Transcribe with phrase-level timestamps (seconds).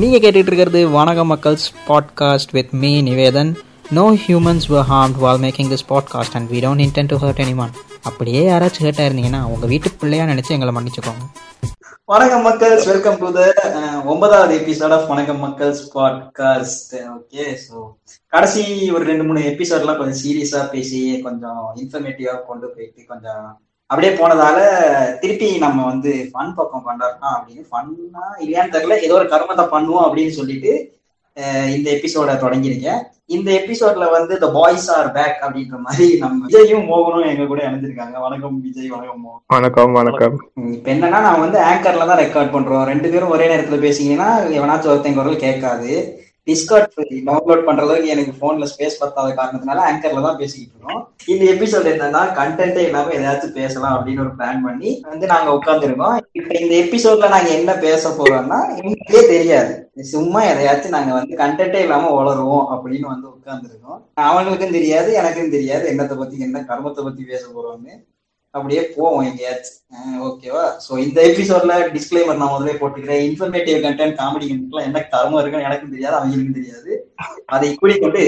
[0.00, 3.54] நீங்கள் கேட்டுட்டு இருக்கிறது வணக்க மக்கள்ஸ் podcast with me Nivedhan.
[3.90, 7.72] No humans were harmed while making this podcast and we don't intend to hurt anyone.
[8.02, 11.24] அப்படியே யாராச்சும் ஹர்ட்டாக இருந்தீங்கன்னா உங்கள் வீட்டு பிள்ளையா நினச்சி எங்களை மன்னிச்சுக்கோங்க.
[12.04, 13.40] வணக்கம் மக்கள்ஸ் வெல்கம் டு த
[14.04, 17.92] ஒன்பதாவது எபிசோட் ஆஃப் வணக்கம் மக்கள்ஸ் பாட்காஸ்ட் ஓகே ஸோ
[18.26, 23.60] கடைசி ஒரு ரெண்டு மூணு எபிசோட்லாம் கொஞ்சம் சீரியஸா பேசி கொஞ்சம் இன்ஃபர்மேட்டிவா கொண்டு போயிட்டு கொஞ்சம்
[23.90, 24.58] அப்படியே போனதால
[25.22, 28.96] திருப்பி நம்ம வந்து ஃபன் பக்கம் கொண்டாடலாம் அப்படின்னு ஃபன்னா இல்லையான்னு தெரியல.
[29.06, 30.72] ஏதோ ஒரு கர்மத்தை பண்ணுவோம் அப்படின்னு சொல்லிட்டு
[31.76, 33.00] இந்த எபிசோட தொடங்கியிருக்கேன்.
[33.36, 38.16] இந்த எபிசோட்ல வந்து த பாய்ஸ் ஆர் பேக் அப்படின்ற மாதிரி நம்ம விஜயும் மோகனும் எங்க கூட இணைஞ்சிருக்காங்க.
[38.26, 39.42] வணக்கம் விஜய் வணக்கம் மோகன்.
[39.56, 40.36] வணக்கம் வணக்கம்.
[40.76, 42.84] இப்ப என்னன்னா நான் வந்து ஆங்கர்ல தான் ரெக்கார்ட் பண்றோம்.
[42.92, 44.28] ரெண்டு பேரும் ஒரே நேரத்துல பேசிங்கன்னா
[44.58, 45.92] எவனாச்சும் ஒருத்தன் குரல் கேட்காது.
[46.48, 46.92] டிஸ்கார்ட்
[47.28, 51.00] டவுன்லோட் பண்ற அளவுக்கு எனக்கு போன்ல ஸ்பேஸ் பத்தாத காரணத்தினால ஆங்கர்ல தான் பேசிக்கிட்டு இருக்கோம்.
[51.32, 56.52] இந்த எபிசோட் என்னன்னா கண்டென்ட்டே இல்லாம ஏதாச்சும் பேசலாம் அப்படின்னு ஒரு பிளான் பண்ணி வந்து நாங்க உட்காந்துருக்கோம் இப்ப
[56.60, 59.72] இந்த எபிசோட்ல நாங்க என்ன பேச போறோம்னா எங்களுக்கே தெரியாது.
[60.14, 66.18] சும்மா எதையாச்சும் நாங்க வந்து கண்டென்ட்டே இல்லாம வளருவோம் அப்படின்னு வந்து உட்காந்துருக்கோம் அவங்களுக்கும் தெரியாது எனக்கும் தெரியாது என்னத்தை
[66.18, 67.94] பத்தி என்ன கர்மத்தை பத்தி பேச போறோம்னு.
[68.56, 69.78] அப்படியே போவோம் எங்கேயாச்சும்.
[70.26, 73.24] ஓகேவா சோ இந்த எபிசோட்ல டிஸ்க்ளைமர் நான் முதல்ல போட்டுக்கிறேன்.
[73.28, 76.92] இன்ஃபர்மேட்டிவ் கண்டென்ட் காமெடி கண்டென்ட்லாம் என்ன தரமும் இருக்குன்னு எனக்கும் தெரியாது அவங்களுக்கும் தெரியாது.
[77.46, 78.24] அதை இப்படி கொண்டு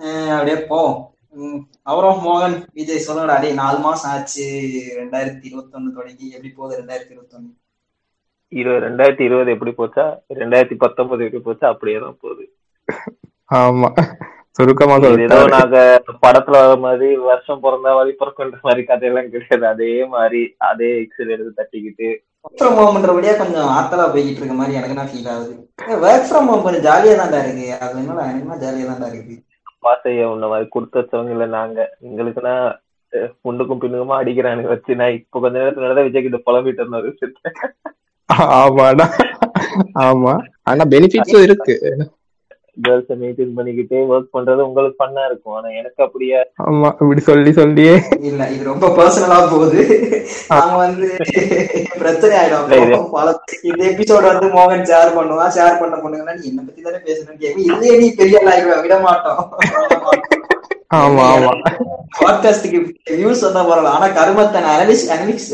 [0.00, 0.96] அஹ், அப்படியே போவோம்.
[1.34, 4.44] உம், அப்புறம் மோகன் விஜய் சொல்லுங்கடா டேய் நாலு மாசம் ஆச்சு.
[4.98, 7.50] ரெண்டாயிரத்தி இருபத்தொன்னு தொடங்கி எப்படி போகுது ரெண்டாயிரத்தி இருபத்தொன்னு?
[8.52, 10.04] இருபது ரெண்டாயிரத்தி இருபது எப்படி போச்சா?
[10.40, 11.66] ரெண்டாயிரத்தி பத்தொன்பது எப்படி போச்சா?
[11.68, 12.44] அப்படியே தான் போகுது.
[13.56, 13.88] ஆமா.
[14.58, 15.78] சுருக்கமா இது ஏதோ நாங்க
[16.24, 19.64] படத்துல வர மாதிரி வருஷம் பிறந்தா வழி பிறக்கின்ற மாதிரி கதையெல்லாம் கிடையாது.
[19.72, 22.08] அதே மாதிரி அதே எக்ஸல் எடுத்து தட்டிக்கிட்டு.
[22.44, 25.52] ஒர்க் ஃப்ரம் ஹோம்ன்றபடியா கொஞ்சம் ஆத்தலா போய்கிட்டு இருக்க மாதிரி எனக்கு நான் ஃபீல் ஆகுது?
[26.04, 27.66] ஒர்க் ஃப்ரம் ஹோம் கொஞ்சம் ஜாலியா தான்டா இருக்கு.
[27.78, 29.36] அது எனக்கு ஜாலியா தான்டா இருக்கு?
[29.84, 31.78] பாசைய உன்ன மாதிரி கொடுத்து வச்சவங்க இல்ல நாங்க.
[32.08, 32.54] எங்களுக்குன்னா
[33.12, 34.92] அஹ், முன்னுக்கும் பின்னுக்குமா அடிக்கிறானுங்க வச்சு.
[34.96, 37.50] நான் இப்ப கொஞ்ச நேரத்துல நடந்த விஜய் கிட்ட புலம்பிட்டு இருந்த ஒரு விஷயத்த
[38.56, 39.06] ஆமாடா.
[40.04, 40.32] ஆமா.
[40.62, 41.74] ஆனா பெனிஃபிட்ஸும் இருக்கு.
[42.86, 45.54] கேர்ள்ஸை மெயின்டைன் பண்ணிக்கிட்டே ஒர்க் பண்றது உங்களுக்கு பண்ணா இருக்கும்.
[45.54, 46.40] ஆனா எனக்கு அப்படியே?
[46.62, 48.02] ஆமா இப்படி சொல்லி சொல்லியே.
[48.20, 49.82] இல்ல இது ரொம்ப பர்சனலா போகுது.
[50.48, 51.08] நாங்க வந்து
[51.98, 52.70] பிரச்சனை ஆயிடும்.
[53.62, 57.66] இந்த எபிசோட் வந்து மோகன் ஷேர் பண்ணுவான் ஷேர் பண்ண பொண்ணுங்கன்னா நீ என்ன பத்தி தானே பேசணும்னு கேட்கும்
[57.68, 59.52] இதுலயே நீ பெரிய ஆளாயிருவ விட மாட்டோம்.
[60.94, 61.52] ஆமா ஆமா.
[62.20, 63.96] பாட்காஸ்டுக்கு வியூஸ் வந்தா பரவாயில்ல.
[63.98, 65.52] ஆனா கருமத்தை அனலிஸ் அனலிக்ஸ்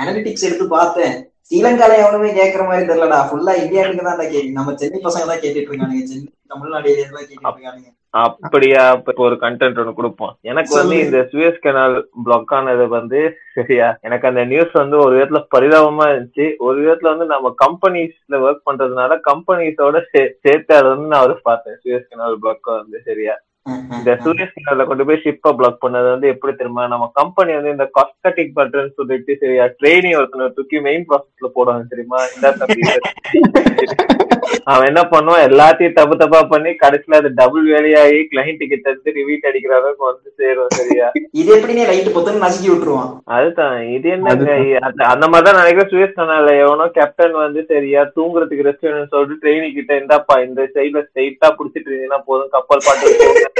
[0.00, 1.29] அனலிட்டிக்ஸ் எடுத்து பார்த்தேன்.
[1.50, 3.16] ஸ்ரீலங்கால எவனுமே கேக்குற மாதிரி தெரியலடா.
[3.28, 7.50] ஃபுல்லா இந்தியாவுக்கு தான் கேக்கு நம்ம சென்னை பசங்க தான் கேட்டுட்டு இருக்கானுங்க சென்னை தமிழ்நாடு ஏரியா தான் கேட்டுட்டு
[7.52, 8.84] இருக்கானுங்க அப்படியா?
[8.98, 10.32] இப்ப ஒரு கண்டென்ட் ஒண்ணு கொடுப்போம்.
[10.50, 10.96] எனக்கு வந்து.
[11.04, 11.94] இந்த சுயஸ் கனால்
[12.24, 13.20] பிளாக் ஆனது வந்து
[13.56, 13.88] சரியா?
[14.06, 16.46] எனக்கு அந்த நியூஸ் வந்து ஒரு விதத்துல பரிதாபமா இருந்துச்சு.
[16.68, 21.78] ஒரு விதத்துல வந்து நம்ம கம்பெனிஸ்ல ஒர்க் பண்றதுனால கம்பெனிஸோட சேர்த்து அதை வந்து நான் ஒரு பார்த்தேன்.
[21.84, 23.36] சுயஸ் கனால் பிளாக் வந்து சரியா?
[23.96, 26.84] இந்த சூரியஸ் கனால கொண்டு போய் ஷிப்பை பிளாக் பண்ணது வந்து எப்படி தெரியுமா?
[26.86, 32.20] நம்ம கம்பெனி வந்து இந்த காஸ்மெட்டிக் பண்றேன்னு சொல்லிட்டு சரியா ட்ரெயினிங் ஒருத்தனை தூக்கி மெயின் ப்ராசஸ்ல போடுவாங்க தெரியுமா?
[32.30, 32.82] இந்த தம்பி
[34.64, 35.44] அவன் என்ன பண்ணுவான்?
[35.46, 40.30] எல்லாத்தையும் தப்பு தப்பா பண்ணி கடைசியில அது டபுள் வேலையாகி கிளைண்ட் கிட்ட இருந்து ரிவீட் அடிக்கிற அளவுக்கு வந்து
[40.38, 41.06] சேரும் சரியா?
[41.40, 43.10] இது எப்படினே லைட் பொத்துன்னு நசுக்கி விட்டுருவான்.
[43.32, 43.76] அதுதான்.
[43.96, 44.32] இது என்ன
[45.06, 49.68] அந்த- மாதிரி தான் நினைக்கிறேன் சுயஸ் கனால எவனோ கேப்டன் வந்து சரியா தூங்குறதுக்கு ரெஸ்ட் வேணும்னு சொல்லிட்டு ட்ரெயினி
[49.72, 52.52] கிட்ட இந்தாப்பா இந்த சைட்ல ஸ்ட்ரைட்டா புடிச்சிட்டு இருந்தீங்கன்னா போதும்.
[52.52, 53.59] கப்பல் பாட்டு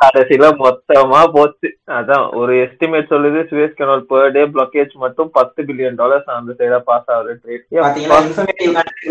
[0.00, 1.68] கடைசியில மொத்தமா போச்சு.
[1.96, 6.78] அதான் ஒரு எஸ்டிமேட் சொல்லுது Suez canal per day blockage மட்டும் பத்து பில்லியன் டாலர்ஸ் அந்த சைடா
[6.88, 7.34] பாஸ் ஆகுது
[7.84, 8.18] பாத்தீங்களா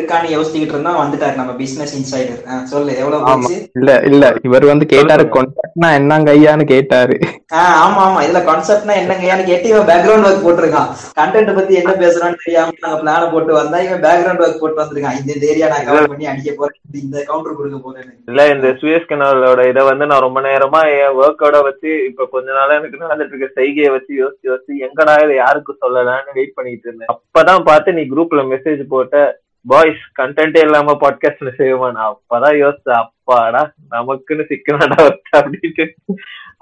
[0.04, 2.42] ட்ரேட் யோசிச்சுக்கிட்டு இருந்தா வந்துட்டாரு நம்ம பிசினஸ் இன்சைடர்
[2.72, 7.16] சொல்லு எவ்வளவு இல்ல இல்ல இவர் வந்து கேட்டாரு கொண்டாட்னா என்னங்க ஐயான்னு கேட்டாரு.
[7.60, 8.20] ஆஹ் ஆமா ஆமா.
[8.26, 10.90] இதுல கான்செப்ட்னா என்னங்கயான்னு கேட்டு இவன் பேக்ரவுண்ட் ஒர்க் போட்டிருக்கான்.
[11.20, 15.18] கண்டென்ட் பத்தி என்ன பேசுறான்னு தெரியாம நாங்க பிளான போட்டு வந்தா இவன் பேக்ரவுண்ட் ஒர்க் போட்டு வந்திருக்கான்.
[15.22, 16.78] இந்த ஏரியா நான் கவர் பண்ணி அடிக்க போறேன்.
[17.04, 21.58] இந்த கவுண்டர் கொடுக்க போறேன் இல்ல இந்த சுயஸ் கனாலோட இதை வந்து நான் ரொம்ப நேரமா என் ஒர்க்கோட
[21.64, 23.62] வச்சு இப்ப கொஞ்ச நாளா எனக்கு நடந்துட்டு இருக்க?
[23.62, 27.12] செய்கையை வச்சு யோசிச்சு யோசிச்சு எங்கடா இதை யாருக்கு சொல்லலாம்னு வெயிட் பண்ணிட்டு இருந்தேன்.
[27.14, 33.62] அப்பதான் பார்த்து நீ குரூப்ல மெசேஜ் போட்ட பாய்ஸ் கண்டென்ட்டே இல்லாம பாட்காஸ்ட்ல செய்வான் நான் அப்பதான் யோசிச்சேன் அப்பாடா
[33.96, 35.86] நமக்குன்னு சிக்கனாடா வச்சா அப்படின்ட்டு.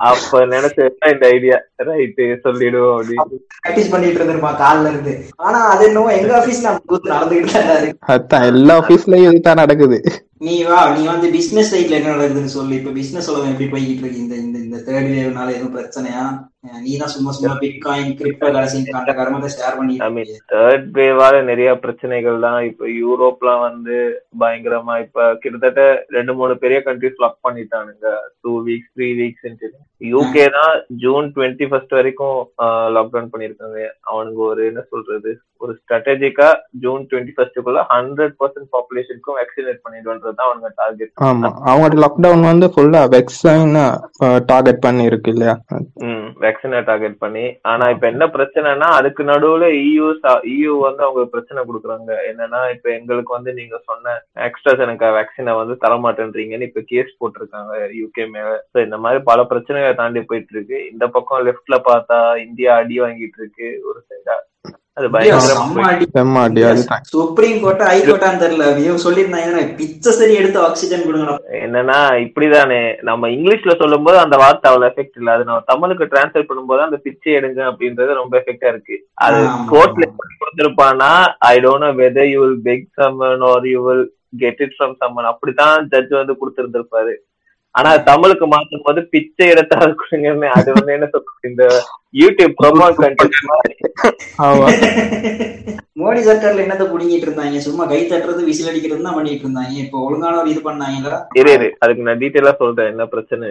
[0.10, 1.58] அப்ப நினைச்சேன் இந்த ஐடியா
[1.88, 5.14] ரைட்டு சொல்லிடுவோம் அப்படின்னு பிராக்டிஸ் பண்ணிட்டு இருந்திருப்பான் கால்ல இருந்து.
[5.36, 6.74] ஆனா அது என்னவோ எங்க ஆபீஸ்ல
[7.14, 10.00] நடந்துகிட்டு எல்லா ஆபீஸ்லயும் இதுதான் நடக்குது.
[10.42, 12.74] நீ வா நீ வந்து பிசினஸ் சைட்ல என்ன நடக்குதுன்னு சொல்லு.
[12.80, 14.22] இப்ப பிசினஸ் உலகம் எப்படி போய்கிட்டு இருக்கு?
[14.24, 16.26] இந்த இந்த இந்த தேர்ட் வேவ்னால எதுவும் பிரச்சனையா?
[16.86, 19.78] நீ தான் சும்மா சும்மா பிட்காயின் கிரிப்டோ கரன்சி கண்ட கர்மத்தை ஷேர்
[20.16, 22.60] மீன் தேர்ட் வேவால நிறைய பிரச்சனைகள் தான்.
[22.70, 23.98] இப்ப யூரோப்லாம் வந்து
[24.44, 25.84] பயங்கரமா இப்ப கிட்டத்தட்ட
[26.18, 28.08] ரெண்டு மூணு பெரிய countries lock பண்ணிட்டானுங்க.
[28.44, 29.48] Two weeks three weeks
[30.02, 30.74] UK தான்
[31.04, 32.38] ஜூன் டுவெண்ட்டி ஃபர்ஸ்ட் வரைக்கும்
[32.96, 33.80] லாக்டவுன் பண்ணிருக்காங்க.
[34.12, 35.32] அவனுக்கு ஒரு என்ன சொல்றது?
[35.62, 36.48] ஒரு ஸ்ட்ராட்டஜிக்கா
[36.84, 41.50] ஜூன் டுவெண்ட்டி ஃபர்ஸ்டுக்குள்ள ஹண்ட்ரட் பர்சன்ட் பாப்புலேஷனுக்கும் வேக்சினேட் பண்ணிடுன்றது தான் அவனுங்க டார்கெட் ஆமா.
[41.72, 43.74] அவங்க லாக்டவுன் வந்து ஃபுல்லா வெக்ஸைன்
[44.52, 45.56] டார்கெட் பண்ணி இருக்கு இல்லையா?
[46.08, 47.46] ம் வேக்சினை டார்கெட் பண்ணி.
[47.72, 50.06] ஆனா இப்ப என்ன பிரச்சனைனா அதுக்கு நடுவுல இயூ
[50.54, 52.12] இயூ வந்து அவங்க பிரச்சனை கொடுக்குறாங்க.
[52.32, 54.16] என்னன்னா இப்ப எங்களுக்கு வந்து நீங்க சொன்ன
[54.50, 58.54] எக்ஸ்ட்ராசெனக்கா வேக்சினை வந்து தர மாட்டேன்றீங்கன்னு இப்ப கேஸ் போட்டிருக்காங்க யூகே மேல.
[58.88, 59.40] இந்த மாதிரி பல
[59.88, 62.18] பிரச்சனைகளை தாண்டி போயிட்டு இருக்கு இந்த பக்கம் லெஃப்ட்ல பார்த்தா
[62.48, 64.36] இந்தியா அடி வாங்கிட்டு இருக்கு ஒரு சைடா
[64.98, 68.68] அது பயங்கரமா சுப்ரீம் கோர்ட் ஹை கோர்ட்டான்னு தெரியல.
[68.84, 71.36] இவங்க சொல்லியிருந்தாங்க பிச்சை சரி எடுத்து ஆக்சிஜன் கொடுங்க
[71.66, 72.80] என்னன்னா இப்படிதானே.
[73.10, 75.30] நம்ம இங்கிலீஷ்ல சொல்லும்போது அந்த வார்த்தை அவ்வளவு எஃபெக்ட் இல்ல.
[75.36, 78.98] அது நம்ம தமிழுக்கு டிரான்ஸ்லேட் பண்ணும்போது அந்த பிச்சை எடுங்க அப்படின்றது ரொம்ப எஃபெக்டா இருக்கு.
[79.28, 79.44] அது.
[79.74, 80.08] கோர்ட்ல
[80.42, 81.12] கொடுத்திருப்பானா
[81.54, 84.06] I don't know whether you will beg summon or you will
[84.44, 87.16] get it from summon அப்படிதான் ஜட்ஜ் வந்து கொடுத்திருந்திருப்பாரு.
[87.78, 91.48] ஆனா தமிழுக்கு மாத்தும் போது பிச்சை எடுத்தால் கொடுங்கன்னு அது வந்து என்ன சொல்றது?
[91.50, 91.64] இந்த
[92.14, 93.76] யூடியூப் ப்ரொமோ கண்டென்ட் மாதிரி.
[94.40, 94.68] ஆமா.
[96.02, 97.58] மோடி சர்க்கார்ல என்னத்த புடிங்கிட்டு இருந்தாங்க?
[97.58, 99.74] சும்மா கை தட்டுறது விசில் அடிக்கிறது தான் பண்ணிட்டு இருந்தாங்க.
[99.84, 100.62] இப்ப ஒழுங்கான ஒரு இது
[101.40, 101.68] இரு இரு.
[101.84, 102.90] அதுக்கு நான் டீட்டெயிலா சொல்றேன்.
[102.92, 103.48] என்ன பிரச்சனை?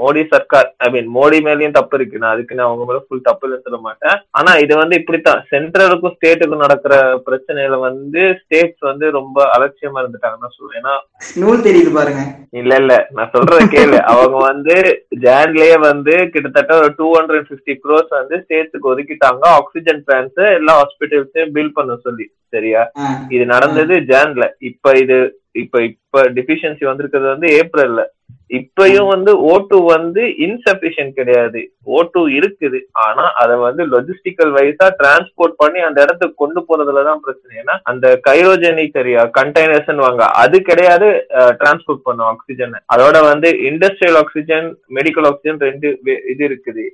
[0.00, 2.18] மோடி சர்க்கார் ஐ மீன் மோடி மேலயும் தப்பு இருக்கு.
[2.18, 4.16] நான் அதுக்கு நான் அவங்க மேல ஃபுல் தப்பு சொல்ல மாட்டேன்.
[4.30, 5.42] ஆனா இது வந்து இப்படித்தான்.
[5.52, 6.94] சென்ட்ரலுக்கும் ஸ்டேட்டுக்கும் நடக்கிற
[7.28, 10.94] பிரச்சனையில வந்து ஸ்டேட்ஸ் வந்து ரொம்ப அலட்சியமா இருந்துட்டாங்கன்னு தான் சொல்லுவேன் ஏன்னா
[11.36, 12.22] நூல் தெரியுது பாருங்க.
[12.60, 12.94] இல்ல இல்ல.
[13.10, 13.98] நான் சொல்றத கேளு.
[14.14, 14.76] அவங்க வந்து
[15.26, 19.44] ஜான்லயே வந்து கிட்டத்தட்ட ஒரு டூ ஹண்ட்ரட் பிப்டி க்ரோஸ் வந்து ஸ்டேட்ஸுக்கு ஒதுக்கிட்டாங்க.
[19.60, 22.26] ஆக்சிஜன் பிளான்ஸ் எல்லா ஹாஸ்பிட்டல்ஸையும் பில் பண்ண சொல்லி
[22.56, 22.82] சரியா?
[23.34, 24.44] இது நடந்தது ஜான்ல.
[24.70, 25.16] இப்ப இது
[25.62, 28.02] இப்ப இப்ப டிஃபிஷியன்சி வந்திருக்கிறது வந்து ஏப்ரல்ல.
[28.58, 31.60] இப்பயும் வந்து ஓ டூ வந்து இன்சபிஷியன்ட் கிடையாது.
[31.94, 32.78] ஓ டூ இருக்குது.
[33.04, 37.54] ஆனா அதை வந்து லொஜிஸ்டிக்கல் வைஸா டிரான்ஸ்போர்ட் பண்ணி அந்த இடத்துக்கு கொண்டு போறதுலதான் பிரச்சனை.
[37.62, 41.08] ஏன்னா அந்த கைரோஜெனிக் சரியா கண்டெய்னர்ஸ் வாங்க அது கிடையாது
[41.62, 44.68] டிரான்ஸ்போர்ட் பண்ணும் ஆக்சிஜன் அதோட வந்து இண்டஸ்ட்ரியல் ஆக்சிஜன்
[44.98, 45.88] மெடிக்கல் ஆக்சிஜன் ரெண்டு
[46.34, 46.86] இது இருக்குது?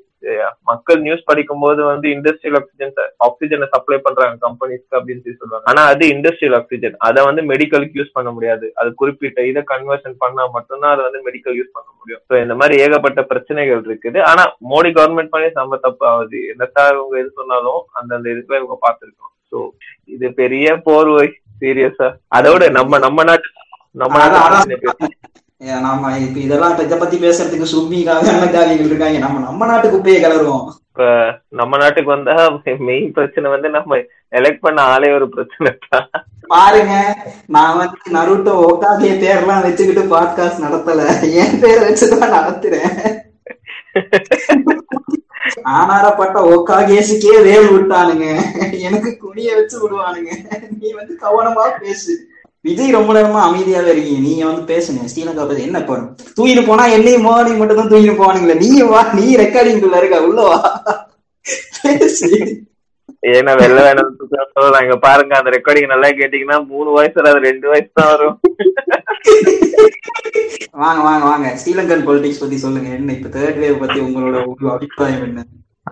[0.70, 2.92] மக்கள் நியூஸ் படிக்கும் போது வந்து இண்டஸ்ட்ரியல் ஆக்சிஜன்
[3.26, 5.66] ஆக்சிஜனை சப்ளை பண்றாங்க கம்பெனிஸ்க்கு அப்படின்னு சொல்லி சொல்லுவாங்க.
[5.70, 8.66] ஆனா அது இண்டஸ்ட்ரியல் ஆக்சிஜன் அதை வந்து மெடிக்கலுக்கு யூஸ் பண்ண முடியாது.
[8.80, 12.22] அது குறிப்பிட்ட இதை கன்வர்ஷன் பண்ணா மட்டும்தான் அதை வந்து மெடிக்கல் யூஸ் பண்ண முடியும்.
[12.28, 14.20] ஸோ இந்த மாதிரி ஏகப்பட்ட பிரச்சனைகள் இருக்குது.
[14.30, 19.34] ஆனா மோடி கவர்மெண்ட் பண்ணி செம்ம தப்பு ஆகுது என்னத்தான் இவங்க எது சொன்னாலும் அந்தந்த இதுக்குள்ள இவங்க பார்த்திருக்கோம்.
[19.52, 19.58] ஸோ
[20.16, 21.28] இது பெரிய போர்வை.
[21.62, 22.06] சீரியஸா
[22.36, 23.48] அதோட நம்ம நம்ம நாட்டு
[24.02, 25.08] நம்ம நாட்டு
[25.60, 29.18] நாம இப்ப இதெல்லாம் இப்ப இதை பத்தி பேசுறதுக்கு சும்மிக்காக அண்ணக்காரிகள் இருக்காங்க.
[29.18, 31.08] நம்ம நம்ம நாட்டு குப்பையை கலருவோம் இப்ப
[31.48, 33.96] நம்ம நாட்டுக்கு வந்தா மெயின் பிரச்சனை வந்து நம்ம
[34.30, 35.78] எலெக்ட் பண்ண ஆளே ஒரு பிரச்சனை
[36.46, 37.16] பாருங்க
[37.46, 41.30] நான் வந்து நருட்டோ ஒக்காகிய பேர்லாம் வச்சுக்கிட்டு பாட்காஸ்ட் நடத்தல.
[41.32, 43.18] என் பேரை வச்சுதான் நடத்துறேன்.
[45.64, 48.26] ஆனாரப்பட்ட ஒக்காகேசுக்கே வேல் விட்டானுங்க.
[48.78, 50.30] எனக்கு குனிய வச்சு விடுவானுங்க.
[50.80, 52.28] நீ வந்து கவனமா பேசு.
[52.64, 54.22] விஜய் ரொம்ப நேரமா அமைதியாவே இருக்கீங்க.
[54.28, 55.02] நீங்க வந்து பேசுங்க.
[55.10, 55.94] ஸ்ரீலங்கா பத்தி என்ன இப்போ
[56.36, 58.56] தூக்கிட்டு போனா என்னையும் மோடி மட்டும் தான் தூக்கிட்டு போவானுங்களே.
[58.64, 60.58] நீ வா நீ ரெக்கார்டிங் குள்ள இருக்க உள்ள வா.
[61.82, 62.28] பேசு.
[63.36, 64.12] ஏன்னா வெள்ள வேணும்
[64.54, 68.36] சொல்லலாம் இங்க பாருங்க அந்த ரெக்கார்டிங் நல்லா கேட்டீங்கன்னா மூணு வயசு வராது ரெண்டு வயசு தான் வரும்.
[70.82, 71.48] வாங்க வாங்க வாங்க.
[71.62, 72.90] ஸ்ரீலங்கன் பொலிட்டிக்ஸ் பத்தி சொல்லுங்க.
[72.98, 75.44] என்ன இப்ப தேர்ட் வேவ் பத்தி உங்களோட உங்க அபிப்பிராயம் என்ன?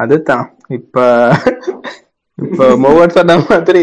[0.04, 0.46] அதுதான்.
[0.78, 1.06] இப்ப
[2.38, 3.80] இப்ப மோகன் சொன்ன மாதிரி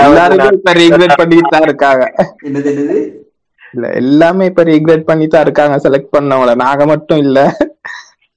[0.00, 2.04] எல்லாருமே இப்ப ரீக்ரெட் பண்ணிட்டு தான் இருக்காங்க
[3.74, 5.74] இல்ல எல்லாமே இப்ப ரீக்ரெட் பண்ணி தான் இருக்காங்க.
[5.78, 6.52] செலக்ட் பண்ணவங்கள.
[6.62, 7.38] நாங்க மட்டும் இல்ல.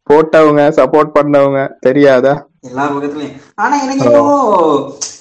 [0.09, 1.59] போட்டவங்க சப்போர்ட் பண்ணவங்க.
[1.85, 2.33] தெரியாதா?
[2.67, 4.33] எல்லா பக்கத்துலயும் ஆனா எனக்கு என்னவோ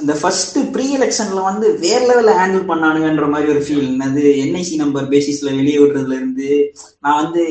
[0.00, 5.06] இந்த ஃபர்ஸ்ட் ப்ரீ எலெக்ஷன்ல வந்து வேற லெவல்ல ஹேண்டில் பண்ணானுங்கன்ற மாதிரி ஒரு ஃபீல் என்னது என்ஐசி நம்பர்
[5.12, 6.48] பேசிஸ்ல வெளியே விடுறதுல இருந்து
[7.04, 7.44] நான் வந்து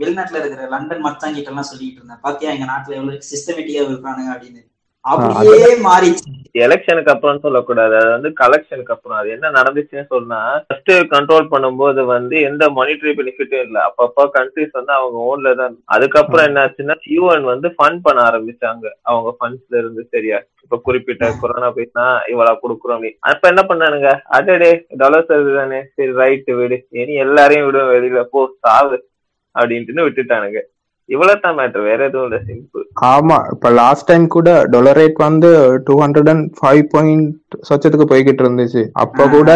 [0.00, 2.22] வெளிநாட்டுல இருக்கிற லண்டன் மச்சாங்கிட்ட எல்லாம் சொல்லிட்டு இருந்தேன்.
[2.22, 4.62] பாத்தியா எங்க நாட்டுல எவ்வளவு சிஸ்டமேட்டிக்கா இருக்கானுங்க அப்படின்னு.
[5.04, 6.30] அப்படியே மாறிச்சு
[6.64, 7.94] எலெக்ஷனுக்கு அப்புறம் சொல்லக்கூடாது.
[8.00, 9.16] அது வந்து கலெக்ஷனுக்கு அப்புறம்.
[9.20, 13.78] அது என்ன நடந்துச்சுன்னு சொன்னா ஃபர்ஸ்ட் கண்ட்ரோல் பண்ணும்போது வந்து எந்த மானிட்டரி பெனிஃபிட்டும் இல்ல.
[13.88, 18.84] அப்பப்ப கண்ட்ரிஸ் வந்து அவங்க ஓன்ல தான் அதுக்கப்புறம் என்னாச்சுன்னா யூஎன் வந்து ஃபண்ட் பண்ண ஆரம்பிச்சாங்க.
[19.02, 20.38] அவங்க ஃபண்ட்ஸ்ல இருந்து சரியா.
[20.62, 24.10] இப்ப குறிப்பிட்ட கொரோனா போயிட்டுனா இவ்வளவு கொடுக்குறோம் அப்ப என்ன பண்ணானுங்க?
[24.38, 24.70] அடடே
[25.02, 26.78] டாலர்ஸ் தானே சரி ரைட்டு விடு.
[27.00, 28.98] இனி எல்லாரையும் விடுவோம் வெளியில போ சாவு.
[29.54, 30.60] அப்படின்ட்டு விட்டுட்டானுங்க.
[31.08, 35.48] இவ்வளவுதான் மேட்ரு வேற எதுவும் இல்ல சிம்பிள் ஆமா இப்ப லாஸ்ட் டைம் கூட டொலர் ரேட் வந்து
[35.86, 37.26] two hundred and five point
[37.68, 38.82] சொச்சத்துக்கு போய்கிட்டு இருந்துச்சு.
[38.94, 39.50] அப்ப கூட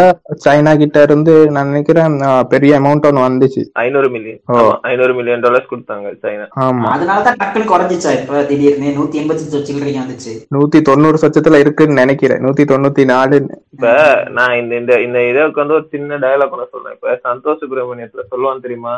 [0.45, 2.17] சைனா கிட்ட இருந்து நான் நினைக்கிறேன்
[2.49, 3.63] பெரிய அமௌண்ட் ஒன்று வந்துச்சு.
[3.83, 4.59] ஐநூறு மில்லியன் ஓ.
[4.83, 6.47] ஐநூறு மில்லியன் டாலர்ஸ் கொடுத்தாங்க சைனா.
[6.67, 6.85] ஆமா.
[6.89, 10.35] அதனாலதான் டக்குன்னு குறைஞ்சிச்சா இப்ப திடீர்னு நூத்தி எண்பத்தி சில்லறைக்கு வந்துச்சு.
[10.57, 13.39] நூத்தி தொண்ணூறு சொச்சத்துல இருக்குன்னு நினைக்கிறேன் நூத்தி தொண்ணூத்தி நாலு
[13.75, 13.89] இப்ப
[14.31, 16.97] நான் இந்த இந்த இந்த இதுக்கு வந்து ஒரு சின்ன டயலாக் ஒன்று சொல்றேன்.
[16.97, 18.95] இப்ப சந்தோஷ் சுப்பிரமணியத்துல சொல்லுவான் தெரியுமா?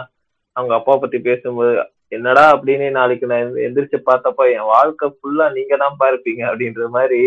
[0.57, 1.73] அவங்க அப்பா பத்தி பேசும்போது
[2.13, 7.21] என்னடா அப்படின்னு நாளைக்கு நான் எந்த- எந்திரிச்சு பார்த்தப்ப என் வாழ்க்கை ஃபுல்லா நீங்க தான் இருப்பீங்க அப்படின்ற மாதிரி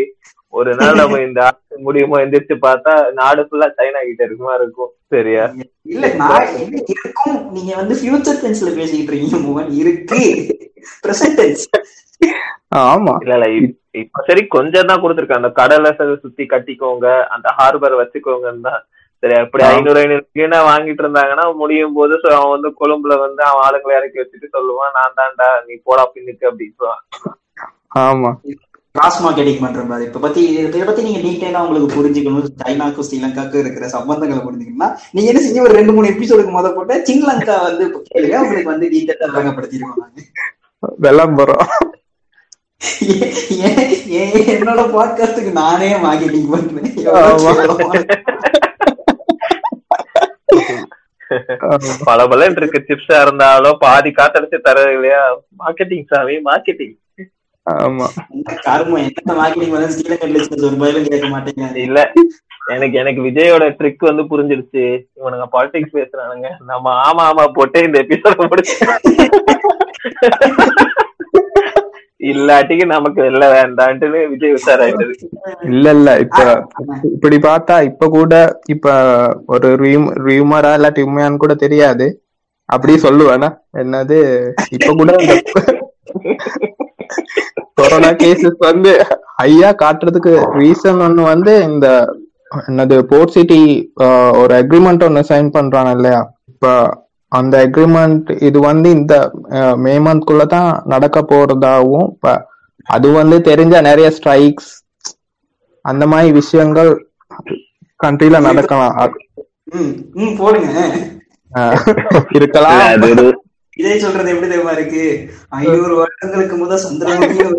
[0.54, 4.92] ஒரு நாள் நம்ம இந்த ஆட்சி முடியுமோ எந்திரிச்சு பார்த்தா நாடு ஃபுல்லா சைனா கிட்ட இருக்குமா இருக்கும்.
[5.08, 5.46] சரியா?
[5.86, 7.40] இல்ல நான் இருக்கும்.
[7.52, 9.72] நீங்க வந்து ஃபியூச்சர் டென்ஸ்ல பேசிக்கிட்டு இருக்கீங்க மோகன்.
[9.74, 10.22] இருக்கு.
[11.04, 11.66] பிரசன்ட் டென்ஸ்
[12.84, 13.14] ஆமா.
[13.22, 13.48] இல்ல இல்ல.
[13.58, 18.82] இப்- இப்ப சரி கொஞ்சம் தான் கொடுத்துருக்காங்க அந்த கடலை சுத்தி கட்டிக்கோங்க அந்த ஹார்பர் வச்சுக்கோங்கன்னு தான்
[19.24, 19.62] சரி அப்படி.
[19.68, 24.22] ஐநூறு ஐநூறு கிலோ வாங்கிட்டு இருந்தாங்கன்னா முடியும் போது so அவன் வந்து கொழும்புல வந்து அவன் ஆளுங்களை இறக்கி
[24.22, 26.92] வச்சுட்டு சொல்லுவான் நான் தான்டா நீ போடா பின்னுக்கு அப்படின்னு
[28.04, 28.30] ஆமா.
[28.96, 30.08] கிராஸ் மார்க்கெட்டிங் பண்ற மாதிரி.
[30.08, 32.50] இப்ப பத்தி இதை பத்தி நீங்க டீடைலா உங்களுக்கு புரிஞ்சுக்கணும்.
[32.62, 37.56] சைனாக்கும் ஸ்ரீலங்காக்கும் இருக்கிற சம்பந்தங்களை புரிஞ்சுக்கணும்னா நீங்க என்ன செஞ்சு ஒரு ரெண்டு மூணு எபிசோடுக்கு முத போட்ட ஸ்ரீலங்கா
[37.68, 40.22] வந்து கேளுங்க உங்களுக்கு வந்து டீடைலா விளங்கப்படுத்திடுவோம் நாங்க
[41.06, 41.66] விளம்பரம்.
[44.54, 47.54] என்னோட பாட்காஸ்டுக்கு நானே மார்க்கெட்டிங் பண்றேன் ஆமா.
[52.06, 52.80] பல பல இருக்கு.
[52.90, 55.22] சிப்ஸா இருந்தாலும் பாதி காத்தடிச்சு தர இல்லையா?
[55.62, 56.96] மார்க்கெட்டிங் சாமி மார்க்கெட்டிங்
[57.68, 58.08] ஆமா.
[61.84, 62.00] இல்ல.
[62.74, 64.84] எனக்கு எனக்கு விஜயோட ட்ரிக் வந்து புரிஞ்சிருச்சு.
[65.20, 66.50] இவனுங்க பாலிடிக்ஸ் பேசுறானுங்க.
[66.72, 68.78] நம்ம ஆமா ஆமா போட்டு இந்த எபிசோட முடிச்சு
[72.24, 75.14] இல்லாட்டிக்கு நமக்கு வெளில வேண்டான்ட்டு விஜய் உஷாராயிட்டது
[75.70, 76.40] இல்ல இல்ல இப்ப
[77.14, 78.34] இப்படி பார்த்தா இப்ப கூட
[78.76, 78.88] இப்ப
[79.54, 79.70] ஒரு
[80.28, 82.08] ரியூமரா இல்லாட்டி உண்மையான்னு கூட தெரியாது.
[82.70, 83.50] அப்படி சொல்லுவேனா?
[83.82, 84.18] என்னது
[84.72, 85.34] இப்ப கூட இந்த
[87.78, 88.92] கொரோனா கேசஸ் வந்து
[89.40, 91.88] ஹையா காட்டுறதுக்கு ரீசன் ஒண்ணு வந்து இந்த
[92.64, 93.62] என்னது போர்ட் சிட்டி
[94.42, 96.22] ஒரு அக்ரிமெண்ட் ஒன்னு சைன் பண்றாங்க இல்லையா?
[96.52, 96.68] இப்ப
[97.40, 99.14] அந்த அக்ரிமெண்ட் இது வந்து இந்த
[99.84, 102.34] மே மந்த்குள்ள தான் நடக்க போறதாவும் இப்ப
[102.96, 104.72] அது வந்து தெரிஞ்ச நிறைய ஸ்ட்ரைக்ஸ்
[105.86, 106.92] அந்த மாதிரி விஷயங்கள்
[108.00, 108.96] கண்ட்ரில நடக்கலாம்.
[109.04, 109.18] அது,
[109.78, 110.70] ம் ம் போடுங்க.
[112.38, 112.82] இருக்கலாம்.
[113.82, 115.04] இதே சொல்றது எப்படி தெரியுமா இருக்கு?
[115.60, 117.56] ஐநூறு வருடங்களுக்கு முதல் சந்திரமுகியும்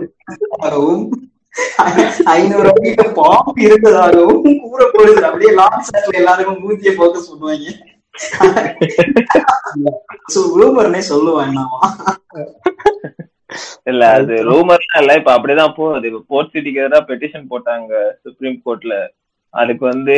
[2.34, 5.20] ஐநூறு வருடம் பாம்பு இருந்ததாகவும் கூறப்படுது.
[5.28, 7.74] அப்படியே லாங் ஷாட்ல எல்லாருக்கும் மூத்திய போக்கஸ் பண்ணுவாங்க
[10.58, 11.78] ரூமர்னே சொல்லுவான் நாமா
[13.90, 15.14] இல்ல அது ரூமர்லாம் இல்ல.
[15.20, 16.08] இப்ப அப்படிதான் போகுது.
[16.10, 17.92] இப்ப போர்ட் சிட்டிக்கு எதிராக பெட்டிஷன் போட்டாங்க
[18.24, 18.94] சுப்ரீம் கோர்ட்ல
[19.54, 20.14] அதுக்கு வந்து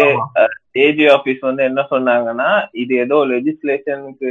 [0.84, 2.48] ஏஜி ஆபீஸ் வந்து என்ன சொன்னாங்கன்னா
[2.82, 4.30] இது ஏதோ லெஜிஸ்லேஷனுக்கு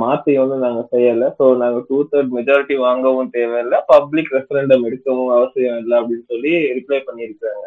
[0.00, 1.26] மாத்தி வந்து நாங்க செய்யல.
[1.38, 3.76] சோ நாங்க டூ தேர்ட் மெஜாரிட்டி வாங்கவும் தேவையில்ல.
[3.92, 7.64] பப்ளிக் ரெஃபரண்டம் எடுக்கவும் அவசியம் இல்லை அப்படின்னு சொல்லி ரிப்ளை பண்ணியிருக்காங்க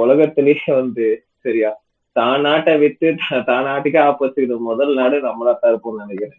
[0.00, 1.06] உலகத்திலேயே வந்து
[1.44, 1.70] சரியா
[2.16, 6.36] தான் நாட்டை விட்டு த- தான் நாட்டுக்கே ஆப்போசிட் முதல் நாடு நம்மளா தான் இருப்போம்னு நினைக்கிறேன்.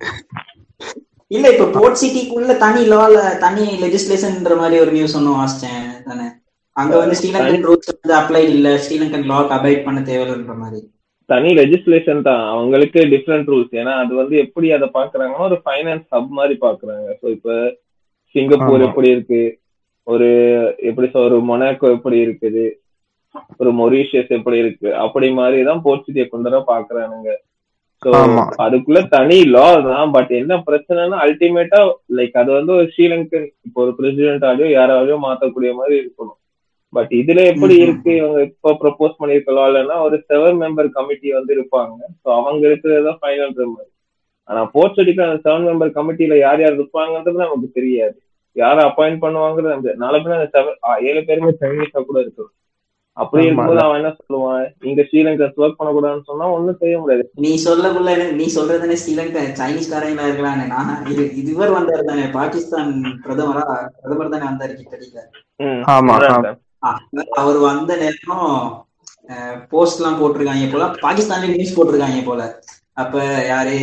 [1.31, 6.27] இல்ல இப்ப போர்ட் சிட்டிக்குள்ள தனி லால தனி லெஜிஸ்லேஷன்ன்ற மாதிரி ஒரு நியூஸ் ஒன்னும் வாசிச்சேன் தானே
[6.75, 8.67] அங்க வந்து ஸ்ரீலங்கன் ரூல்ஸ் வந்து அப்ளை இல்ல.
[8.83, 10.81] ஸ்ரீலங்கன் லாக் அபைட் பண்ண தேவையில்லைன்ற மாதிரி.
[11.29, 12.43] தனி லெஜிஸ்லேஷன் தான்.
[12.53, 17.27] அவங்களுக்கு டிஃப்ரெண்ட் ரூல்ஸ் ஏன்னா அது வந்து எப்படி அதை பாக்குறாங்கன்னா ஒரு ஃபைனான்ஸ் ஹப் மாதிரி பாக்குறாங்க ஸோ
[17.35, 17.49] இப்ப
[18.35, 18.83] சிங்கப்பூர்.
[18.87, 19.41] எப்படி இருக்கு?
[20.07, 20.27] ஒரு
[20.89, 22.65] எப்படி ஒரு மொனாக்கோ எப்படி இருக்குது?
[23.59, 24.89] ஒரு மொரீஷியஸ் எப்படி இருக்கு?
[25.03, 27.31] அப்படி மாதிரி தான் போர்ச்சுகீய கொண்டு பாக்குறானுங்க.
[28.63, 30.09] அதுக்குள்ள தனி லா தான்.
[30.15, 31.79] பட் என்ன பிரச்சனைனா அல்டிமேட்டா
[32.17, 36.37] லைக் அது வந்து ஒரு ஸ்ரீலங்கன் இப்போ ஒரு பிரசிடென்ட் ஆடியோ யாராலையோ மாத்தக்கூடிய மாதிரி இருக்கணும்.
[36.93, 37.75] பட் இதுல எப்படி.
[37.85, 38.11] இருக்கு?
[38.19, 41.95] இவங்க இப்போ ப்ரப்போஸ் பண்ணிருக்கலாம்னா ஒரு செவன் மெம்பர் கமிட்டி வந்து இருப்பாங்க.
[42.21, 43.91] ஸோ அவங்க இருக்கிறது தான் ஃபைனல் மாதிரி
[44.49, 48.17] ஆனா போர்ச்சுடிக்கு அந்த செவன் மெம்பர் கமிட்டில யார் யார் இருப்பாங்கன்றது நமக்கு தெரியாது.
[48.55, 49.73] யாரை அப்பாயிண்ட் பண்ணுவாங்கிறது
[50.03, 52.51] நாளை பின்ன அந்த ஆ, ஏழு பேருமே சைனீஸா கூட இருக்கும்
[53.17, 53.43] அப்படி.
[53.45, 54.63] இருக்கும்போது அவன் என்ன சொல்லுவான்?
[54.89, 57.23] இங்க ஸ்ரீலங்கா ஒர்க் பண்ணக்கூடாதுன்னு சொன்னா ஒண்ணும் செய்ய முடியாது.
[57.43, 62.25] நீ சொல்லக்குள்ள நீ சொல்றதுனே ஸ்ரீலங்கா சைனீஸ் காரங்களா இருக்கலான்னு நான் இது இதுவர் வந்தாரு தானே.
[62.39, 62.91] பாகிஸ்தான்
[63.25, 63.65] பிரதமரா
[64.01, 64.73] பிரதமர் தானே வந்தாரு
[65.95, 66.59] அதான்.
[67.41, 68.49] அவர் வந்த நேரம்
[69.71, 70.87] போஸ்ட் எல்லாம் போட்டிருக்காங்க போல.
[71.05, 72.41] பாகிஸ்தான்ல நியூஸ் போட்டிருக்காங்க போல.
[73.03, 73.15] அப்ப
[73.51, 73.77] யாரு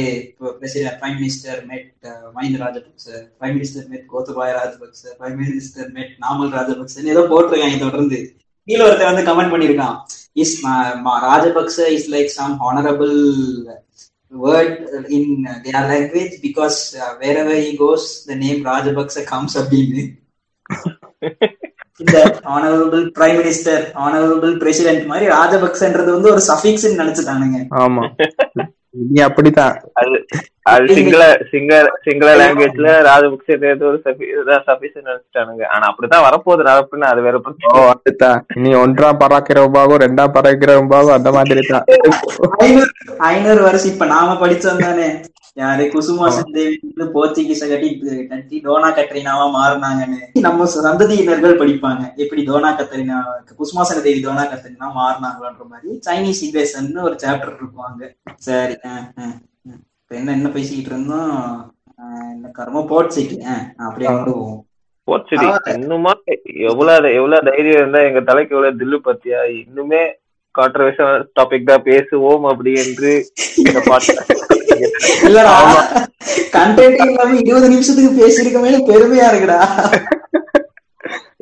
[0.60, 1.88] பிரசிடென்ட் பிரைம் மினிஸ்டர் மெட்
[2.36, 3.08] மஹிந்த ராஜபக்ச
[3.40, 8.20] பிரைம் மினிஸ்டர் மெட் கோத்தபாய ராஜபக்ச பிரைம் மினிஸ்டர் மெட் நாமல் ராஜபக்ச ஏதோ போட்டிருக்காங்க தொடர்ந்து.
[8.68, 9.96] கீழே ஒருத்தர் வந்து கமெண்ட் பண்ணிருக்கான்
[10.32, 10.54] is
[11.24, 13.14] Rajapaksa is like some honourable
[14.32, 14.76] word
[15.08, 15.30] in
[15.64, 20.02] their language because uh, wherever he goes the name Rajapaksa comes அப்படின்னு
[21.96, 22.18] இந்த
[22.54, 27.58] honourable prime minister honourable president மாதிரி ராஜபக்சன்றது வந்து ஒரு சஃபிக்ஸ் நினைச்சுட்டானுங்க.
[27.76, 28.04] ஆமா.
[29.10, 29.74] நீ அப்படித்தான்.
[29.92, 30.16] அது
[30.66, 33.98] அது சிங்கள சிங்கள சிங்கள லாங்குவேஜ்ல ராஜபக்சே ஏதோ ஒரு
[34.68, 35.64] சஃபிஷன் நினைச்சிட்டானுங்க.
[35.66, 36.68] ஆனா அப்படித்தான் வரப்போகுது.
[36.68, 37.82] நடப்புன்னு அது வேற பிரச்சனை.
[37.94, 41.86] அதுதான் இனி ஒன்றா பராக்கிறவபாகும் ரெண்டா பராக்கிறவபாகும் அந்த மாதிரி தான்
[43.30, 45.08] ஐநூறு வருஷம் இப்ப நாம படிச்சோம் தானே.
[45.56, 47.88] யாரு குசுமாசன் தேவி வந்து போர்ச்சுகீஸ கட்டி
[48.30, 50.20] கட்டி டோனா கத்ரினாவா மாறினாங்கன்னு.
[50.46, 52.02] நம்ம சந்ததியினர்கள் படிப்பாங்க.
[52.16, 53.18] எப்படி Dona Catherina
[53.58, 55.90] Kusumasana Devi Dona Catherina மாறினாங்களான்ற மாதிரி.
[56.08, 58.04] சைனீஸ் இன்வேஷன் ஒரு சாப்டர் இருக்கும் அங்க.
[58.40, 59.34] சரி அஹ்.
[60.12, 61.36] இப்ப என்ன என்ன பேசிக்கிட்டு இருந்தோம்
[62.32, 63.36] என்ன கர்மம் சிட்டி.
[63.84, 64.58] அப்படியே கொண்டு போவோம்.
[65.08, 65.46] போச்சுடி.
[65.74, 66.12] இன்னுமா
[66.70, 69.38] எவ்வளவு எவ்வளவு தைரியம் இருந்தா எங்க தலைக்கு எவ்வளவு தில்லு பத்தியா?
[69.60, 70.02] இன்னுமே
[70.54, 71.86] கான்ட்ரவர்ஷியல் டாபிக் தான்.
[71.88, 73.12] பேசுவோம் அப்படி என்று
[75.28, 75.54] இல்லடா.
[76.58, 79.60] கண்டென்ட் இல்லாம இருபது நிமிஷத்துக்கு பேசியிருக்கமே பெருமையா இருக்குடா.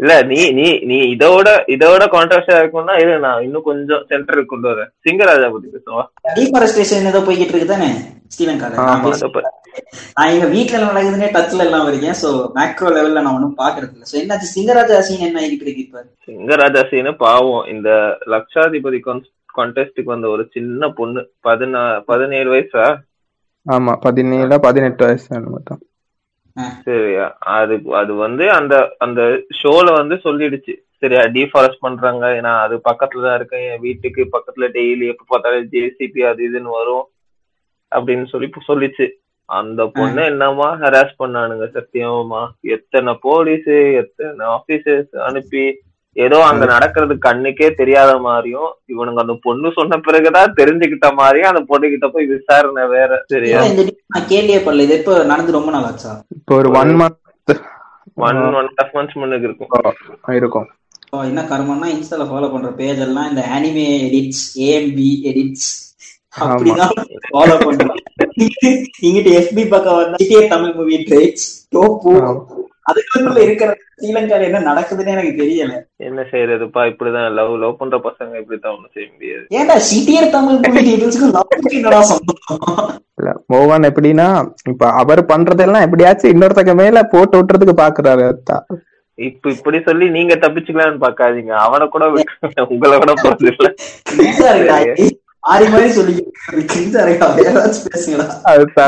[0.01, 4.91] இல்ல நீ நீ நீ இதோட இதோட கான்ட்ரவர்ஷியா இருக்கும்னா இரு நான் இன்னும் கொஞ்சம் சென்டருக்கு கொண்டு வரேன்.
[5.05, 6.05] சிங்கராஜா பத்தி பேசுவா?
[6.37, 7.89] டீஃபாரஸ்டேஷன் ஏதோ போய்கிட்டு இருக்கு தானே
[8.35, 8.75] ஸ்ரீலங்கால?
[10.17, 14.05] நான் எங்க வீட்டுல என்ன நடக்குதுன்னே டச்ல எல்லாம் இருக்கேன் சோ மேக்ரோ லெவல்ல நான் ஒன்னும் பாக்குறது இல்ல.
[14.05, 16.05] சோ என்னாச்சு சிங்கராஜா சீன் என்ன ஆகிட்டு இருக்கு இப்ப?
[16.29, 17.65] சிங்கராஜா சீனு பாவம்.
[17.75, 17.91] இந்த
[18.35, 19.01] லட்சாதிபதி
[19.55, 21.81] கான்டெஸ்டுக்கு வந்த ஒரு சின்ன பொண்ணு பதினா
[22.11, 22.87] பதினேழு வயசா?
[23.67, 25.81] ஆமா பதினேழு பதினெட்டு வயசு மட்டும்
[26.83, 30.75] சரியா அது அது வந்து அந்த அந்த ஷோல வந்து சொல்லிடுச்சு.
[30.99, 32.27] சரியா டிஃபாரஸ்ட் பண்றாங்க.
[32.27, 37.07] ஏன்னா அது பக்கத்துல தான் இருக்கேன் என் வீட்டுக்கு பக்கத்துல டெய்லி எப்ப பார்த்தாலும் ஜேசிபி அது இதுன்னு வரும்.
[37.93, 39.09] அப்படின்னு சொல்லி சொல்லிச்சு.
[39.45, 42.49] அந்த பொண்ணு என்னமா ஹராஸ் பண்ணானுங்க சத்தியமா?
[42.61, 45.65] எத்தனை போலீஸ் எத்தனை ஆபீசர்ஸ் அனுப்பி
[46.17, 51.91] ஏதோ அங்க நடக்கிறது கண்ணுக்கே தெரியாத மாதிரியும் இவனுங்க அந்த பொண்ணு சொன்ன பிறகுதான் தெரிஞ்சுக்கிட்ட மாதிரியும் அந்த பொண்ணு
[51.91, 53.61] கிட்ட போய் விசாரணை வேற சரியா
[54.11, 56.13] நான் கேள்வியே பண்ணல இது எப்ப நடந்து ரொம்ப நாள் ஆச்சா?
[56.39, 57.55] இப்போ ஒரு one month
[58.23, 59.71] one one half months முன்னுக்கு இருக்கும்.
[60.35, 60.69] இருக்கும்
[61.27, 65.71] என்ன கர்மம்னா இன்ஸ்டால ஃபாலோ பண்ற பேஜ் எல்லாம் இந்த அனிமே எடிட்ஸ் ஏஎம்பி எடிட்ஸ்
[66.43, 66.93] அப்படிதான்
[67.29, 67.97] ஃபாலோ பண்றோம்
[69.03, 72.13] இங்கிட்ட எஃபி பக்கம் வந்தா தமிழ் மூவி ட்ரேட்ஸ் டோப்பு
[72.87, 75.75] அதுக்குள்ள இருக்கிற ஸ்ரீலங்கால என்ன நடக்குதுன்னு எனக்கு தெரியல.
[75.97, 79.45] என்ன செய்யறதுப்பா இப்படிதான் லவ் லவ் பண்ற பசங்க இப்படித்தான் ஒண்ணும் செய்ய முடியாது.
[79.59, 80.63] ஏன்டா சிட்டியர் தமிழ்
[83.53, 84.29] மோகன் எப்படின்னா
[84.69, 88.27] இப்ப அவர் பண்றதெல்லாம் எப்படியாச்சும் இன்னொருத்தக்க மேல போட்டு விட்டுறதுக்கு பாக்குறாரு.
[89.19, 91.53] இப்ப இப்படி சொல்லி நீங்க தப்பிச்சுக்கலாம்னு பாக்காதீங்க.
[91.67, 93.71] அவனை கூட விட்டு உங்களை விட போறது இல்ல
[95.53, 96.15] ஆரி மாதிரி சொல்லி
[96.73, 98.87] கிரிஞ்சா இருக்கா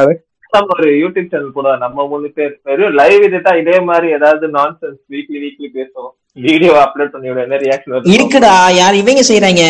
[0.55, 4.99] நம்ம ஒரு யூடியூப் சேனல் கூட நம்ம மூணு பேர் வெறும் லைவ் இதுதான் இதே மாதிரி ஏதாவது நான்சென்ஸ்
[5.13, 6.13] வீக்லி வீக்லி பேசுவோம்.
[6.47, 9.63] வீடியோ அப்லோட் பண்ணி என்ன ரியாக்ஷன் இருக்குடா யார் இவங்க செய்யறாங்க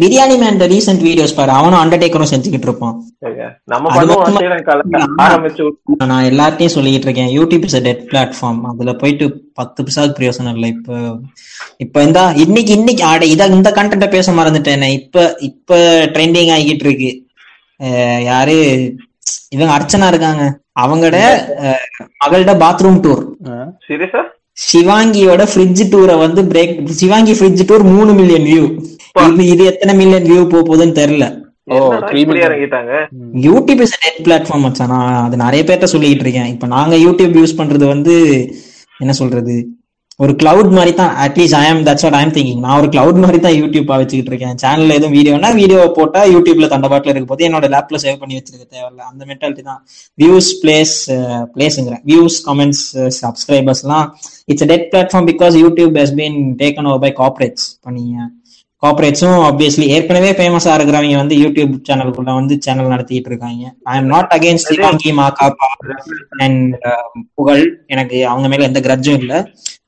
[0.00, 2.96] பிரியாணி மேன் ரீசெண்ட் வீடியோஸ் பாரு அவனும் அண்டர்டேக்கரும் செஞ்சுக்கிட்டு இருப்பான்.
[3.72, 5.66] நம்ம பண்ணுவோம் ஆரம்பிச்சு
[6.12, 9.28] நான் எல்லார்ட்டையும் சொல்லிட்டு இருக்கேன் யூடியூப் இஸ் டெட் பிளாட்ஃபார்ம் அதுல போயிட்டு
[9.60, 10.70] பத்து பிசாக்கு பிரயோசனம் இல்லை.
[10.76, 10.98] இப்ப
[11.86, 14.90] இப்ப இந்த இன்னைக்கு இன்னைக்கு ஆட இத இந்த கண்டென்ட்ட பேச மறந்துட்டேனே.
[15.00, 15.80] இப்ப இப்ப
[16.16, 17.12] ட்ரெண்டிங் ஆகிட்டு இருக்கு.
[18.30, 18.58] யாரு
[19.50, 20.44] இவங்க அர்ச்சனா இருக்காங்க.
[20.80, 21.18] அவங்களோட
[21.62, 21.82] அஹ்,
[22.22, 23.22] மகளோட பாத்ரூம் டூர்
[23.86, 24.22] சீரியஸா
[24.58, 28.64] சிவாங்கியோட ஃப்ரிட்ஜ் டூரை வந்து பிரேக் சிவாங்கி ஃப்ரிட்ஜ் டூர் மூணு மில்லியன் வியூ
[29.26, 31.26] இது இது எத்தனை மில்லியன் வியூ போக போகுதுன்னு தெரியல.
[33.44, 34.92] யூடியூப் இஸ் நெட் பிளாட்ஃபார்ம் மச்சான்.
[34.92, 36.50] நான் அது நிறைய பேர்ட்ட சொல்லிட்டு இருக்கேன்.
[36.54, 38.14] இப்போ நாங்க யூடியூப் யூஸ் பண்றது வந்து
[39.00, 39.54] என்ன சொல்றது?
[40.20, 43.38] ஒரு கிளவுட் மாதிரி தான் அட்லீஸ்ட் ஐ ஆம் தட்ஸ் வாட் ஐம் திங்கிங் நான் ஒரு கிளவுட் மாதிரி
[43.44, 44.58] தான் யூடியூப் வச்சுக்கிட்டு இருக்கேன்.
[44.62, 49.00] சேனல்ல எதுவும் வீடியோனா வீடியோ போட்டா யூடியூப்ல தண்டபாட்டில் இருக்க போது என்னோட லேப்ல சேவ் பண்ணி வச்சிருக்க தேவையில்ல.
[49.10, 49.80] அந்த மென்டாலிட்டி தான்.
[50.18, 50.94] வியூஸ் பிளேஸ்
[51.54, 52.84] பிளேஸ்ங்கிறேன் views comments
[53.22, 54.06] சப்ஸ்கிரைபர்ஸ்லாம்
[54.52, 58.28] it's dead platform because YouTube has been taken over by corporates பண்ணீங்க.
[58.82, 63.64] கார்பரேட்ஸும் ஆப்வியஸ்லி ஏற்கனவே ஃபேமஸா இருக்கிறவங்க வந்து யூடியூப் சேனலுக்குள்ள வந்து சேனல் நடத்திட்டு இருக்காங்க.
[63.90, 64.72] I am not against
[66.44, 66.72] and
[67.38, 67.62] Pugazh.
[67.94, 69.34] எனக்கு அவங்க மேல எந்த கிரட்ஜும் இல்ல.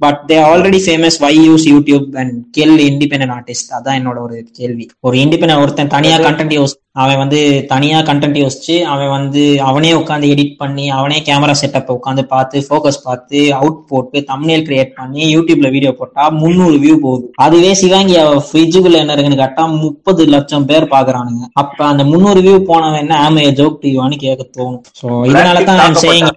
[0.01, 4.91] But they already famous why use YouTube and kill independent artist அதான் என்னோட ஒரு கேள்வி.
[5.01, 7.39] ஒரு இண்டிபெண்டன்ட் ஒருத்தன் தனியா கண்டென்ட் யோசி அவன் வந்து
[7.71, 12.99] தனியா கண்டென்ட் யோசிச்சு அவன் வந்து அவனே உட்காந்து எடிட் பண்ணி அவனே கேமரா செட்டப் உட்காந்து பார்த்து ஃபோக்கஸ்
[13.07, 17.27] பார்த்து அவுட் போட்டு தம்னேல் கிரியேட் பண்ணி யூடியூப்ல வீடியோ போட்டா முந்நூறு வியூ போகுது.
[17.47, 22.57] அதுவே சிவாங்கி அவ ஃப்ரிட்ஜுக்குள்ள என்ன இருக்குன்னு கேட்டா முப்பது லட்சம் பேர் பாக்குறானுங்க அப்ப அந்த முந்நூறு வியூ
[22.71, 24.81] போனவன் என்ன ஆமைய ஜோக் டிவான்னு கேட்க தோணும்.
[25.01, 26.31] சோ இதனால தான் நான் சேயிங்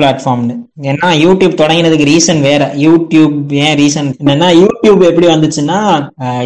[0.00, 0.58] பிளாட்ஃபார்ம்னு
[0.90, 2.62] ஏன்னா யூடியூப் தொடங்கினதுக்கு ரீசன் வேற.
[2.86, 5.78] யூடியூப் ஏன் ரீசன் என்னன்னா யூடியூப் எப்படி வந்துச்சுன்னா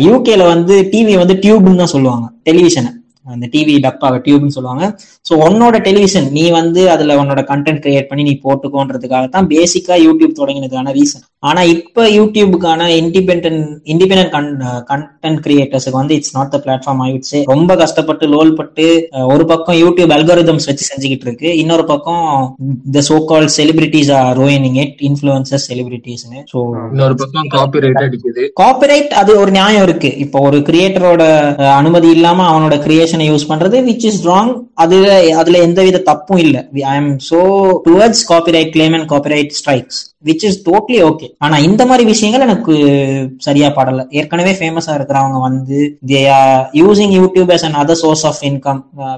[0.08, 2.92] யூகேல வந்து டிவி வந்து டியூப்னு தான் சொல்லுவாங்க டெலிவிஷனை
[3.26, 4.84] அந்த டிவி டப்பாவை டியூப்னு சொல்லுவாங்க.
[5.28, 10.38] ஸோ உன்னோட டெலிவிஷன் நீ வந்து அதுல உன்னோட கண்டென்ட் கிரியேட் பண்ணி நீ போட்டுக்கோன்றதுக்காக தான் பேசிக்கா யூடியூப்
[10.40, 13.46] தொடங்கினதுக்கான ரீசன் ஆனா இப்ப யூடியூபுக்கான இண்டிபெண்ட்
[13.92, 18.86] இண்டிபெண்டன்ட் கண்டென்ட் கிரியேட்டர்ஸுக்கு வந்து இட்ஸ் நாட் த பிளாட்ஃபார்ம் ஆயிடுச்சு ரொம்ப கஷ்டப்பட்டு லோல் பட்டு
[19.32, 21.48] ஒரு பக்கம் யூடியூப் அல்காரிதம்ஸ் வச்சு செஞ்சுக்கிட்டு இருக்கு.
[21.62, 22.24] இன்னொரு பக்கம்
[22.96, 26.58] the so called celebrities are ruining it influencer செலிபிரிட்டிஸ்னு so
[26.92, 28.44] இன்னொரு பக்கம் காப்பி ரைட் அடிக்குது.
[28.62, 30.12] காப்பிரைட் அது ஒரு நியாயம் இருக்கு.
[30.24, 31.22] இப்போ ஒரு கிரியேட்டரோட
[31.80, 34.52] அனுமதி இல்லாம அவனோட கிரியேஷனை யூஸ் பண்றது விச் இஸ் ராங்
[34.84, 35.06] அதுல
[35.42, 36.56] அதுல எந்தவித தப்பும் இல்ல.
[36.92, 37.40] I am so
[37.88, 42.44] towards copyright claim and copyright strikes which is totally okay okay ஆனா இந்த மாதிரி விஷயங்கள்
[42.46, 42.74] எனக்கு
[43.46, 44.00] சரியா படல.
[44.18, 45.78] ஏற்கனவே ஃபேமஸா இருக்கிறவங்க வந்து
[46.10, 49.14] they are using YouTube as and other source of income uh,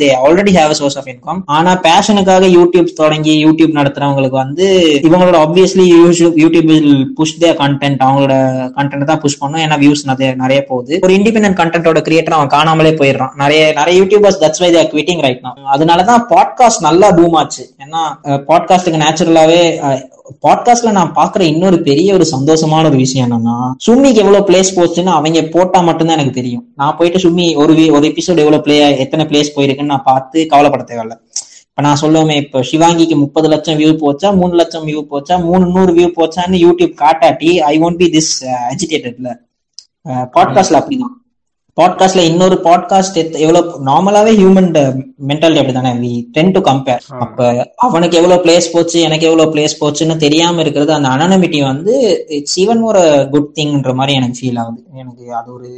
[0.00, 4.66] they already have already source of income ஆனா பேஷனுக்காக யூடியூப் தொடங்கி யூடியூப் நடத்துறவங்களுக்கு வந்து
[5.08, 6.70] இவங்களோட obviously YouTube YouTube
[7.18, 8.34] push their content அவங்களோட
[8.78, 9.62] கண்டென்ட் தான் புஷ் பண்ணும்.
[9.64, 10.94] ஏன்னா வியூஸ் நிறைய நிறைய போகுது.
[11.06, 13.34] ஒரு இண்டிபெண்ட் கண்டென்ட்டோட கிரியேட்டர் அவன் காணாமலே போயிடுறான்.
[13.42, 17.64] நிறைய நிறைய YouTubers that's why they're quitting right நான் அதனாலதான் பாட்காஸ்ட் நல்லா பூம் ஆச்சு.
[17.84, 19.62] ஏன்னா uh, பாட்காஸ்டுக்கு நேச்சுரலாவே
[20.46, 23.56] பாட்காஸ்ட்ல நான் பாக்குற இன்னொரு பெரிய ஒரு சந்தோஷமான ஒரு விஷயம் என்னன்னா
[23.86, 26.72] சும்மிக்கு எவ்வளவு பிளேஸ் போச்சுன்னு அவங்க போட்டா மட்டும்தான் எனக்கு தெரியும்.
[26.76, 31.16] நான் போயிட்டு சும்மி ஒரு ஒரு எபிசோடு எவ்வளவு பிளே எத்தனை பிளேஸ் போயிருக்குன்னு நான் பார்த்து கவலைப்பட தேவையில்ல.
[31.68, 35.94] இப்ப நான் சொல்லுவேன் இப்ப சிவாங்கிக்கு முப்பது லட்சம் வியூ போச்சா மூணு லட்சம் வியூ போச்சா மூணு நூறு
[35.94, 38.32] வியூ போச்சான்னு யூடியூப் காட்டாட்டி ஐ ஒன்ட் பி திஸ்
[38.72, 39.30] அஜிடேட்டட்ல
[40.08, 41.16] பாட்காஸ்ட்ல அப்படிதான்.
[41.76, 44.66] பாட்காஸ்ட்ல இன்னொரு பாட்காஸ்ட் எவ்வளவு நார்மலாவே ஹியூமன்
[45.26, 50.16] மென்டாலிட்டி அப்படிதானே வி டென் டு கம்பேர் அப்ப அவனுக்கு எவ்வளவு பிளேஸ் போச்சு எனக்கு எவ்வளவு பிளேஸ் போச்சுன்னு
[50.16, 51.94] தெரியாம இருக்கிறது அந்த அனானமிட்டி வந்து
[52.28, 54.80] இட்ஸ் ஈவன் ஒரு குட் திங்ன்ற மாதிரி எனக்கு ஃபீல் ஆகுது.
[54.94, 55.70] எனக்கு அது ஒரு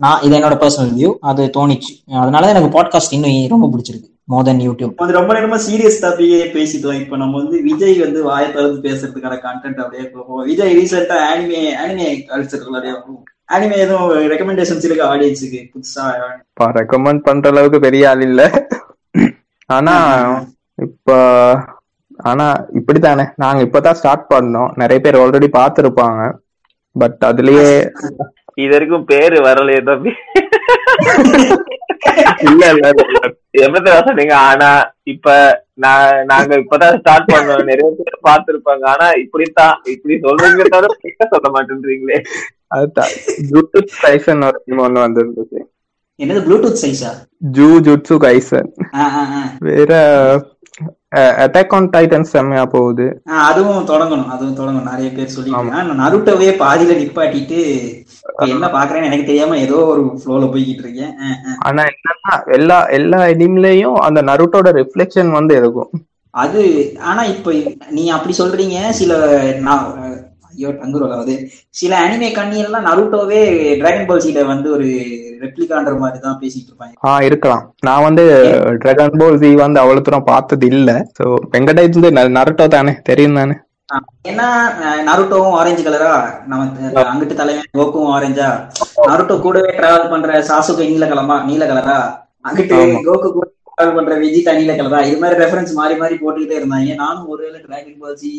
[0.00, 1.92] நான் இது என்னோட பர்சனல் வியூ அது தோணிச்சு.
[2.20, 6.98] அதனால எனக்கு பாட்காஸ்ட் இன்னும் ரொம்ப பிடிச்சிருக்கு மோர் தென் யூடியூப் வந்து ரொம்ப நேரமா சீரியஸ் டாபிக்கே பேசிட்டோம்
[7.00, 12.08] இப்ப நம்ம வந்து விஜய் வந்து வாயை திறந்து பேசுறதுக்கான கண்டென்ட் அப்படியே போவோம் விஜய் ரீசெண்டா ஆனிமே ஆனிமே
[12.30, 12.66] கல்ச்சர்
[13.54, 16.04] ஆனிமே எதுவும் ரெக்கமெண்டேஷன்ஸ் இருக்கு ஆடியன்ஸுக்கு புதுசா
[16.78, 18.42] ரெக்கமெண்ட் பண்ற அளவுக்கு பெரிய ஆள் இல்ல.
[19.66, 19.94] ஆனா
[20.74, 21.16] இப்ப
[22.30, 22.46] ஆனா
[22.78, 23.24] இப்படித்தானே.
[23.36, 24.72] நாங்க இப்பதான் ஸ்டார்ட் பண்ணோம்.
[24.74, 26.22] நிறைய பேர் ஆல்ரெடி பார்த்திருப்பாங்க.
[26.92, 27.68] பட் அதுலயே
[28.54, 30.12] இது வரைக்கும் பேரு வரலையே தம்பி.
[32.48, 32.86] இல்ல இல்ல.
[33.50, 34.34] எப்படி சொன்னீங்க?
[34.36, 34.68] ஆனா
[35.02, 35.36] இப்ப
[35.74, 37.64] நான் நாங்க இப்பதான் ஸ்டார்ட் பண்ணோம்.
[37.70, 38.84] நிறைய பேர் பார்த்திருப்பாங்க.
[38.94, 39.74] ஆனா இப்படித்தான்.
[39.84, 40.96] இப்படி சொல்றீங்க தவிர
[41.34, 42.18] சொல்ல மாட்டேன்றீங்களே.
[44.04, 45.60] கைசன் ஒரு team ஒண்ணு வந்திருந்துச்சு.
[46.18, 47.10] என்னது ப்ளூடூத் சைஸா
[47.56, 48.70] ஜூ ஜுட்சு கைசன்
[49.68, 49.92] வேற
[51.44, 53.06] அட்டாக் ஆன் டைட்டன் செம்மையா போகுது.
[53.48, 54.88] அதுவும் தொடங்கணும் அதுவும் தொடங்கணும்.
[54.92, 57.58] நிறைய பேர் சொல்லிருக்காங்க நருட்டோவே பாதியில நிப்பாட்டிட்டு
[58.46, 61.12] என்ன பாக்குறேன்னு எனக்கு தெரியாம ஏதோ ஒரு ஃப்ளோல போய்கிட்டு இருக்கேன்.
[61.68, 65.90] ஆனா என்னன்னா எல்லா எல்லா எனிம்லயும் அந்த நருட்டோட ரிஃப்ளெக்ஷன் வந்து இருக்கும்.
[66.34, 66.62] அது
[67.10, 67.52] ஆனா இப்ப
[67.96, 69.12] நீ அப்படி சொல்றீங்க சில
[70.52, 71.34] ஐயோ டங்குரோல அது
[71.74, 73.40] சில அனிமே கண்ணியெல்லாம் நருட்டோவே
[73.80, 74.86] டிராகன் பால் சீல வந்து ஒரு
[75.44, 76.94] ரெப்ளிகான்ற மாதிரி தான் பேசிட்டு இருப்பாங்க.
[77.06, 77.64] ஆ இருக்கலாம்.
[77.82, 78.24] நான் வந்து
[78.82, 82.94] டிராகன் பால் ஜி வந்து அவ்வளவு தூரம் பார்த்தது இல்ல சோ வெங்கடேஷ் வந்து நருட்டோ தானே?
[83.10, 83.56] தெரியும் தானே?
[84.30, 84.46] ஏன்னா
[85.08, 86.12] நருட்டோவும் ஆரஞ்சு கலரா
[86.50, 86.62] நம்ம
[87.04, 88.48] அங்கிட்டு தலைவன் கோக்கும் ஆரஞ்சா
[89.08, 91.98] நருட்டோ கூடவே டிராவல் பண்ற சாசுக்கு நீல கலமா நீல கலரா
[92.48, 92.78] அங்கிட்டு.
[93.08, 93.46] கோக்கு கூட
[93.78, 96.94] டிராவல் பண்ற விஜிதா நீல கலரா இது மாதிரி ரெஃபரன்ஸ் மாறி மாறி போட்டுக்கிட்டே இருந்தாங்க.
[97.04, 98.32] நானும் ஒருவேளை டிராகன் பால்ஜி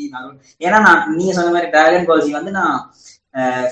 [0.66, 2.76] ஏன்னா நான் நீங்க சொன்ன மாதிரி டிராகன் பால்ஜி வந்து நான்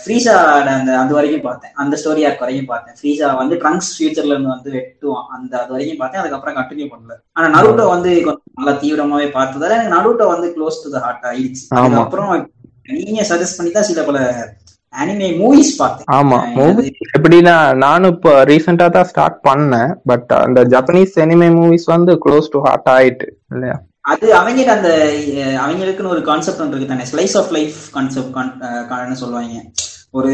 [0.04, 0.34] ஃப்ரீசா
[0.76, 1.74] அந்த அது வரைக்கும் பார்த்தேன்.
[1.82, 2.96] அந்த ஸ்டோரி ஆர்க் வரைக்கும் பார்த்தேன்.
[3.00, 5.28] ஃப்ரீசா வந்து ட்ரங்க்ஸ் ஃபியூச்சர்ல இருந்து வந்து வெட்டுவான்.
[5.36, 6.22] அந்த அது வரைக்கும் பார்த்தேன்.
[6.22, 7.16] அதுக்கப்புறம் கண்டினியூ பண்ணல.
[7.38, 11.64] ஆனா நருட்டோ வந்து கொஞ்சம் நல்லா தீவிரமாவே பார்த்ததால எனக்கு நருட்டோ வந்து க்ளோஸ் டு த ஹார்ட் ஆயிடுச்சு.
[11.82, 12.32] அதுக்கப்புறம்
[13.00, 14.20] நீங்க சஜஸ்ட் பண்ணி தான் சில பல
[14.94, 16.08] அனிமே மூவிஸ் பார்த்தேன்.
[16.10, 16.86] ஆமா மூவி
[17.18, 22.60] எப்படின்னா நானும் இப்போ ரீசெண்டா தான் ஸ்டார்ட் பண்ணேன் பட் அந்த ஜப்பனீஸ் எனிமே மூவிஸ் வந்து க்ளோஸ் டு
[22.60, 23.78] ஹார்ட் ஆயிட்டு இல்லையா?
[24.06, 24.92] அது அவங்கிட்ட அந்த
[25.64, 28.38] அவங்களுக்குன்னு ஒரு கான்செப்ட் ஒன்று இருக்கு தானே ஸ்லைஸ் ஆஃப் லைஃப் கான்செப்ட்
[29.16, 29.58] சொல்லுவாங்க.
[30.14, 30.30] ஒரு.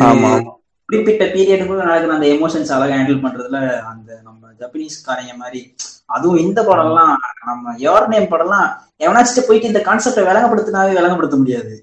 [0.89, 3.57] குறிப்பிட்ட பீரியடுக்குள்ள நடக்கிற அந்த எமோஷன்ஸ் அழகா ஹேண்டில் பண்றதுல
[3.89, 5.61] அந்த நம்ம ஜப்பனீஸ்காரங்க மாதிரி
[6.07, 7.11] அதுவும் இந்த படம்லாம்
[7.47, 8.67] நம்ம யோர் நேம் படம்லாம்
[8.99, 11.73] எவனாச்சும் போயிட்டு இந்த கான்செப்டை விளங்கப்படுத்தினாவே விளங்கப்படுத்த முடியாது.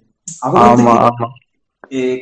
[0.42, 0.64] அவங்க
[1.04, 1.28] ஆமா.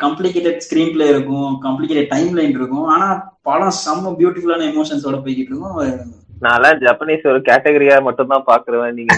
[0.02, 2.88] காம்ப்ளிகேட்டட் ஸ்கிரீன் பிளே இருக்கும் காம்ப்ளிகேட்டட் டைம் லைன் இருக்கும்.
[2.94, 3.06] ஆனா
[3.42, 5.78] படம் செம்ம பியூட்டிஃபுல்லான எமோஷன்ஸோட போய்கிட்டு இருக்கும்.
[6.44, 9.14] நான் ஜப்பனீஸ் ஒரு கேட்டகரியா மட்டும் தான் பாக்குறேன் நீங்க.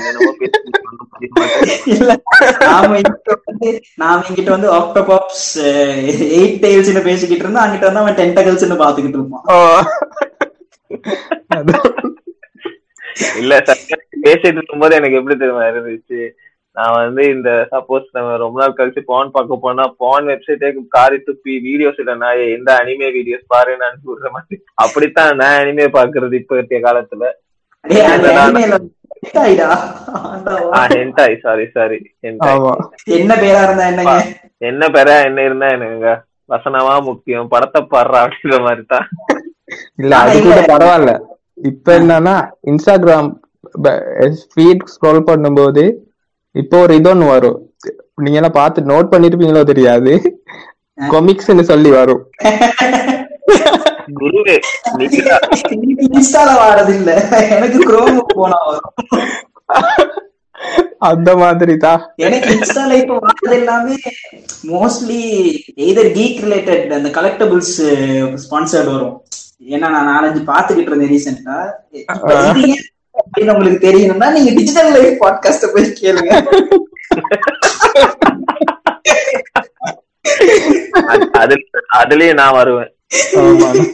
[1.96, 2.12] இல்ல.
[2.60, 2.98] நாம
[4.02, 5.46] நாம இங்கிட்ட வந்து ஆக்டோபாப்ஸ்
[6.38, 9.46] எயிட் டெய்ல்ஸ்னு பேசிக்கிட்டு இருந்தா அங்கிட்ட வந்து அவன் டென்டகல்ஸ்னு பாத்துக்கிட்டு இருப்பான்.
[13.40, 13.54] இல்ல
[14.24, 16.20] பேசிட்டு இருக்கும்போது எனக்கு எப்படி தெரியுமா இருந்துச்சு?
[16.76, 21.52] நான் வந்து இந்த சப்போஸ் நம்ம ரொம்ப நாள் கழிச்சு பான் பார்க்க போனா பான் வெப்சைட்டே காரி துப்பி
[21.66, 24.56] வீடியோஸ் இல்ல நான் எந்த அனிமே வீடியோஸ் பாரு நான் சொல்ற மாதிரி.
[24.84, 27.24] அப்படித்தான் நான் அனிமே பாக்குறது இப்ப இருக்க காலத்துல.
[31.44, 31.98] சாரி சாரி
[33.18, 34.16] என்ன பேரா இருந்தா என்னங்க?
[34.70, 36.12] என்ன பெற என்ன இருந்தா எனக்கு
[36.52, 37.50] வசனமா முக்கியம்.
[37.54, 39.06] படத்தை பாடுறா அப்படின்ற மாதிரி தான்
[40.02, 41.12] இல்ல அது கூட பரவாயில்ல.
[41.70, 42.34] இப்ப என்னன்னா
[42.72, 43.30] இன்ஸ்டாகிராம்
[44.50, 45.84] ஃபீட் ஸ்க்ரோல் பண்ணும்போது
[46.54, 47.58] இப்போ ஒரு இது ஒண்ணு வரும்.
[48.24, 50.12] நீங்க எல்லாம் பார்த்து நோட் பண்ணிருப்பீங்களோ தெரியாது.
[51.12, 52.22] கொமிக்ஸ்னு சொல்லி வரும்.
[54.18, 54.56] குருவே
[56.16, 57.12] இன்ஸ்டால வாடுறது இல்ல
[57.56, 58.92] எனக்கு குரோம் போனா வரும்.
[61.10, 63.96] அந்த மாதிரி தான் எனக்கு இன்ஸ்டால இப்ப வாடுறது எல்லாமே
[64.72, 65.22] மோஸ்ட்லி
[65.86, 67.74] எய்தர் கீக் ரிலேட்டட் அந்த கலெக்டபிள்ஸ்
[68.44, 69.16] ஸ்பான்சர்ட் வரும்.
[69.74, 71.56] ஏன்னா நான் நாலஞ்சு பாத்துக்கிட்டு இருந்தேன் ரீசெண்டா
[73.34, 76.44] அப்படின்னு உங்களுக்கு தெரியணும்னா நீங்க டிஜிட்டல் லைஃப் பாட்காஸ்ட போய் கேளுங்க.
[80.92, 81.56] அது- அது
[81.98, 82.96] அதுலயும் நான் வருவேன்.
[83.32, 83.92] ஆமா.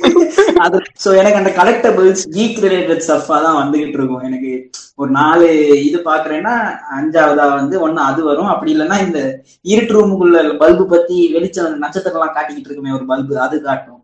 [0.56, 4.22] அது சோ எனக்கு அந்த கலெக்டபிள்ஸ் கீக் ரிலேட்டட் ஸ்டஃபா தான் வந்துகிட்டு இருக்கும்.
[4.22, 8.46] எனக்கு ஒரு நாலு இது பாக்குறேன்னா அஞ்சாவதா வந்து ஒண்ணு அது வரும்.
[8.46, 13.62] அப்படி இல்லைன்னா இந்த இருட்டு ரூமுக்குள்ள பல்பு பத்தி வெளிச்சம் நட்சத்திரம் எல்லாம் காட்டிக்கிட்டு இருக்குமே ஒரு பல்பு அது
[13.62, 13.99] காட்டும்.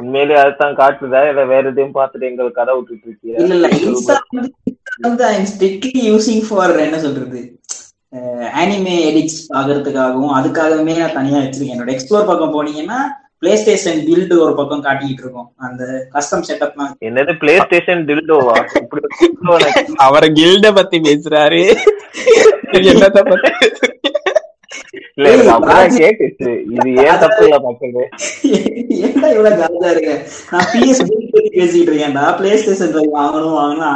[0.00, 1.20] உண்மையிலேயே அதுதான் காட்டுதா?
[1.30, 6.74] இல்ல வேற எதையும் பார்த்துட்டு எங்களுக்கு கதை விட்டுட்டு இல்ல இல்ல இன்ஸ்டா இருக்கீங்க வந்து ஸ்ட்ரிக்ட்லி யூசிங் ஃபார்
[6.86, 7.40] என்ன சொல்றது?
[8.60, 11.74] அனிமே எடிட்ஸ் ஆகிறதுக்காகவும் அதுக்காகவுமே நான் தனியா வச்சிருக்கேன்.
[11.76, 13.00] என்னோட எக்ஸ்ப்ளோர் பக்கம் போனீங்கன்னா
[13.42, 15.48] பிளே ஸ்டேஷன் பில்டு ஒரு பக்கம் காட்டிக்கிட்டு இருக்கும்.
[15.66, 15.82] அந்த
[16.14, 18.56] கஸ்டம் செட்டப்லாம் என்னது பிளே ஸ்டேஷன் டில்டோவா
[20.06, 21.62] அவரை கில்ட பத்தி பேசுறாரு.
[22.92, 23.50] என்னத்த பத்தி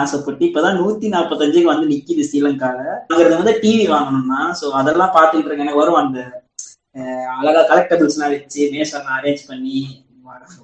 [0.02, 2.78] ஆசைப்பட்டு இப்பதான் நூத்தி நாற்பத்தஞ்சுக்கு வந்து நிக்குது ஸ்ரீலங்கால.
[3.10, 5.66] வாங்குறது வந்து டிவி வாங்கணும்னா சோ அதெல்லாம் பாத்துட்டு இருக்கேன்.
[5.66, 6.18] எனக்கு வரும் அந்த
[7.38, 9.76] அழகா கலெக்டபிள்ஸ் எல்லாம் வச்சு மேசன் அரேஞ்ச் பண்ணி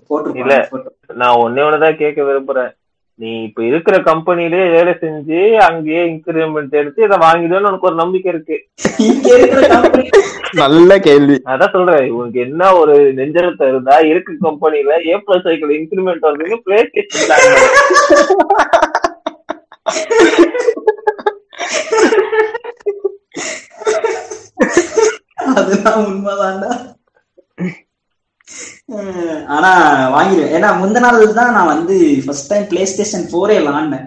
[0.06, 0.42] போட்டு
[1.14, 2.72] நான் ஒன்னே ஒண்ணுதான் கேட்க விரும்புறேன்.
[3.20, 8.56] நீ இப்ப இருக்கிற கம்பெனிலே வேலை செஞ்சு அங்கேயே இன்கிரிமெண்ட் எடுத்து இதை வாங்கிடுவேன்னு உனக்கு ஒரு நம்பிக்கை இருக்கு.
[9.06, 10.04] இங்க இருக்கிற கம்பெனி
[10.60, 11.36] நல்ல கேள்வி.
[11.52, 12.06] அதான் சொல்றேன்.
[12.18, 17.34] உனக்கு என்ன ஒரு நெஞ்சலத்தை இருந்தா இருக்கு கம்பெனில ஏ பிளஸ் சைக்கிள் இன்கிரிமெண்ட் வருதுன்னு பிளே ஸ்டேஷன்
[25.56, 26.70] அதெல்லாம் உண்மைதான்டா.
[29.56, 29.70] ஆனா
[30.14, 34.06] வாங்கிடுவேன் ஏன்னா முந்த நாள் தான் நான் வந்து ஃபர்ஸ்ட் டைம் பிளே ஸ்டேஷன் ஃபோரே விளாண்டேன்.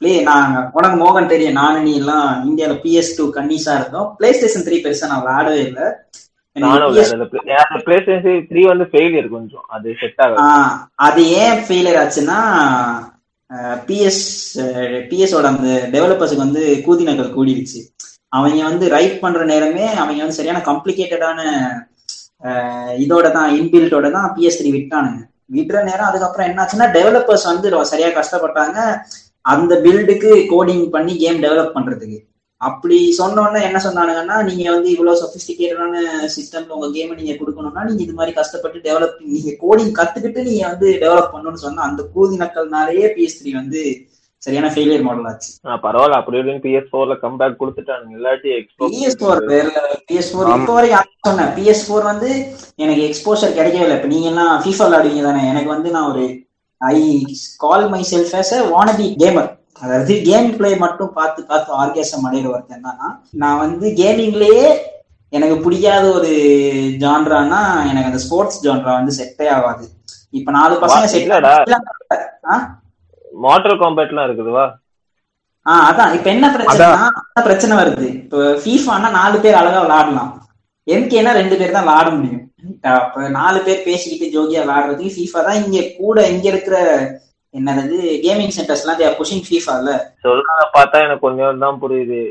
[0.00, 1.58] பிளே நான் உனக்கு மோகன் தெரியும்.
[1.60, 4.08] நானு நீ எல்லாம் இந்தியால பிஎஸ் டூ கன்னிஸா இருந்தோம்.
[4.18, 5.86] பிளே ஸ்டேஷன் த்ரீ பெருசா நான் விளையாடவே இல்லை.
[6.56, 6.94] நானும்
[11.06, 12.38] அது ஏன் ஃபெயிலியர் ஆச்சுன்னா
[13.88, 14.24] பிஎஸ்
[15.10, 17.80] பிஎஸோட அந்த டெவலப்பர்ஸுக்கு வந்து கூதி நகல் கூடிடுச்சு.
[18.36, 21.40] அவங்க வந்து ரைட் பண்ற நேரமே அவங்க வந்து சரியான காம்ப்ளிகேட்டடான
[23.04, 25.20] இதோட தான் இன்பில்டோட தான் பிஎஸ் த்ரீ விட்டானுங்க.
[25.56, 28.78] விடுற நேரம் அதுக்கப்புறம் என்னாச்சுன்னா டெவலப்பர்ஸ் வந்து சரியா கஷ்டப்பட்டாங்க.
[29.44, 32.18] அந்த பில்டுக்கு கோடிங் பண்ணி கேம் டெவலப் பண்றதுக்கு.
[32.60, 35.96] அப்படி சொன்னோன்னா என்ன சொன்னானுங்கன்னா நீங்க வந்து இவ்வளவு சொபிஸ்டிகேட்டடான
[36.34, 40.88] சிஸ்டம்ல உங்க கேமை நீங்க கொடுக்கணும்னா நீங்க இது மாதிரி கஷ்டப்பட்டு டெவலப் நீங்க கோடிங் கத்துக்கிட்டு நீங்க வந்து
[41.04, 43.82] டெவலப் பண்ணணும்னு சொன்னா அந்த கூதி நக்கல்னாலேயே பிஎஸ் த்ரீ வந்து
[44.42, 45.50] சரியான ஃபெயிலியர் மாடல் ஆச்சு.
[45.68, 46.18] ஆ, பரவாயில்ல.
[46.20, 48.16] அப்படி இப்படின்னு பிஎஸ் போர்ல கம்பேக் கொடுத்துட்டானுங்க.
[48.18, 48.50] இல்லாட்டி
[48.82, 49.68] பிஎஸ் ஃபோர் வேற
[50.10, 51.52] பிஎஸ் ஃபோர் இப்போ வரைக்கும் அதான் சொன்னேன்?
[51.56, 52.30] பிஎஸ் ஃபோர் வந்து
[52.84, 53.96] எனக்கு எக்ஸ்போஷர் கிடைக்கவே இல்லை.
[53.98, 55.42] இப்போ நீங்க எல்லாம் ஃபீஃபா விளையாடுவீங்க தானே?
[55.52, 56.24] எனக்கு வந்து நான் ஒரு
[56.80, 56.96] I
[57.64, 59.50] call myself as a wannabe gamer
[59.82, 62.98] அதாவது கேம் பிளே மட்டும் பார்த்து பார்த்து ஆர்கேசம் அடைகிற ஒருத்தன் தான்
[63.42, 63.58] நான்.
[63.64, 64.64] வந்து கேமிங்லயே
[65.32, 66.30] எனக்கு பிடிக்காத ஒரு
[67.02, 69.84] ஜான்ரானா எனக்கு அந்த ஸ்போர்ட்ஸ் ஜான்ரா வந்து செட்டே ஆகாது.
[70.38, 71.28] இப்ப நாலு பசங்க செட்
[73.38, 74.66] மாட்டர் காம்பேட்லாம் இருக்குதுவா
[75.66, 76.12] ஆ அதான்.
[76.16, 78.06] இப்ப என்ன பிரச்சனைனா என்ன பிரச்சனை வருது.
[78.18, 80.30] இப்ப ஃபீஃபானா நாலு பேர் அழகா விளையாடலாம்
[80.86, 82.44] எம்கேனா ரெண்டு பேர் தான் விளையாட முடியும்.
[83.36, 86.76] நாலு பேர் பேசிக்கிட்டு ஜோகியா விளையாடுறதுக்கு ஃபீஃபா தான் இங்க கூட இங்க இருக்கிற
[87.54, 89.92] என்னது கேமிங் சென்டர்ஸ் எல்லாம் தேர் புஷிங் ஃபீஃபால
[90.24, 92.22] சொல்றத பார்த்தா எனக்கு கொஞ்சம் தான் புரியுது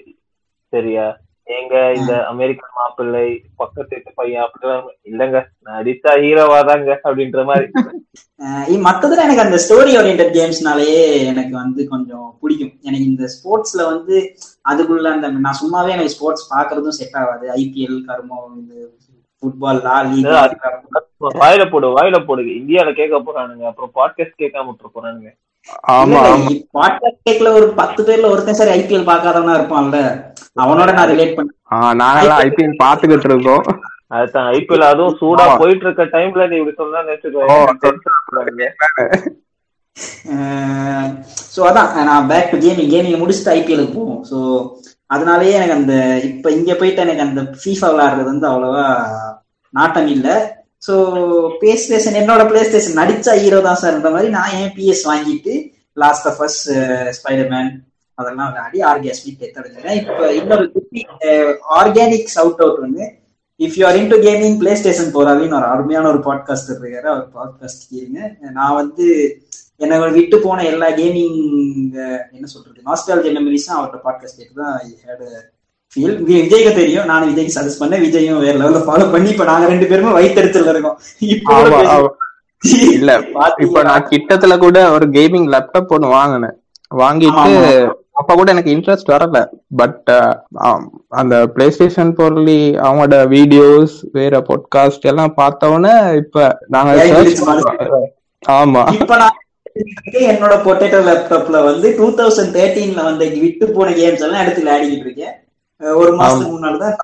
[0.74, 1.06] சரியா?
[1.48, 5.38] எங்க இந்த அமெரிக்கன் மாப்பிள்ளை பக்கத்து வீட்டு பையன் அப்படிலாம் இல்லங்க.
[5.60, 7.68] நான் அடித்தா ஹீரோவா தாங்க அப்படின்ற மாதிரி.
[8.88, 12.74] மத்ததுல எனக்கு அந்த ஸ்டோரி ஓரியன்ட் கேம்ஸ்னாலேயே எனக்கு வந்து கொஞ்சம் பிடிக்கும்.
[12.82, 14.18] எனக்கு இந்த ஸ்போர்ட்ஸ்ல வந்து
[14.70, 17.48] அதுக்குள்ள அந்த நான் சும்மாவே எனக்கு ஸ்போர்ட்ஸ் பாக்குறதும் செட் ஆகாது.
[17.54, 18.76] ஐபிஎல் கர்மம் இந்த
[19.40, 19.82] ஃபுட்பால்
[21.42, 22.42] வாயில போடு வாயில போடு.
[22.44, 23.66] இந்தியால கேட்க போறானுங்க.
[23.72, 25.30] அப்புறம் பாட்காஸ்ட் கேட்காம விட்டுற போறானுங்க.
[27.54, 30.00] ஒரு பத்து பேர்ல ஒருத்தன் சரி ஐபிஎல் பார்க்காதவனா இருப்பான்ல.
[30.64, 33.64] அவனோட நான் ரிலேட் பண்ணேன் ஆ, நாங்கெல்லாம் ஐபிஎல் பாத்துக்கிட்டு இருக்கோம்.
[34.12, 35.46] அதுதான் ஐபிஎல் அதுவும் சூடா.
[35.62, 37.42] போயிட்டு இருக்க டைம்ல நீ இப்படி சொன்னா நினைச்சுக்கோ.
[41.54, 44.22] ஸோ அதான் நான் பேக் டு கேமிங் கேமிங் முடிச்சுட்டு ஐபிஎலுக்கு போவோம்.
[44.30, 44.38] ஸோ
[45.10, 45.94] அதனாலயே எனக்கு அந்த
[46.30, 48.86] இப்ப இங்க போயிட்டு எனக்கு அந்த ஃபீஃபா விளையாடுறது வந்து அவ்வளவா
[49.74, 50.36] நாட்டம் இல்லை.
[50.88, 50.96] ஸோ
[51.60, 55.54] பிளே ஸ்டேஷன் என்னோட பிளே ஸ்டேஷன் நடிச்ச ஹீரோ தான் சார் இந்த மாதிரி நான் ஏன் பிஎஸ் வாங்கிட்டு
[55.98, 56.60] லாஸ்ட் ஆஃப் அஸ்
[57.18, 57.72] ஸ்பைடர்மேன்
[58.18, 61.02] அதெல்லாம் விளையாடி ஆர்கேஸ்மி தெத்தடைஞ்சிருக்கேன் இப்போ இன்னொரு குட்டி
[61.78, 63.06] ஆர்கானிக் சவுட் அவுட் வந்து
[63.60, 68.22] if you are into gaming PlayStation போறாருன்னு ஒரு அருமையான ஒரு பாட்காஸ்ட் இருக்காரு அவர் பாட்காஸ்ட் கேளுங்க.
[68.52, 69.06] நான் வந்து
[69.82, 71.38] என்னை விட்டு போன எல்லா கேமிங்
[72.36, 75.26] என்ன சொல்றது நாஸ்டாலஜி மெமரிஸும் அவர்கிட்ட பாட்காஸ்ட் கேட்டு தான் ஐ ஹேட்
[75.94, 77.10] ஃபீல் விஜய்க்கு தெரியும்.
[77.12, 78.04] நானும் விஜய்க்கு சஜஸ்ட் பண்ணேன்.
[78.06, 80.98] விஜயும் வேற லெவல்ல ஃபாலோ பண்ணி இப்ப நாங்க ரெண்டு பேருமே வயிற்றுல இருக்கோம்.
[81.36, 81.54] இப்போ.
[82.96, 83.12] இல்ல
[83.66, 86.56] இப்ப நான் கிட்டத்துல கூட ஒரு கேமிங் லேப்டாப் ஒண்ணு வாங்கினேன்.
[87.04, 87.54] வாங்கிட்டு
[88.20, 89.40] அப்ப கூட எனக்கு இன்ட்ரெஸ்ட் வரல.
[89.76, 90.12] பட்
[91.20, 96.96] அந்த பிளே ஸ்டேஷன் பொருளி அவங்களோட வீடியோஸ் வேற பாட்காஸ்ட் எல்லாம் பார்த்தவொடனே இப்ப நாங்க.
[98.44, 98.84] ஆமா.
[99.00, 99.38] இப்ப நான்
[99.74, 105.06] இருக்கேன், என்னோட பொட்டேட்டோ லேப்டாப்ல வந்து டூ தௌசண்ட் தேர்ட்டீன்ல வந்த விட்டு போன கேம்ஸ் எல்லாம் எடுத்து விளையாடிக்கிட்டு
[105.08, 105.36] இருக்கேன்.
[105.82, 106.96] ஒரு மாசத்துக்கு முன்னாடி தான்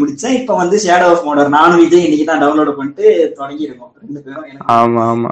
[0.00, 0.34] முடிச்சேன்.
[0.38, 3.04] இப்ப வந்து ஷேடோ ஆஃப் மோடர் நானும் விஜய் இன்னைக்கு தான் டவுன்லோட் பண்ணிட்டு
[3.38, 5.30] தொடங்கி இருக்கோம் ரெண்டு பேரும் ஆமா ஆமா.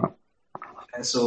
[1.13, 1.23] சோ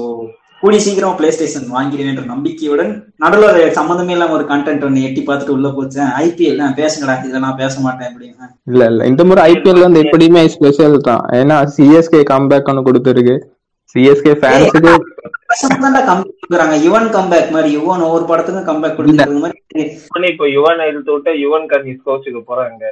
[0.63, 2.91] கூடி சீக்கிரம் பிளே ஸ்டேஷன் வாங்கிடுவேன்ற நம்பிக்கையுடன்
[3.23, 6.09] நடுவில் சம்மந்தமே இல்லாம ஒரு கண்டென்ட் ஒன்னு எட்டி பார்த்துட்டு உள்ள போச்சேன்.
[6.25, 8.49] ஐபிஎல் பேசுங்கடா இதுல நான் பேச மாட்டேன் அப்படின்னு.
[8.71, 9.01] இல்ல இல்ல.
[9.11, 11.23] இந்த முறை ஐபிஎல் வந்து எப்படியுமே ஸ்பெஷல் தான்.
[11.39, 13.35] ஏன்னா சிஎஸ்கே கம்பேக் ஒன்னு கொடுத்துருக்கு.
[13.93, 14.91] சிஎஸ்கே ஃபேன்ஸுக்கு
[16.09, 16.75] கம்பேக் கொடுக்குறாங்க.
[16.85, 22.05] யுவன் கம்பேக் மாதிரி யுவன் ஒவ்வொரு படத்துக்கும் கம்பேக் கொடுக்குறது மாதிரி இப்ப யுவன் இழுத்து விட்டு யுவன் கன்னிஸ்
[22.09, 22.83] கோச்சுக்கு போறாங்க.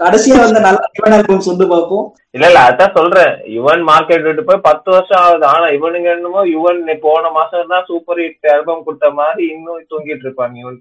[0.00, 3.34] கடைசியா வந்த நல்ல யுவன் ஆல்பம் சொல்லு பார்ப்போம் இல்ல இல்ல அதான் சொல்றேன்.
[3.54, 5.44] யுவன் மார்க்கெட் விட்டு போய் பத்து வருஷம் ஆகுது.
[5.52, 10.56] ஆனா இவனுங்க என்னமோ யுவன் போன மாசம் தான் சூப்பர் ஹிட் ஆல்பம் கொடுத்த மாதிரி இன்னும் தூங்கிட்டு இருப்பாங்க
[10.62, 10.78] யுவன்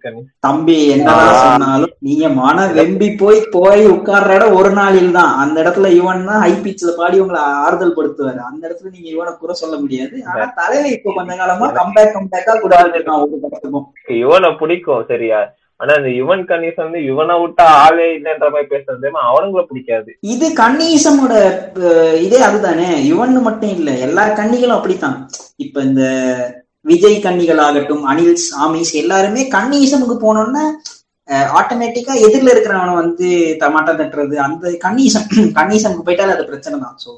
[0.47, 5.34] தம்பி என்னதான் சொன்னாலும் நீங்க மன வெம்பி போய் போய் உட்கார்ற இடம் ஒரு நாளில் தான்.
[5.43, 8.39] அந்த இடத்துல இவன் தான் ஹை பீச்ல பாடி உங்களை ஆறுதல் படுத்துவாரு.
[8.49, 10.15] அந்த இடத்துல நீங்க இவனை குறை சொல்ல முடியாது.
[10.30, 13.88] ஆனா தலைவர் இப்ப கொஞ்ச காலமா கம்பேக் கம்பேக்கா கூடாது நான் ஒரு படத்துக்கும்
[14.23, 15.41] யுவனை பிடிக்கும் சரியா?
[15.80, 20.10] ஆனா இந்த யுவன் கணேசன் வந்து யுவனை விட்டா ஆளே இல்லைன்ற மாதிரி பேசுறது அவனுங்களை பிடிக்காது.
[20.34, 21.34] இது கன்னிசமோட
[22.26, 22.90] இதே அதுதானே?
[23.10, 25.18] யுவன் மட்டும் இல்ல எல்லா கன்னிகளும் அப்படித்தான்.
[25.66, 26.04] இப்ப இந்த
[26.86, 30.66] விஜய் கன்னிகள் ஆகட்டும் அனில் சாமிஸ் எல்லாருமே கன்னிசமுக்கு போனோம்னா
[31.60, 33.28] ஆட்டோமேட்டிக்கா எதிரில இருக்கிறவனை வந்து
[33.62, 37.10] தமாட்டம் தட்டுறது அந்த கண்ணீசம் கன்னிசமுக்கு போயிட்டாலே அது பிரச்சனை தான் ஸோ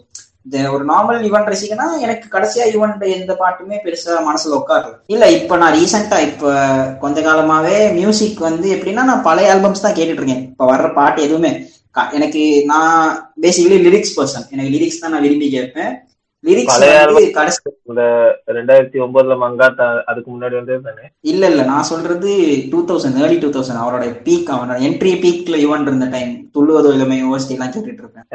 [0.74, 1.86] ஒரு நார்மல் யுவன் ரசிகனா?
[2.00, 6.54] எனக்கு கடைசியா யுவன் எந்த பாட்டுமே பெருசா மனசுல உட்காரு இல்ல இப்ப நான் ரீசெண்டா இப்ப
[7.00, 10.44] கொஞ்ச காலமாவே மியூசிக் வந்து எப்படின்னா நான் பழைய ஆல்பம்ஸ் தான் கேட்டுட்டு இருக்கேன்.
[10.52, 11.52] இப்ப வர்ற பாட்டு எதுவுமே.
[12.12, 15.92] எனக்கு நான் பேசிக்கலி லிரிக்ஸ் பர்சன் எனக்கு லிரிக்ஸ் தான் நான் விரும்பி கேட்பேன்.
[17.90, 18.04] இந்த
[18.58, 22.32] ரெண்டாயிரத்தி ஒன்பதுல மங்காத்தா அதுக்கு முன்னாடி வந்து தானே இல்ல இல்ல நான் சொல்றது
[22.72, 27.18] two thousand early two thousand அவரோட பீக் அவனோட என்ட்ரி பீக்ல யுவன் இருந்த டைம் துள்ளுவதோ இளமை
[27.22, 28.28] எல்லாம் கேட்டுட்டு இருப்பேன்.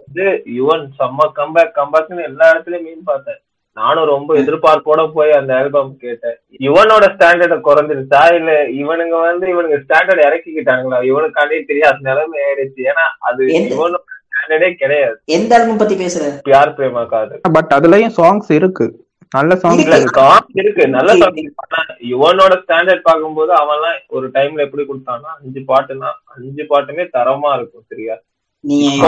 [0.00, 0.26] வந்து
[0.58, 3.40] யுவன் செம்ம கம்பேக் கம்பேக்னு எல்லா இடத்துலயும் மீன் பார்த்தேன்.
[3.76, 6.36] நானும் ரொம்ப எதிர்பார்ப்போட போய் அந்த ஆல்பம் கேட்டேன்.
[6.66, 8.22] யுவனோட ஸ்டாண்டர்ட குறைஞ்சிருச்சா?
[8.38, 10.98] இல்ல இவனுங்க வந்து இவனுங்க ஸ்டாண்டர்ட் இறக்கிக்கிட்டாங்களா?
[11.10, 12.80] இவனுக்காண்டே தெரியாத நிலைமை ஆயிடுச்சு.
[12.92, 14.00] ஏன்னா அது இவனோட
[14.40, 15.16] ஸ்டாண்டர்டே கிடையாது.
[15.36, 16.24] எந்த ஆல்பம் பத்தி பேசுற?
[16.46, 18.86] பியார் பிரேமா காது பட் அதுலயும் சாங்ஸ் இருக்கு.
[19.32, 19.82] நல்ல சாங்ஸ்.
[19.86, 20.14] இருக்கு.
[20.20, 20.84] சாங் இருக்கு.
[20.94, 21.80] நல்ல சாங் ஆனா
[22.12, 28.16] யுவனோட ஸ்டாண்டர்ட் பார்க்கும்போது அவன்லாம் ஒரு டைம்ல எப்படி கொடுத்தான்னா அஞ்சு பாட்டுனா அஞ்சு பாட்டுமே தரமா இருக்கும் சரியா?
[28.64, 29.04] நீங்க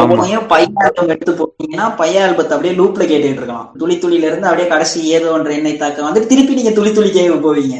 [0.53, 5.01] பையன் ஆல்பம் எடுத்து போட்டீங்கன்னா பையன் ஆல்பத்தை அப்படியே லூப்ல கேட்டுட்டு இருக்கலாம் துளி துளில இருந்து அப்படியே கடைசி
[5.16, 7.77] ஏதோ ஒன்ற எண்ணெய் தாக்க வந்து திருப்பி நீங்க துளி துளி கேட்க போவீங்க.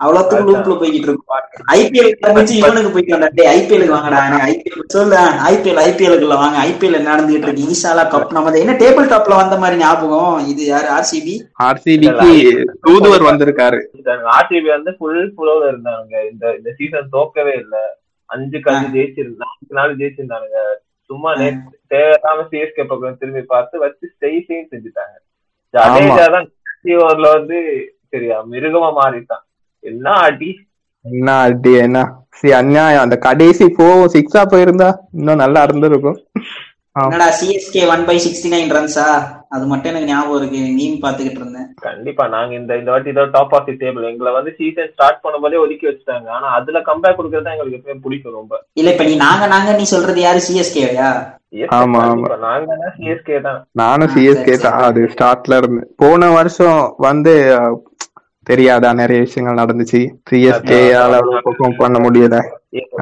[0.00, 1.32] அவ்வளவுத்துக்கு லூப்ல போய்கிட்டு இருக்கும்
[1.76, 2.10] ஐபிஎல்
[2.56, 7.68] இவனுக்கு வந்தா டேய் ஐபிஎலுக்கு வாங்கடா ஐபிஎல் சொல்ல ஐபிஎல் ஐபிஎலுக்குள்ள வாங்க ஐபிஎல் நடந்துகிட்டு இருக்கு?
[7.74, 10.34] ஈசாலா கப் நம்ம என்ன டேபிள் டாப்ல வந்த மாதிரி ஞாபகம்?
[10.52, 10.88] இது யாரு?
[10.96, 11.36] ஆர்சிபி
[11.68, 12.30] ஆர்சிபிக்கு
[12.86, 13.78] தூதுவர் வந்திருக்காரு.
[14.36, 16.12] ஆர்சிபி வந்து ஃபுல் ஃபுல்லோட இருந்தாங்க.
[16.32, 17.76] இந்த இந்த சீசன் தோக்கவே இல்ல.
[18.30, 18.58] அஞ்சு
[18.96, 20.60] ஜெயிச்சிருந்தாங்க நாலு நாலு ஜெயிச்சிருந்தானுங்க.
[21.10, 25.16] சும்மா நேத்து தேவையில்லாம சிஎஸ்கே பக்கம் திரும்பி பார்த்து வச்சு ஸ்டெய்ஸையும் செஞ்சுட்டாங்க.
[25.74, 27.58] ஜடேஜா தான் கடைசி ஓவர்ல வந்து
[28.12, 29.44] சரியா மிருகமா மாறிட்டான்.
[29.90, 30.50] என்ன அடி
[31.04, 31.98] என்ன அடி என்ன?
[32.38, 33.04] சரி அநியாயம்.
[33.06, 36.18] அந்த கடைசி போ சிக்ஸா போயிருந்தா இன்னும் நல்லா இருந்திருக்கும்.
[36.96, 37.06] ஆமா.
[37.06, 39.06] என்னடா CSK one by sixty nine ரன்ஸா
[39.54, 41.66] அது மட்டும் எனக்கு ஞாபகம் இருக்கு மீன் பாத்துக்கிட்டு இருந்தேன்.
[41.86, 45.60] கண்டிப்பா நாங்க இந்த இந்த வாட்டி தான் டாப் ஆஃப் தி டேபிள் எங்களை வந்து சீசன் ஸ்டார்ட் பண்ணும்போதே
[45.64, 46.28] ஒதுக்கி வச்சுட்டாங்க.
[46.36, 48.60] ஆனா அதுல கம்பேக் கொடுக்கறது எங்களுக்கு எப்பவுமே பிடிக்கும் ரொம்ப.
[48.80, 50.42] இல்ல இப்ப நீ நாங்க நாங்க நீ சொல்றது யாரு?
[50.48, 51.10] சிஎஸ்கேவையா
[51.74, 52.36] ஆமா, கண்டிப்பா.
[52.46, 53.60] நாங்க சிஎஸ்கே தான்.
[53.80, 54.78] நானும் சிஎஸ்கே தான்.
[54.88, 57.34] அது ஸ்டார்ட்ல இருந்து போன வருஷம் வந்து
[58.46, 60.00] தெரியாதா நிறைய விஷயங்கள் நடந்துச்சு.
[60.30, 60.78] சிஎஸ்கே
[61.46, 62.38] பெர்ஃபார்ம் பண்ண முடியல.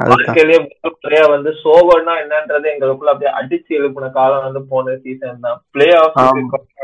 [0.09, 5.57] வாழ்க்கையிலேயே முறையா வந்து சோகம்னா என்னன்றது எங்களுக்குள்ள அப்படியே அடிச்சு எழுப்பின காலம் வந்து போன சீசன் தான்.
[5.71, 6.17] Play off.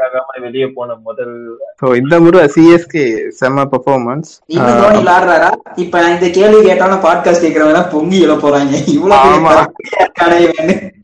[0.06, 1.34] ஆகாம வெளியே போன முதல்
[1.82, 3.06] சோ இந்த முறை சிஎஸ்கே
[3.40, 4.32] செம்ம பெர்ஃபார்மன்ஸ்
[5.00, 5.52] விளாடுறாரா
[5.84, 8.74] இப்ப இந்த கேள்வி கேட்டாலும் பாட்காஸ்ட் கேட்கறவங்க பொங்கி எழ போறாங்க.
[8.96, 9.66] இவ்வளவு.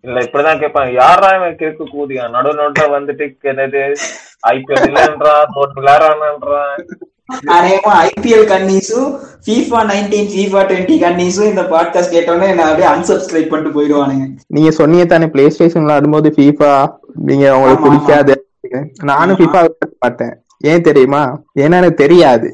[0.08, 0.92] இல்ல இப்படிதான் கேட்பாங்க.
[1.04, 2.26] யாரா இவன் கிறுக்கு கூதியா?
[2.36, 3.84] நடு நடுல வந்துட்டு என்னது?
[4.54, 6.84] ஐபிஎல் இல்லன்றான் விளையாடுறான்ன்றான்
[7.30, 9.10] அநேகமா ஐபிஎல் கன்னிஸும்
[9.48, 14.26] FIFA நைன்டீன் FIFA டுவெண்ட்டி கன்னிஸும் இந்த பாட்காஸ்ட் கேட்டோன்னே நான் அப்படியே அன்சப்ஸ்கிரைப் பண்ணிட்டு போயிடுவானுங்க.
[14.48, 18.36] நீங்க சொன்னீங்க தானே பிளே ஸ்டேஷன் விளையாடும்போது ஃபீஃபா நீங்க உங்களுக்கு பிடிக்காது.
[19.04, 19.38] நானும்.
[19.38, 19.68] ஃபீஃபா
[20.00, 21.40] மாட்டேன் ஏன் தெரியுமா?
[21.60, 22.50] ஏன்னா எனக்கு தெரியாது.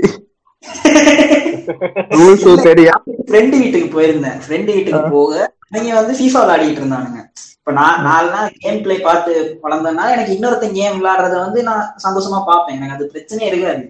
[2.17, 4.37] ரூல்ஸும் தெரியாது ஃப்ரெண்டு வீட்டுக்கு போயிருந்தேன்.
[4.45, 7.21] ஃப்ரெண்டு வீட்டுக்கு போக அவங்க வந்து FIFA விளையாடிட்டு இருந்தானுங்க.
[7.59, 12.75] இப்ப நான் நான்லாம் கேம் பிளே பார்த்து வளர்ந்ததுனால எனக்கு இன்னொருத்தன் கேம் விளையாடுறத வந்து நான் சந்தோஷமா பார்ப்பேன்.
[12.75, 13.83] எனக்கு அது பிரச்சனையே இருக்காது.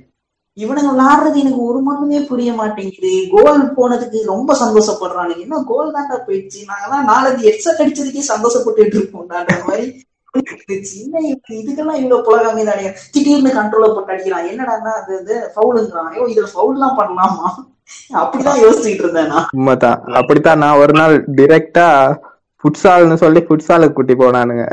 [0.58, 3.12] இவனுங்க விளையாடுறது எனக்கு ஒரு மண்ணுமே புரிய மாட்டேங்குது.
[3.32, 5.38] கோல் போனதுக்கு ரொம்ப சந்தோஷப்படுறானுங்க.
[5.38, 6.60] இன்னும் கோல் தாண்டா போயிடுச்சு?
[6.70, 9.86] நாங்கெல்லாம் நாலஞ்சு ஹெட்செட் அடிச்சதுக்கே சந்தோஷப்பட்டுட்டு இருப்போம்டான்ற மாதிரி
[10.92, 11.20] சின்ன
[11.58, 14.48] இதுக்கெல்லாம் இவ்வளவு புலகாமி தானே திடீர்னு கண்ட்ரோல போட்டு அடிக்கிறான்.
[14.52, 17.50] என்னடான்னா அது இது ஃபவுலுங்கிறான் ஐயோ இதுல ஃபவுல் எல்லாம் பண்ணலாமா?
[18.22, 19.48] அப்படிதான் யோசிச்சுட்டு இருந்தேன் நான்.
[19.52, 20.00] உண்மைதான்.
[20.14, 21.88] அப்படித்தான் நான் ஒரு நாள் டிரெக்டா
[22.64, 24.66] ஃபுட்சால்னு சொல்லி ஃபுட்சாலுக்கு கூட்டி போனானுங்க.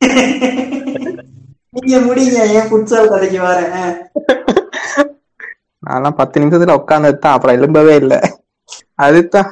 [1.76, 3.92] நீங்க முடிங்க ஏன் புட்சால் கதைக்கு வரேன்?
[5.82, 8.18] நான்லாம் பத்து நிமிஷத்துல உட்கார்ந்து தான் அப்புறம் எழும்பவே இல்லை.
[8.94, 9.48] அதுதான்.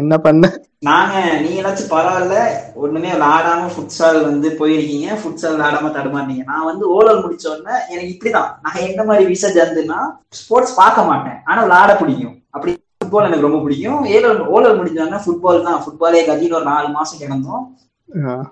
[0.00, 0.48] என்ன பண்ண?
[0.88, 2.36] நாங்க நீங்க ஏதாச்சும் பரவாயில்ல
[2.74, 5.08] ஒண்ணுமே விளாடாம ஃபுட்சால் வந்து போயிருக்கீங்க.
[5.20, 8.50] ஃபுட்சால் விளாடாம தடுமாறீங்க நான் வந்து ஓலல் முடிச்ச உடனே எனக்கு இப்படிதான்.
[8.62, 9.98] நான் எந்த மாதிரி விசா ஜந்துன்னா
[10.30, 11.38] ஸ்போர்ட்ஸ் பார்க்க மாட்டேன்.
[11.44, 12.36] ஆனா விளாட பிடிக்கும்.
[12.50, 14.04] அப்படி ஃபுட்பால் எனக்கு ரொம்ப பிடிக்கும்.
[14.04, 15.82] ஏழல் ஓலல் முடிஞ்சோடனே ஃபுட்பால் தான்.
[15.84, 17.64] ஃபுட்பாலே கதின்னு ஒரு நாலு மாசம் கிடந்தோம்.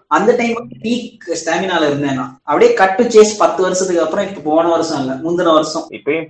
[0.06, 2.40] அந்த டைம் பீக் ஸ்டாமினால இருந்தேன் நான்.
[2.44, 5.86] அப்படியே கட்டு சேஸ் பத்து வருஷத்துக்கு அப்புறம் இப்ப போன வருஷம் இல்ல முந்தின வருஷம்.
[5.90, 6.28] இப்பயும்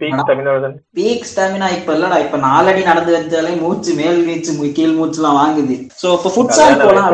[0.95, 5.37] பீக் ஸ்டாமினா இப்ப இல்லடா இப்ப நாலடி நடந்து வச்சாலே மூச்சு மேல் மூச்சு மு- கீழ் மூச்சு எல்லாம்
[5.37, 5.89] வாங்குது.
[6.03, 7.13] சோ இப்ப ஃபுட்சால் போலாம்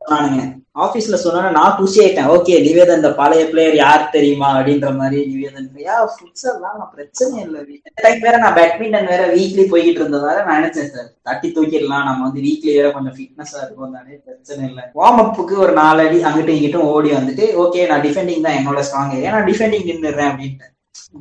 [0.00, 0.40] சொன்னானுங்க.
[0.40, 2.28] நானுங்க ஆபீஸ்ல சொன்னா நான் குஷி ஆயிட்டேன்.
[2.34, 4.48] ஓகே நிவேதன் இந்த பழைய பிளேயர் யார் தெரியுமா?
[4.58, 5.66] அப்படின்ற மாதிரி நிவேதன்.
[5.86, 6.60] யா ஃபுட்சால்
[6.94, 11.48] பிரச்சனை இல்லை இந்த டைம் வேற நான் பேட்மிண்டன் வேற வீக்லி போய்கிட்டு இருந்ததால நான் நினைச்சேன் சார் தட்டி
[11.56, 12.06] தூக்கிடலாம்.
[12.08, 14.84] நம்ம வந்து வீக்லி வேற கொஞ்சம் ஃபிட்னஸா இருக்கும் தானே பிரச்சனை இல்லை.
[15.00, 19.14] வார்ம் அப்புக்கு ஒரு நாலு அடி அங்கிட்டும் இங்கிட்டும் ஓடி வந்துட்டு ஓகே நான் டிஃபெண்டிங் தான் என்னோட ஸ்ட்ராங்
[19.18, 20.68] ஏரியா நான் டிஃபெண்டிங் நின்னுறேன் அப்படின்ட்டு.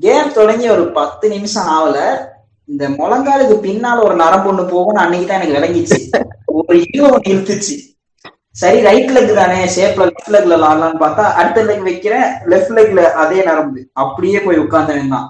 [0.07, 1.99] கேம் தொடங்கி ஒரு பத்து நிமிஷம் ஆகல.
[2.69, 5.99] இந்த முழங்காலுக்கு பின்னால ஒரு நரம்பு ஒண்ணு போகும்னு அன்னைக்கு தான் எனக்கு விளங்கிச்சு
[6.57, 7.75] ஒரு இது ஒன்று இழுத்துச்சு.
[8.55, 13.41] சரி ரைட் லெக் தானே ஷேப்ல லெஃப்ட் லெக்ல ஆடலாம்னு பார்த்தா அடுத்த லெக் வைக்கிறேன் லெஃப்ட் லெக்ல அதே
[13.49, 13.81] நரம்பு.
[14.03, 15.27] அப்படியே போய் உட்கார்ந்தவன் தான்.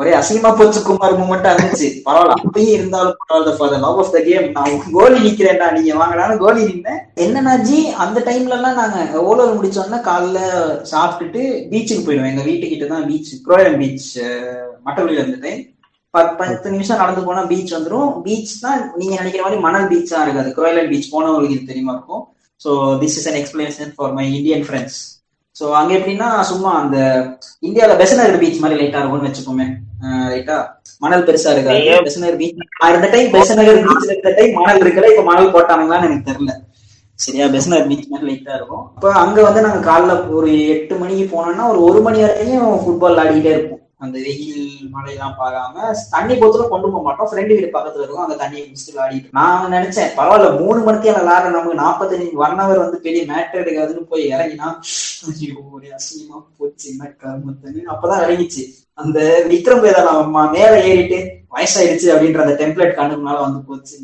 [0.00, 1.88] ஒரே அசிங்கமா போச்சு குமார் மூமெண்ட் இருந்துச்சு.
[2.06, 6.40] பரவாயில்ல அப்பயும் இருந்தாலும் பரவாயில்ல for the love of the game நான் கோலி நிக்கிறேன்டா நீங்க வாங்கினாலும்
[6.44, 7.00] கோலி நின்னேன்.
[7.24, 7.52] என்னன்னா
[8.04, 10.40] அந்த டைம்ல எல்லாம் நாங்க ஓலோர் முடிச்சோம்னா காலைல
[10.92, 12.32] சாப்பிட்டுட்டு பீச்சுக்கு போயிடுவோம்.
[12.32, 14.10] எங்க வீட்டுக்கிட்ட தான் பீச் குரோயம் பீச்
[14.86, 15.52] மட்டவெளியில இருந்தது
[16.14, 20.50] பத்து பத்து நிமிஷம் நடந்து போனா பீச் வந்துடும் பீச் தான் நீங்க நினைக்கிற மாதிரி மணல் பீச்சா இருக்காது.
[20.58, 22.24] குரோயலன் பீச் போனவங்களுக்கு தெரியுமா இருக்கும்.
[22.64, 22.70] So
[23.02, 24.98] this is an explanation for my Indian friends
[25.56, 26.96] so அங்க எப்படின்னா சும்மா அந்த
[27.62, 29.66] இந்தியாவில பெசனர் பீச் மாதிரி லைட்டா இருக்கும்னு வச்சுக்கோமே.
[30.32, 30.56] ரைட்டா
[31.02, 31.76] மணல் பெருசா இருக்காது.
[32.06, 32.56] பெசனர் பீச்
[32.94, 36.54] இந்த டைம் பெசநகர் பீச்ல இருந்த டைம் மணல் இருக்கல இப்ப மணல் போட்டானுங்களான்னு எனக்கு தெரியல.
[37.18, 38.84] சரியா பெசனர் பீச் மாதிரி லைட்டா இருக்கும்.
[38.96, 43.54] அப்ப அங்க வந்து நாங்க காலைல ஒரு எட்டு மணிக்கு போனோம்னா ஒரு ஒரு மணி வரைக்கும் ஃபுட்பால் ஆடிக்கிட்டே
[43.56, 43.80] இருப்போம்.
[44.04, 44.62] அந்த வெயில்
[44.94, 47.28] மழையெல்லாம் பார்க்காம தண்ணி போத்தலும் கொண்டு போக மாட்டோம்.
[47.30, 48.24] ஃப்ரெண்டு வீடு பக்கத்துல இருக்கும்.
[48.26, 52.98] அந்த தண்ணியை குடிச்சிட்டு விளையாடிட்டு நான் நினைச்சேன் பரவாயில்ல மூணு மணிக்கு விளையாடுற நமக்கு நாற்பத்தஞ்சு ஒன் ஹவர் வந்து
[53.06, 54.68] பெரிய மேட்டர் எடுக்காதுன்னு போய் இறங்கினா
[55.28, 58.64] ஐயோ ஒரே அசிங்கமா போச்சு என்ன கர்மத்தனு அப்பதான் இறங்கிச்சு.
[58.98, 59.18] அந்த
[59.52, 60.02] விக்ரம் வேதா
[60.56, 61.18] மேல ஏறிட்டு
[61.54, 63.96] வயசாயிடுச்சு அப்படின்ற அந்த டெம்ப்ளேட் கண்ணுக்குனால வந்து போச்சு.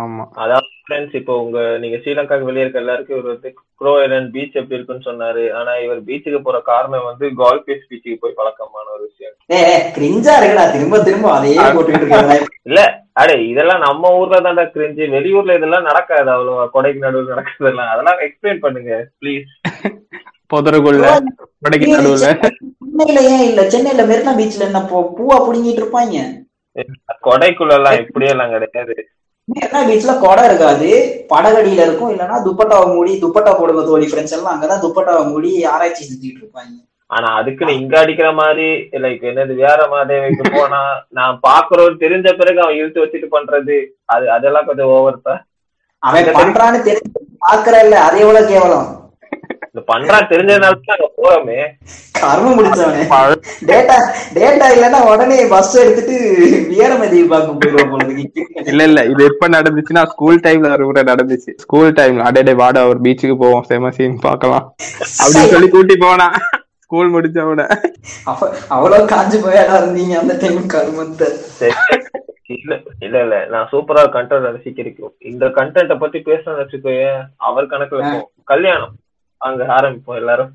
[0.00, 0.24] ஆமா.
[0.42, 4.80] அதாவது ஃப்ரெண்ட்ஸ் இப்போ உங்க நீங்க ஸ்ரீலங்காக்கு வெளியே இருக்க எல்லாருக்கும் இவர் வந்து க்ரோ ஐலண்ட் பீச் எப்படி
[4.80, 5.52] இருக்குன்னு சொன்னாரு.
[5.52, 10.72] ஆனா இவர் பீச்சுக்கு போற காரணம் வந்து கால்பேஸ் பீச்சுக்கு போய் பழக்கமான ஒரு விஷயம்.
[10.72, 12.46] திரும்ப திரும்ப அதையே போட்டுக்கிட்டு இருக்காங்க.
[12.62, 16.30] இல்ல அடே இதெல்லாம் நம்ம ஊர்ல தான்டா கிரிஞ்சு வெளியூர்ல இதெல்லாம் நடக்காது.
[16.30, 16.68] அவ்வளவா.
[16.74, 19.50] கொடைக்கு நடுவில் நடக்கிறதெல்லாம் அதெல்லாம் எக்ஸ்பிளைன் பண்ணுங்க ப்ளீஸ்
[20.54, 21.06] புதருக்குள்ள
[21.62, 22.26] கொடைக்கு நடுவுல.
[22.96, 23.70] சென்னையில ஏன் இல்ல?
[23.70, 26.42] சென்னையில மெரினா பீச்ல என்ன பூ- பூவா புடுங்கிட்டு இருப்பாங்க?
[27.24, 29.08] கொடைக்குள்ள எல்லாம் இப்படியெல்லாம் கிடையாது.
[29.48, 30.88] மெரினா பீச்ல கொடை இருக்காது.
[31.32, 32.12] படகடியில இருக்கும்.
[32.14, 34.54] இல்லைன்னா துப்பட்டாவை மூடி துப்பட்டா போடுங்க தோழி ஃப்ரெண்ட்ஸ் எல்லாம்.
[34.54, 36.74] அங்கதான் துப்பட்டாவை மூடி ஆராய்ச்சி செஞ்சுட்டு இருப்பாங்க.
[37.10, 38.66] ஆனா அதுக்குன்னு இங்க அடிக்கிற மாதிரி
[39.04, 40.80] லைக் என்னது வேற மாதிரி போனா
[41.10, 43.76] நான் பாக்குறோம் தெரிஞ்ச பிறகு அவன் இழுத்து வச்சுட்டு பண்றது.
[44.04, 45.40] அது அதெல்லாம் கொஞ்சம் ஓவர் தான்.
[45.98, 48.88] அவன் பண்றான்னு தெரிஞ்சு பாக்குறல்ல அது எவ்வளவு கேவலம்.
[49.74, 51.64] இந்த பண்றான் தெரிஞ்சதுனால தான் அங்க போறோமே.
[52.18, 53.08] கர்மம் முடிச்சவனே
[53.66, 53.94] டேட்டா
[54.34, 56.38] டேட்டா இல்லைன்னா உடனே பஸ் எடுத்துட்டு
[56.70, 58.26] வீரமதி பார்க்க போயிடுவோம்.
[58.66, 59.04] இல்ல இல்ல.
[59.04, 61.50] இது எப்ப நடந்துச்சுன்னா ஸ்கூல் டைம்ல ஒரு முறை நடந்துச்சு.
[61.56, 63.62] ஸ்கூல் டைம்ல அடே வாடா ஒரு பீச்சுக்கு போவோம்.
[63.62, 64.74] செம சீன் பார்க்கலாம்.
[64.98, 66.32] அப்படின்னு சொல்லி கூட்டி போனா.
[66.78, 67.80] ஸ்கூல் முடிச்ச உடனே.
[68.24, 71.28] அவ- அவ்வளவு காஞ்சு போயாடா இருந்தீங்க அந்த டைம் கருமத்தை.
[72.46, 73.46] இல்ல இல்ல இல்ல.
[73.46, 77.22] நான் சூப்பரா கண்டென்ட் ரசிக்கிறோம் இந்த கண்டென்ட்ட பத்தி பேசணும்னு வச்சுக்கோயேன்.
[77.36, 78.94] அவர் இருக்கும் கல்யாணம்.
[79.46, 80.52] அங்க ஆரம்பிப்போம் எல்லாரும்.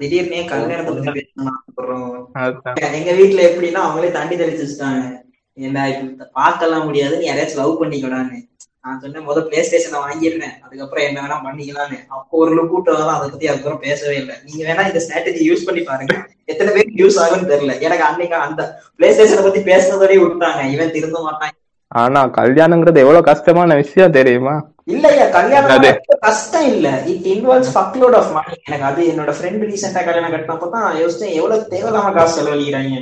[0.00, 1.22] திடீர்னே கல்யாணத்தை பத்தி.
[2.98, 5.04] எங்க வீட்ல எப்படின்னா அவங்களே தண்டி தெளிச்சு வச்சுட்டாங்க.
[5.58, 5.86] என்ன
[6.40, 8.38] பார்க்கலாம் முடியாது நீ யாரையாச்சும் லவ் பண்ணிக்கலான்னு
[8.84, 11.96] நான் சொன்னேன் முதல் பிளே ஸ்டேஷனை வாங்கிடுறேன் அதுக்கப்புறம் என்ன வேணா பண்ணிக்கலாம்னு.
[12.16, 14.34] அப்போ ஒரு கூட்டம் தான் அதை பத்தி அதுக்கப்புறம் பேசவே இல்லை.
[14.46, 16.14] நீங்க வேணா இந்த ஸ்ட்ராட்டஜி யூஸ் பண்ணி பாருங்க.
[16.52, 17.74] எத்தனை பேருக்கு யூஸ் ஆகும்னு தெரியல.
[17.86, 18.62] எனக்கு அன்னைக்கு அந்த
[18.98, 21.56] பிளே ஸ்டேஷனை பத்தி பேசுனதோடய விட்டாங்க இவன் திருந்த மாட்டான்.
[21.92, 24.54] ஆனா கல்யாணங்கிறது எவ்வளவு கஷ்டமான விஷயம் தெரியுமா?
[24.88, 25.84] இல்லையா கல்யாணம்
[26.24, 26.88] கஷ்டம் இல்ல.
[27.10, 31.36] It involves fuck load of money எனக்கு அது என்னோட ஃப்ரெண்ட் ரீசெண்டா கல்யாணம் கட்டினப்போ தான் யோசிச்சேன்
[31.38, 32.98] எவ்வளவு தேவையில்லாம காசு செலவழிக்கிறாங்க.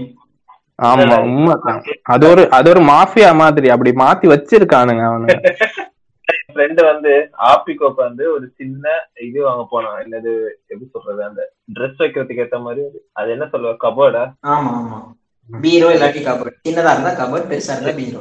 [0.79, 1.83] ஆமா உண்மைதான்.
[2.15, 5.51] அது ஒரு அது ஒரு மாஃபியா மாதிரி அப்படி மாத்தி வச்சிருக்கானுங்க அவனுங்க.
[6.49, 7.13] ஃப்ரெண்டு வந்து
[7.51, 8.85] ஆப்பிகோப்ப வந்து ஒரு சின்ன
[9.27, 9.99] இது வாங்க போனான்.
[10.05, 10.33] என்னது
[10.65, 11.43] எப்படி சொல்றது அந்த
[11.77, 12.83] ட்ரெஸ் வைக்கிறதுக்கு ஏத்த மாதிரி
[13.13, 13.29] அது.
[13.37, 13.75] என்ன சொல்லுவ?
[13.85, 14.99] கபோர்டா ஆமா ஆமா.
[15.49, 18.21] பீரோ இல்லாட்டி கபோர்ட் சின்னதா இருந்தா கபோர்ட் பெருசா இருந்தா பீரோ.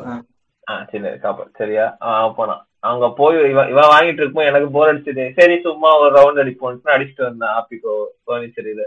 [0.67, 0.75] ஆ.
[0.91, 1.85] சின்ன கபோர்ட் சரியா?
[2.11, 2.63] அவன் போனான்.
[2.83, 5.25] அங்க போய் இவன் இவன் வாங்கிட்டு இருக்கும்போது எனக்கு போர் அடிச்சது.
[5.39, 8.85] சரி சும்மா ஒரு ரவுண்ட் அடிப்போம்னு அடிச்சுட்டு வந்தேன் ஆப்பிகோ ஃபர்னிச்சர் இது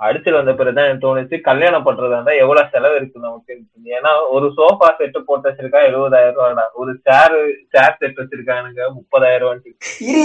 [0.00, 3.52] அடிச்சுட்டு வந்த பிறகுதான் எனக்கு தோணுச்சு கல்யாணம் பண்றதா இருந்தா எவ்வளவு செலவு இருக்கு நமக்கு?
[3.98, 6.64] ஏன்னா ஒரு சோஃபா செட்டு போட்டு வச்சிருக்கா எழுபதாயிரம் ரூபாடா.
[6.80, 7.36] ஒரு சேர்
[7.74, 9.60] சேர் செட் வச்சிருக்கானுங்க முப்பதாயிரம்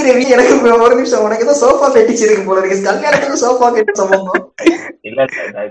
[0.08, 0.56] ரவி எனக்கு
[0.86, 2.88] ஒரு நிமிஷம் உனக்கு ஏதோ சோஃபா ஃபெட்டிச் இருக்கு போல இருக்கு.
[2.90, 4.48] கல்யாணத்துக்கு சோஃபா கெட்டு சம்பந்தம்.
[5.10, 5.68] இல்ல இல்ல,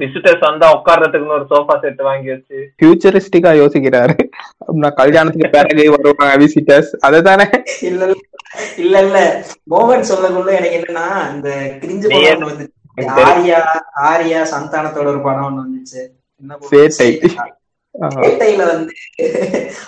[0.00, 2.58] விசிட்டர்ஸ் வந்தா உட்கார்றதுக்குன்னு ஒரு சோஃபா செட் வாங்கி வச்சு.
[2.78, 4.16] ஃபியூச்சரிஸ்டிக்கா யோசிக்கிறாரு.
[4.74, 7.46] நான் கல்யாணத்துக்கு பிறகு வருவாங்க விசிட்டர்ஸ் அதுதானே?
[7.82, 8.16] இல்ல இல்ல.
[8.76, 9.18] இல்ல இல்ல.
[9.70, 11.50] மோகன் சொல்லக்குள்ள எனக்கு என்னன்னா இந்த
[11.82, 12.66] கிரிஞ்சு படம் வந்து
[13.22, 13.60] ஆரியா
[14.04, 16.02] ஆரியா சந்தானத்தோட ஒரு படம் ஒண்ணு வந்துச்சு?
[16.68, 17.08] சேட்டை.
[18.16, 18.92] சேட்டையில வந்து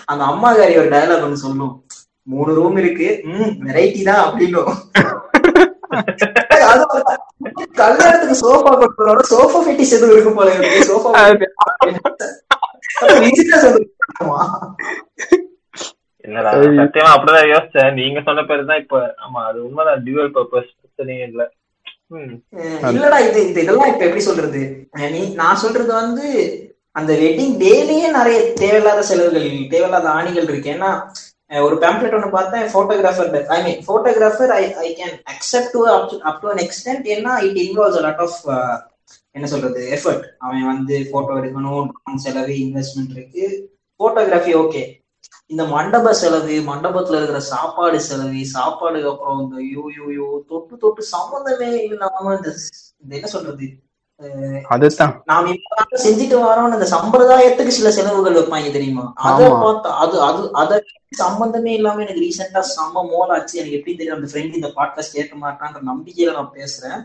[0.05, 1.75] அந்த அம்மாகாரி ஒரு டயலாக் ஒண்ணு சொல்லும்.
[2.27, 3.09] மூணு ரூம் இருக்கு.
[3.33, 4.71] ம் வெரைட்டி தான் அப்படின்னும்.
[7.81, 11.11] கல்யாணத்துக்கு சோஃபா கொடுக்கறோட சோஃபா ஃபெட்டிஸ் எதுவும் இருக்கு போல இருக்கு சோஃபா.
[16.25, 17.97] இல்லடா சத்தியமா அப்படிதான் யோசிச்சேன்.
[17.99, 20.03] நீங்க சொன்ன பேரு தான் இப்ப ஆமா அது உண்மைதான்.
[20.07, 21.43] டியூவல் பர்பஸ் பிரச்சனையே இல்ல.
[22.91, 24.61] இல்லடா இது இது இதெல்லாம் இப்ப எப்படி சொல்றது?
[25.15, 26.27] நீ நான் சொல்றது வந்து
[26.97, 30.75] அந்த வெட்டிங் டேலயே நிறைய தேவையில்லாத செலவுகள் தேவையில்லாத ஆணிகள் இருக்கு.
[30.77, 30.91] ஏன்னா
[31.51, 35.83] ஒரு பேம்ப்ளெட் ஒன்று பார்த்தேன் photographer I mean photographer I I can accept to
[36.25, 38.39] up to an extent ஏன்னா இட் இன்வால்வ்ஸ் லாட் ஆஃப்
[39.35, 43.45] என்ன சொல்றது எஃபர்ட் அவன் வந்து ஃபோட்டோ எடுக்கணும் drone செலவு இன்வெஸ்ட்மெண்ட் இருக்கு.
[44.01, 44.83] ஃபோட்டோகிராஃபி ஓகே
[45.51, 51.03] இந்த மண்டப செலவு மண்டபத்துல இருக்கிற சாப்பாடு செலவு சாப்பாடுக்கு அப்புறம் இந்த யூ யூ யூ தொட்டு தொட்டு
[51.13, 52.51] சம்மந்தமே இல்லாம இந்த
[53.03, 53.67] இந்த என்ன சொல்றது
[54.69, 55.23] அதுதான்.
[55.25, 59.13] நாம் இப்ப செஞ்சுட்டு வரோம் அந்த சம்பிரதாயத்துக்கு சில செலவுகள் வைப்பாங்க தெரியுமா?
[59.15, 59.43] அத.
[59.65, 60.83] பார்த்தா அது அது அத
[61.17, 65.81] சம்பந்தமே இல்லாம எனக்கு ரீசெண்டா செம்ம மோலாச்சு எனக்கு எப்படி தெரியும் அந்த ஃப்ரெண்ட் இந்த பாட்காஸ்ட் கேட்க மாட்டான்ற
[65.87, 67.01] நம்பிக்கையில நான் பேசுறேன்.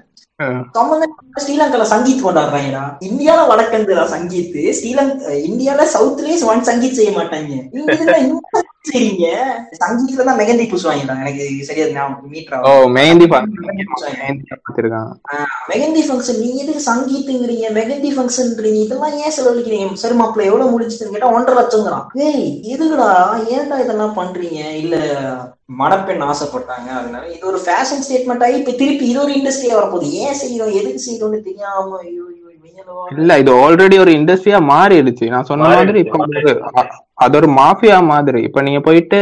[1.41, 2.83] ஸ்ரீலங்கால சங்கீத் கொண்டாடுறாங்கடா.
[3.09, 4.55] இந்தியால வடக்கந்துடா சங்கீத்.
[4.77, 7.53] ஸ்ரீலங்கா இந்தியால சவுத்லயே ஒன் சங்கீத் செய்ய மாட்டாங்க.
[8.85, 9.25] செய்றீங்க
[9.81, 13.25] சங்கீத்ல தான் மெகந்தி பூசுவாங்கடா எனக்கு சரியா ஞாபகம் மீட்டர் ஓ மெஹந்தி
[15.71, 21.33] மெஹந்தி ஃபங்க்ஷன் நீங்க எதுக்கு சங்கீத்துங்கிறீங்க மெகந்தி ஃபங்க்ஷன்ன்றீங்க இதெல்லாம் ஏன் செலவழிக்கிறீங்க சரி மாப்பிள்ள எவ்வளவு முடிச்சுன்னு கேட்டா
[21.37, 22.05] ஒன்றரை லட்சங்கிறான்.
[22.27, 23.11] ஏய் எதுக்குடா?
[23.55, 24.61] ஏன்டா இதெல்லாம் பண்றீங்க?
[24.83, 24.95] இல்ல
[25.81, 26.89] மணப்பெண் ஆசைப்பட்டாங்க.
[27.01, 30.09] அதனால இது ஒரு ஃபேஷன் ஸ்டேட்மெண்ட் ஆகி இப்ப திருப்பி இது ஒரு இண்டஸ்ட்ரியா வரப்போகுது.
[30.23, 30.75] ஏன் செய்யறோம்?
[30.81, 32.25] எதுக்கு செய்யறோம்னு தெரியாம ஐயோ
[33.17, 35.25] இல்ல இது ஆல்ரெடி ஒரு இண்டஸ்ட்ரியா மாறிடுச்சு.
[35.33, 36.17] நான் சொன்ன மாதிரி இப்ப
[37.21, 38.41] அது ஒரு மாஃபியா மாதிரி.
[38.41, 39.19] இப்ப நீங்க போயிட்டு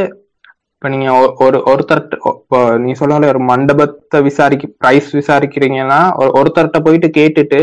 [0.74, 7.08] இப்ப நீங்க ஒரு ஒருத்தர்ட்ட இப்போ நீ சொன்னாலே ஒரு மண்டபத்தை விசாரிக்க பிரைஸ் விசாரிக்கிறீங்கன்னா ஒரு- ஒருத்தர்ட்ட போயிட்டு
[7.18, 7.60] கேட்டுட்டு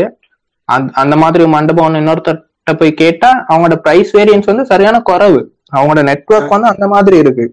[0.69, 2.43] அந்த அந்த மாதிரி மண்டபம் ஒண்ணு இன்னொருத்தர்ட்ட
[2.77, 5.39] போய் கேட்டா அவங்களோட பிரைஸ் வேரியன்ஸ் வந்து சரியான குறைவு.
[5.71, 7.45] அவங்களோட நெட்வொர்க் வந்து அந்த மாதிரி இருக்கு.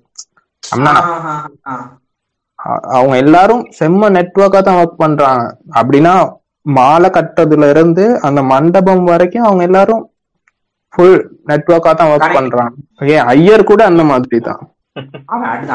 [2.93, 5.43] அவங்க எல்லாரும் செம்ம நெட்வொர்க்கா தான் ஒர்க் பண்றாங்க.
[5.75, 6.15] அப்படின்னா
[6.67, 10.03] மாலை கட்டுறதுல இருந்து அந்த மண்டபம் வரைக்கும் அவங்க எல்லாரும்
[10.95, 11.17] ஃபுல்
[11.51, 12.37] நெட்வொர்க்கா தான் ஒர்க்.
[12.37, 12.75] பண்றாங்க.
[13.15, 14.61] ஏன் ஐயர் கூட அந்த மாதிரி தான்.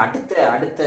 [0.02, 0.82] அடுத்த அடுத்த?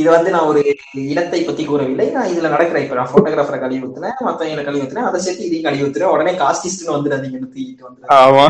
[0.00, 0.60] இது வந்து நான் ஒரு
[1.04, 2.06] இடத்தை பத்தி கூறவில்லை.
[2.14, 5.84] நான் இதுல நடக்கிற இப்ப நான் போட்டோகிராஃபரை கழுவி ஊத்துனேன் மத்தவங்களை கழுவி ஊத்துனேன் அதை சேர்த்து இதையும் கழுவி
[5.86, 8.46] ஊத்துறேன் உடனே காஸ்டிஸ்ட்னு வந்துடாதீங்கன்னு தூக்கிட்டு வந்துடுறேன் ஆமா.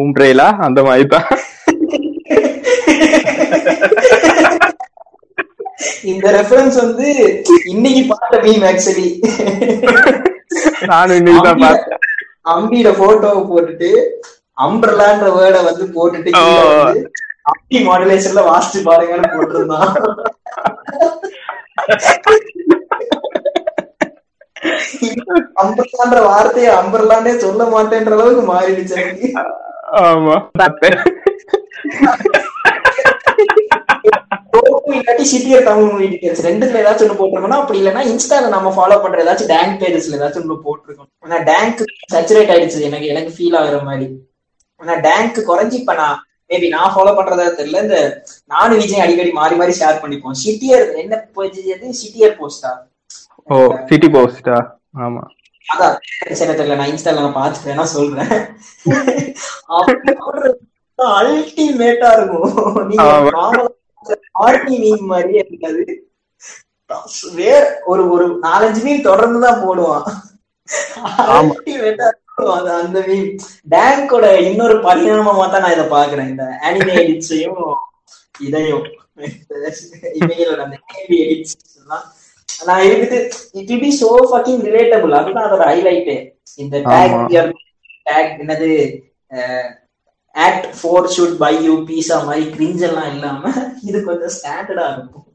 [0.00, 1.28] உம்ப்ரேலா அந்த மாதிரி தான்.
[6.10, 7.08] இந்த ரெஃபரன்ஸ் வந்து
[7.72, 9.08] இன்னைக்கு பார்த்த மீம் ஆக்சுவலி
[10.90, 11.98] நானும் இன்னைக்கு தான் பார்த்தேன்.
[12.52, 13.90] அம்பியோட போட்டோவை போட்டுட்டு
[14.58, 16.32] அம்பர்லான்ற வேர்டை வந்து போட்டுட்டு
[17.50, 19.92] அம்பி மாடுலேஷன்ல வாசிச்சு பாருங்கன்னு போட்டிருந்தான்.
[25.62, 28.98] அம்பர்லான்ற வார்த்தையை அம்பர்லாண்டே சொல்ல மாட்டேன்ற அளவுக்கு மாறிடுச்சு.
[30.04, 30.34] ஆமா.
[34.92, 39.52] இல்லாட்டி சிட்டியர் தமிழ் டீடைல்ஸ் ரெண்டுல ஏதாச்சும் ஒண்ணு போட்டிருக்கோம்னா அப்படி இல்லைன்னா இன்ஸ்டால நம்ம ஃபாலோ பண்ற ஏதாச்சும்
[39.52, 41.10] டேங்க் பேஜஸ்ல ஏதாச்சும் ஒண்ணு போட்டிருக்கோம்.
[41.30, 41.80] ஆனா டேங்க்
[42.14, 42.78] சச்சுரேட் ஆயிடுச்சு.
[42.88, 44.06] எனக்கு எனக்கு ஃபீல் ஆகுற மாதிரி.
[44.80, 46.18] ஆனா டேங்க் குறைஞ்சி இப்ப நான்
[46.50, 47.82] மேபி நான் ஃபாலோ பண்றதா தெரியல.
[47.86, 47.98] இந்த
[48.52, 50.38] நானும் விஜய் அடிக்கடி மாறி மாறி ஷேர் பண்ணிப்போம்.
[50.44, 51.60] சிட்டியர் என்ன போச்சு
[52.00, 52.70] சிட்டியர் போஸ்டா
[53.52, 53.56] ஓ
[53.90, 54.56] சிட்டி போஸ்டா
[55.04, 55.22] ஆமா.
[55.66, 55.96] அதான்.
[56.38, 56.78] சரி தெரியல.
[56.80, 58.32] நான் இன்ஸ்டால நான் பார்த்துட்டு வேணா சொல்றேன்.
[61.18, 62.50] அல்டிமேட்டா இருக்கும்.
[62.88, 63.04] நீங்க
[64.82, 65.84] மீன் மாதிரியே இருக்காது.
[67.40, 67.62] வேற
[67.92, 70.06] ஒரு ஒரு நாலஞ்சு மீன் தொடர்ந்து தான் போடுவான்.
[72.76, 73.00] அந்த
[73.72, 77.62] டேங்கோட இன்னொரு பரிணாமமா தான் நான் இதை பாக்குறேன் இந்த அனிமே எடிட்ஸையும்
[78.40, 78.84] இதையும்
[82.60, 83.18] நான் இருக்குது
[83.60, 86.16] it be so fucking relatable அதுதான் அதோட ஹைலைட்டே
[86.58, 87.14] இந்த டேக்.
[88.06, 88.70] டேக் என்னது?
[90.34, 93.42] Act four shoot by you பீஸா மாதிரி கிரிஞ்ச் எல்லாம் இல்லாம
[93.88, 95.26] இது கொஞ்சம் ஸ்டாண்டர்டா இருக்கும்.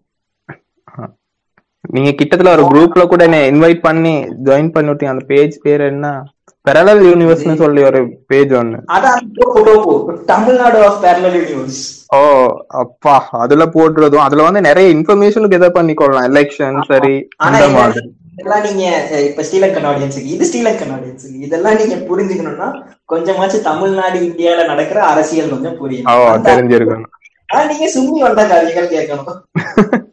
[1.87, 4.13] நீங்க கிட்டத்தட்ட ஒரு குரூப்ல கூட என்ன இன்வைட் பண்ணி
[4.45, 5.05] ஜாயின் பண்ணி விட்டீங்க.
[5.05, 6.23] அந்த பேஜ் பேர் என்ன?
[6.65, 11.81] பெரலல் யூனிவர்ஸ்னு சொல்லி ஒரு page dope Tamil Nadu of parallel universe
[12.15, 12.19] ஓ
[12.67, 13.27] அப்பா.
[13.31, 16.27] அதுல போடுறதும் அதுல வந்து நிறைய இன்ஃபர்மேஷனுக்கு எதை பண்ணிக்கொள்ளலாம்.
[16.31, 18.05] எலெக்ஷன் சரி அந்த மாதிரி.
[18.37, 18.85] இதெல்லாம் நீங்க
[19.29, 22.69] இப்ப ஸ்ரீலங்கன் ஆடியன்ஸுக்கு இது ஸ்ரீலங்கன் ஆடியன்ஸுக்கு இதெல்லாம் நீங்க புரிஞ்சுக்கணும்னா
[23.11, 26.05] கொஞ்சமாச்சும் தமிழ்நாடு இந்தியால நடக்கிற அரசியல் கொஞ்சம் புரியும்.
[26.49, 27.11] தெரிஞ்சிருக்கணும்.
[27.53, 29.39] ஆனா நீங்க சும்மி வந்த காரியங்கள் கேட்கணும்.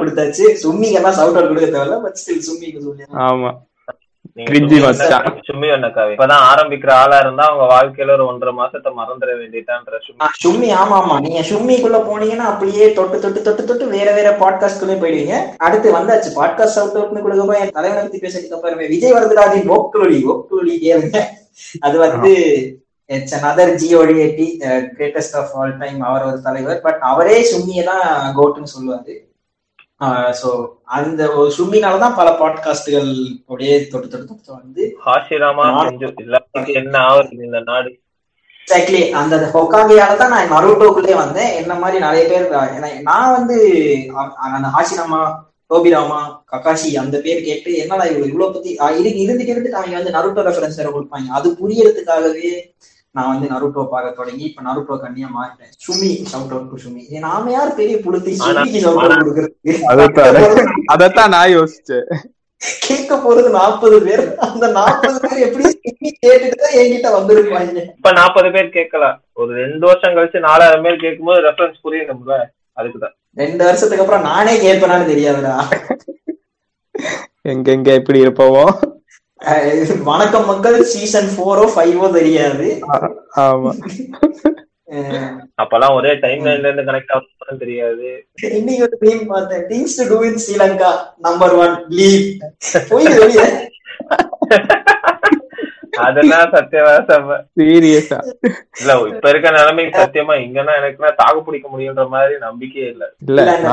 [0.00, 0.44] கொடுத்தாச்சு.
[0.64, 3.50] சும்மிக்கு எல்லாம் ஷவுட் அவுட் கொடுக்க தேவையில்ல பட் ஸ்டில் சும்மிக்கு சொல்லி ஆமா.
[6.12, 9.98] இப்பதான் ஆரம்பிக்கிற ஆளா இருந்தா அவங்க வாழ்க்கையில ஒரு ஒன்றரை மாசத்தை மறந்துட வேண்டியதான்ற
[10.42, 10.68] சும்மி.
[10.72, 11.20] ஆமா ஆமா.
[11.20, 15.36] நீங்க ஷும்மிக்குள்ள போனீங்கன்னா அப்படியே தொட்டு தொட்டு தொட்டு தொட்டு வேற வேற பாட்காஸ்ட்குள்ளே போயிடுவீங்க.
[15.56, 20.76] அடுத்து வந்தாச்சு பாட்காஸ்ட் அவுட் அவுட்னு கொடுக்க போய் என் தலைவனை பத்தி பேசிட்டு விஜய் வரதுராஜின் ஓக்குலொலி ஓக்குலொலி
[20.82, 21.20] கேளுங்க.
[21.80, 22.32] அது வந்து
[23.10, 24.46] it's another GOAT
[24.96, 26.80] greatest of all time அவர் ஒரு தலைவர்.
[26.86, 28.04] பட் அவரே சும்மியை தான்
[28.38, 29.14] கோட்டுன்னு சொல்லுவாரு.
[30.40, 30.48] சோ
[30.96, 33.12] அந்த ஒரு சும்மினாலதான் பல பாட்காஸ்டுகள்
[33.46, 35.64] அப்படியே தொட்டு தொட்டு தொட்டு வந்து ஹாஷிராமா
[36.80, 37.90] என்ன ஆகுது இந்த நாடு?
[38.60, 41.52] எக்ஸாக்ட்லி அந்த ஹொக்காங்கியால தான் நான் நருட்டோக்குள்ளே வந்தேன்.
[41.60, 42.46] என்ன மாதிரி நிறைய பேர்
[43.10, 43.56] நான் வந்து
[44.56, 45.22] அந்த ஹாஷிராமா
[45.70, 46.20] டோபிராமா
[46.52, 48.70] ககாஷி அந்த பேர் கேட்டு என்னடா இவ்வளவு இவ்வளவு பத்தி
[49.24, 51.28] இருந்துட்டு இருந்துட்டு அவங்க வந்து நருட்டோ ரெஃபரன்ஸ் வேற கொடுப்பாங்க.
[51.38, 52.52] அது புரியறதுக்காகவே
[53.10, 55.72] நான் வந்து நருட்டோ பார்க்க தொடங்கி இப்ப நருட்டோ கண்ணியா மாறிட்டேன்.
[55.88, 57.18] Sumi shout out to Sumi.
[57.18, 58.34] நாம யார் பெரிய புளுத்தி?
[58.38, 59.80] ஆனா- சுமிக்கு ஷவுட் அவுட் கொடுக்கறது?
[59.80, 62.14] அதைத்தான் அதைத்தான் நான் யோசிச்சேன்.
[62.80, 64.36] கேட்க போறது நாற்பது பேர்.
[64.36, 67.82] அந்த நாற்பது பேர் எப்படி சுமி கேட்டுட்டு தான் என்கிட்ட வந்திருப்பாங்க?
[67.96, 69.22] இப்ப நாற்பது பேர் கேட்கலாம்.
[69.32, 72.42] ஒரு ரெண்டு வருஷம் கழிச்சு நாலாயிரம் பேர் கேட்கும்போது ரெஃபரன்ஸ் புரியணும்ல
[72.76, 73.16] அதுக்குதான்.
[73.34, 75.62] ரெண்டு வருஷத்துக்கு அப்புறம் நானே கேட்பேனான்னு தெரியாதுடா.
[77.42, 78.96] எங்க எங்க எப்படி இருப்போமோ?
[79.40, 82.68] வணக்கம் மக்கள் சீசன் ஃபோரோ ஃபைவோ தெரியாது.
[83.44, 83.70] ஆமா.
[85.62, 88.08] அப்பெல்லாம் ஒரே டைம் லைன்ல இருந்து கனெக்ட் ஆகும் தெரியாது.
[88.58, 90.90] இன்னைக்கு ஒரு மீம் பார்த்தேன் things to do in Sri Lanka
[91.26, 92.24] number one leave
[92.90, 93.46] போய் வெளியே.
[96.06, 98.18] அதெல்லாம் சத்தியமா செம்ம சீரியஸா
[98.80, 103.04] இல்ல இப்ப இருக்க நிலைமைக்கு சத்தியமா இங்கன்னா எனக்குலாம் தாக்கு பிடிக்க முடியுன்ற மாதிரி நம்பிக்கையே இல்ல.
[103.28, 103.68] இல்ல இல்ல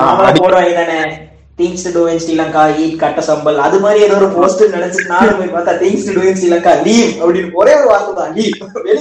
[1.60, 5.38] things to do in Sri Lanka eat katta sambol அது மாதிரி ஏதோ ஒரு போஸ்ட் நினைச்சிட்டு நானும்
[5.40, 8.98] போய் பார்த்தா things to do in Sri Lanka leave அப்படின்னு ஒரே ஒரு வார்த்தை தான் லீவ் வெளியே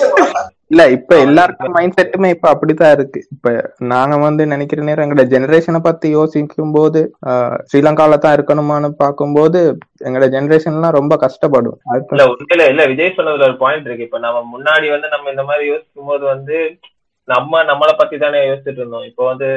[0.70, 3.20] இல்ல இப்ப எல்லாருக்கும் மைண்ட் செட்டுமே இப்ப அப்படித்தான் இருக்கு.
[3.34, 3.48] இப்ப
[3.90, 9.60] நாங்க வந்து நினைக்கிற நேரம் எங்களோட ஜெனரேஷனை பத்தி யோசிக்கும் போது ஆஹ், ஸ்ரீலங்கால தான் இருக்கணுமான்னு பார்க்கும்போது
[10.04, 11.76] எங்களோட ஜெனரேஷன் எல்லாம் ரொம்ப கஷ்டப்படும்.
[12.12, 14.08] இல்ல உண்மையில இல்ல விஜய் சொன்னதுல ஒரு பாயிண்ட் இருக்கு.
[14.08, 16.56] இப்ப நம்ம முன்னாடி வந்து நம்ம இந்த மாதிரி யோசிக்கும் போது வந்து
[17.28, 19.06] நம்ம நம்மள பத்தி தானே யோசிச்சுட்டு இருந்தோம்.
[19.10, 19.50] இப்போ வந்து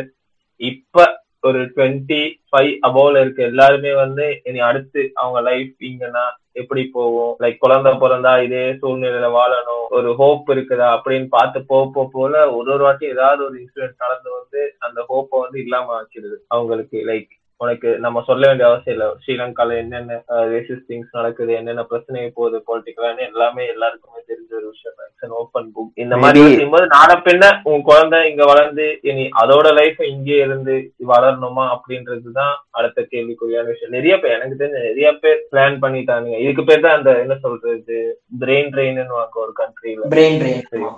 [0.62, 1.08] இப்ப
[1.42, 2.22] ஒரு டுவெண்ட்டி
[2.52, 7.34] ஃபைவ் அபவ்ல இருக்க எல்லாருமே வந்து இனி அடுத்து அவங்க லைஃப் இங்கன்னா எப்படி போகும்?
[7.40, 9.86] லைக் குழந்தை பிறந்தா இதே சூழ்நிலையில வாழணும்.
[9.90, 14.32] ஒரு ஹோப் இருக்குதா அப்படின்னு பார்த்து போக போக போல ஒரு ஒரு வாட்டி ஏதாவது ஒரு இன்சிடென்ட் நடந்து
[14.32, 16.98] வந்து அந்த ஹோப்பை வந்து இல்லாம ஆக்கிடுது அவங்களுக்கு.
[17.08, 17.30] லைக்
[17.62, 19.05] உனக்கு நம்ம சொல்ல வேண்டிய அவசியம் இல்ல.
[19.22, 20.18] ஸ்ரீலங்கால என்னென்ன
[20.51, 26.01] ரேசிஸ் திங்ஸ் நடக்குது என்னென்ன பிரச்சனை போகுது பொலிட்டிக்கலான்னு எல்லாமே எல்லாருக்குமே தெரிஞ்ச ஒரு விஷயம் இட்ஸ் ஓப்பன் புக்
[26.03, 30.76] இந்த மாதிரி யோசிக்கும்போது நாள பின்ன உன் குழந்தை இங்க வளர்ந்து இனி அதோட லைஃப் இங்கே இருந்து
[31.12, 33.95] வளரணுமா அப்படின்றதுதான் அடுத்த கேள்விக்குரியான விஷயம்.
[33.97, 36.38] நிறைய பேர் எனக்கு தெரிஞ்ச நிறைய பேர் பிளான் பண்ணிட்டானுங்க.
[36.43, 37.97] இதுக்கு பேர் தான் அந்த என்ன சொல்றது
[38.41, 39.03] பிரெயின் ட்ரெயின்
[39.43, 40.95] ஒரு கண்ட்ரில பிரெயின் ட்ரெயின்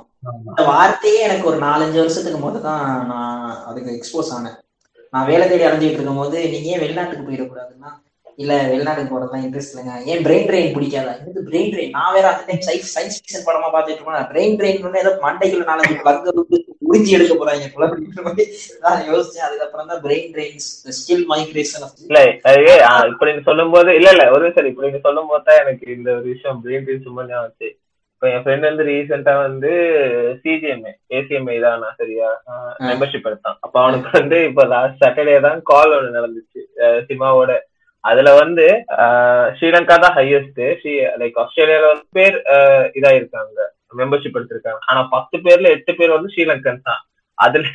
[0.70, 2.82] வார்த்தையே எனக்கு ஒரு நாலஞ்சு வருஷத்துக்கு முதல்ல தான்
[3.12, 3.38] நான்
[3.70, 4.57] அதுக்கு எக்ஸ்போஸ் ஆனேன்.
[5.14, 7.91] நான் வேலை தேடி அலைஞ்சிட்டு இருக்கும் போது நீங்க ஏன் வெளிநாட்டுக்கு போயிடக்கூடாதுன்னா?
[8.39, 9.93] இல்ல வெளிநாட்டுக்கு போறதுலாம் இன்ட்ரெஸ்ட் இல்லைங்க.
[10.12, 11.14] ஏன் பிரெயின் ட்ரெயின் பிடிக்காதா?
[11.22, 14.99] எனக்கு பிரெயின் ட்ரெயின் நான் வேற அந்த டைம் சைன்ஸ் சயின்ஸ் ஃபிக்ஷன் படமா பார்த்துட்டு இருக்கோம் பிரெயின் ட்ரெயின்
[15.01, 16.30] ஏதோ மண்டைக்குள்ள நாலஞ்சு பிளக்
[16.89, 17.66] உறிஞ்சி எடுக்க போறாங்க.
[17.74, 18.45] குழப்பிட்டு
[18.86, 19.45] நான் யோசிச்சேன்.
[19.47, 20.62] அதுக்கப்புறம் தான் பிரெயின் ட்ரெயின்
[20.99, 22.22] ஸ்கில் மைக்ரேஷன் இல்ல
[23.12, 26.10] இப்ப நீங்க சொல்லும் போது இல்ல இல்ல ஒரு சரி இப்ப நீங்க சொல்லும் போது தான் எனக்கு இந்த
[26.18, 27.78] ஒரு விஷயம் பிரெயின் ட்ரெயின் சும்மா ஞாபகம்
[28.20, 29.70] இப்ப என் ஃப்ரெண்ட் வந்து ரீசெண்டா வந்து
[30.39, 32.30] சிஜிஎம்ஏ ஏசிஎம்ஏ தானா சரியா?
[32.88, 33.57] மெம்பர்ஷிப் எடுத்தான்.
[33.65, 36.61] அப்ப அவனுக்கு வந்து இப்ப லாஸ்ட் சாட்டர்டே தான் கால் ஒன்று நடந்துச்சு.
[37.09, 37.53] சிமாவோட
[38.03, 38.65] அதுல வந்து
[39.59, 40.59] ஸ்ரீலங்கா தான் ஹையஸ்ட்
[41.22, 42.38] லைக் ஆஸ்திரேலியால வந்து பேர்
[42.99, 43.59] இதாயிருக்காங்க.
[44.01, 44.82] மெம்பர்ஷிப் எடுத்திருக்காங்க.
[44.89, 47.01] ஆனா பத்து பேர்ல எட்டு பேர் வந்து ஸ்ரீலங்கன் தான்.
[47.38, 47.67] அதுல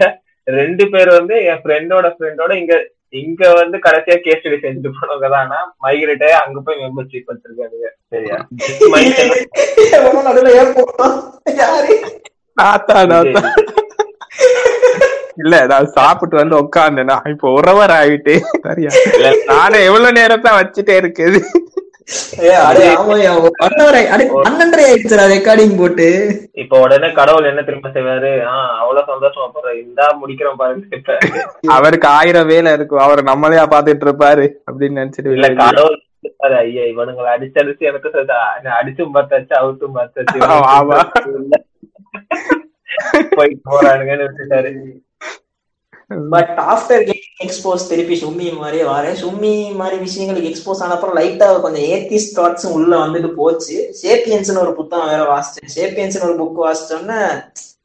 [0.46, 2.74] ரெண்டு பேர் வந்து என் ஃப்ரெண்டோட ஃப்ரெண்டோட இங்க
[3.14, 5.50] இங்க வந்து கடைசியா கேஸ் ஸ்டடி செஞ்சுட்டு போனவங்க தான்.
[5.84, 8.38] மைக்ரேட் ஆகி அங்க போய் மெம்பர்ஷிப் எடுத்திருக்காங்க சரியா?
[10.26, 10.50] நடுவில்
[12.56, 12.98] நாத்தா
[15.40, 18.34] இல்ல நான் சாப்பிட்டு வந்து உட்கார்ந்தேன் நான் இப்ப உறவர் ஆயிட்டு
[18.66, 18.90] சரியா
[19.50, 21.38] நானே எவ்வளவு நேரம் தான் வச்சுட்டே இருக்குது
[26.54, 28.32] இப்ப உடனே கடவுள் என்ன திரும்ப செய்வாரு?
[28.50, 30.98] ஆஹ் அவ்வளவு சந்தோஷமா போற இந்தா முடிக்கிறோம் பாருங்க
[31.74, 35.98] அவருக்கு ஆயிரம் வேலை இருக்கும் அவர் நம்மளையா பாத்துட்டு இருப்பாரு அப்படின்னு நினைச்சிட்டு இல்ல கடவுள்
[36.60, 38.10] ஐயா இவனுங்களை அடிச்சு அடிச்சு எனக்கு
[38.76, 40.38] அடிச்சும் பார்த்தாச்சு அவுட்டும் பார்த்தாச்சு.
[43.36, 44.70] போயிட்டு போறானுங்கன்னு விட்டுட்டாரு.
[46.30, 49.18] பட் ஆஃப்டர் கெட்டிங் எக்ஸ்போஸ் திருப்பி சும்மி மாதிரியே வரேன்.
[49.22, 53.76] சும்மி மாதிரி விஷயங்களுக்கு எக்ஸ்போஸ் ஆன அப்புறம் லைட்டா கொஞ்சம் ஏத்திஸ் தாட்ஸும் உள்ள வந்துட்டு போச்சு.
[54.02, 55.72] சேப்பியன்ஸ்னு ஒரு புத்தகம் வேற வாசிச்சேன்.
[55.76, 57.20] சேப்பியன்ஸ்னு ஒரு புக் வாசிச்சோன்னா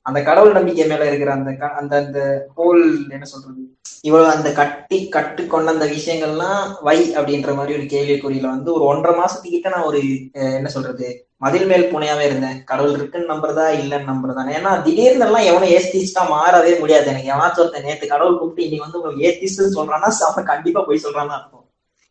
[0.10, 1.52] அந்த கடவுள் நம்பிக்கை மேல இருக்கிற அந்த
[1.82, 2.20] அந்த அந்த
[2.58, 3.62] ஹோல் என்ன சொல்றது?
[4.02, 9.14] இவ்வளவு அந்த கட்டி கட்டு கொண்ட அந்த விஷயங்கள்லாம் வை அப்படின்ற மாதிரி ஒரு கேள்விக்குறியில வந்து ஒரு ஒன்றரை
[9.20, 10.02] மாசத்துக்கிட்ட நான் ஒரு
[10.34, 11.08] என்ன சொல்றது?
[11.38, 12.64] மதில் மேல் புனையாவே இருந்தேன்.
[12.64, 14.44] கடவுள் இருக்குன்னு நம்புறதா இல்லைன்னு நம்புறதா?
[14.58, 17.08] ஏன்னா திடீர்னு எல்லாம் எவனும் ஏஸ்திஸ்டா மாறவே முடியாது.
[17.08, 21.36] எனக்கு எவனாச்சும் ஒருத்தன் நேத்து கடவுள் கூப்பிட்டு இன்னைக்கு வந்து உங்களுக்கு ஏத்திஸ்ட்னு சொல்றான்னா அவன் கண்டிப்பா போய் சொல்றான்னு
[21.38, 21.66] அர்த்தம்.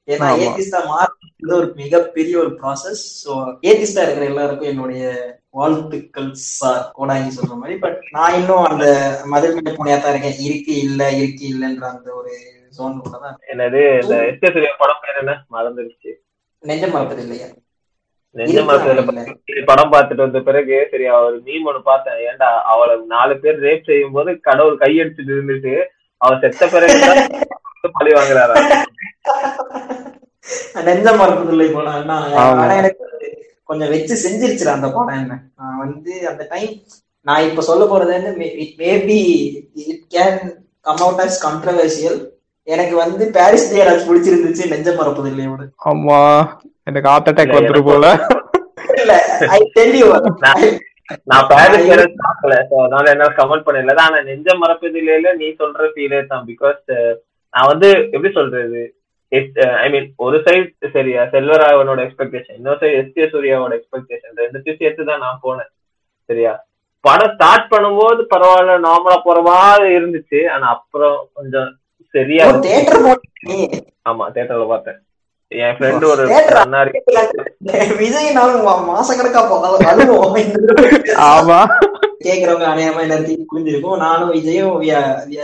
[0.08, 0.28] ஏன்னா.
[0.44, 1.24] ஏத்திஸ்டா மாறுறது
[1.56, 3.32] ஒரு மிகப்பெரிய ஒரு ப்ராசஸ் ஸோ
[3.68, 5.02] ஏத்திஸ்டா இருக்கிற எல்லாருக்கும் என்னுடைய
[5.54, 7.76] வாழ்த்துக்கள் சார் கோடாங்கி சொல்ற மாதிரி.
[7.84, 8.86] பட் நான் இன்னும் அந்த
[9.32, 9.48] மேல்
[9.78, 10.40] புனையா தான் இருக்கேன்.
[10.46, 12.32] இருக்கு இல்ல இருக்கு இல்லைன்ற அந்த ஒரு
[12.76, 15.34] ஜோன் கூட தான் என்னது இந்த எஸ்கே சூர்யா படம் பேர் என்ன?
[15.54, 16.10] மறந்துருச்சு.
[16.62, 17.48] நெஞ்சம் மறப்பது இல்லையா?
[18.36, 19.22] நெஞ்ச இல்ல.
[19.68, 22.18] படம் பார்த்துட்டு வந்த பிறகு சரி அவர் மீம் ஒண்ணு பார்த்தேன்.
[22.28, 25.74] ஏன்டா அவளை நாலு பேர் ரேப் செய்யும் போது கடவுள் கையடிச்சுட்டு இருந்துட்டு
[26.20, 26.96] அவ செத்த பிறகு
[27.96, 28.54] பழி வாங்குறாரா?
[30.86, 31.88] நெஞ்சம் மறப்பது இல்லை போல.
[31.96, 32.16] ஆனா
[32.80, 33.28] எனக்கு வந்து
[33.68, 35.34] கொஞ்சம் வச்சு செஞ்சிருச்சுடா அந்த படம் என்ன.
[35.60, 36.72] நான் வந்து அந்த டைம்
[37.26, 38.32] நான் இப்ப சொல்ல போறது வந்து
[38.82, 39.18] maybe
[39.86, 40.38] it can
[40.86, 42.18] come out as controversial
[42.68, 45.62] எனக்கு வந்து பாரிஸ் ஜெயராஜ் பிடிச்சிருந்துச்சு நெஞ்சம் மறப்பது இல்லையோட.
[45.90, 46.18] ஆமா.
[46.86, 48.06] எனக்கு ஹார்ட் அட்டாக் இல்ல, வந்துரு போல.
[49.00, 49.14] இல்ல
[49.56, 50.08] ஐ டெல் யூ
[51.30, 52.54] நான் பேரிஸ் ஜெயராஜ் பார்க்கல.
[52.70, 56.44] சோ அதனால என்ன கமெண்ட் பண்ணல ஆனா நெஞ்ச மறப்பதில்ல நீ சொல்ற ஃபீலே தான்.
[56.50, 56.82] பிகாஸ்
[57.54, 58.82] நான் வந்து எப்படி சொல்றது?
[59.82, 65.08] ஐ மீன் ஒரு சைடு சரியா செல்வராகவனோட எக்ஸ்பெக்டேஷன் இன்னொரு சைடு எஸ் கே சூர்யாவோட எக்ஸ்பெக்டேஷன் ரெண்டுத்தையும் சேர்த்து
[65.10, 65.70] தான் நான் போனேன்.
[66.28, 66.52] சரியா?
[67.04, 70.40] படம் ஸ்டார்ட் பண்ணும்போது பரவாயில்ல நார்மலா போற மாதிரி இருந்துச்சு.
[70.54, 71.68] ஆனா அப்புறம் கொஞ்சம்
[72.14, 72.44] சரியா
[74.06, 74.98] ஆமா தியேட்டர்ல பார்த்தேன்.
[75.52, 76.22] என் ஃப்ரெண்டு ஒரு
[78.00, 80.34] விஜய் நாளும் மாசம் கணக்கா போகாத அழுவோம்
[81.30, 81.60] ஆமா.
[82.26, 84.00] கேக்குறவங்க அநேகமா எல்லாத்தையும் புரிஞ்சிருக்கும்.
[84.04, 84.76] நானும் விஜயும்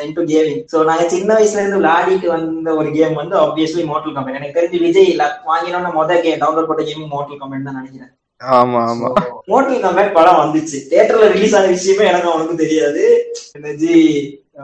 [0.06, 4.38] இன்டு கேமிங் சோ நாங்க சின்ன வயசுல இருந்து விளையாடிட்டு வந்த ஒரு கேம் வந்து ஆப்வியஸ்லி மோட்டல் கம்பெனி
[4.40, 5.10] எனக்கு தெரிஞ்சு விஜய்
[5.50, 8.12] வாங்கினோம்னா மொதல் கேம் டவுன்லோட் பண்ண கேம் மோட்டல் கம்பெனி தான் நினைக்கிறேன்.
[8.40, 9.08] ஆமா ஆமா.
[9.50, 10.78] மோட்டல் கம்பேட் படம் வந்துச்சு.
[10.90, 13.04] தியேட்டர்ல ரிலீஸ் ஆன விஷயமே எனக்கு அவனுக்கு தெரியாது.
[13.82, 13.94] ஜி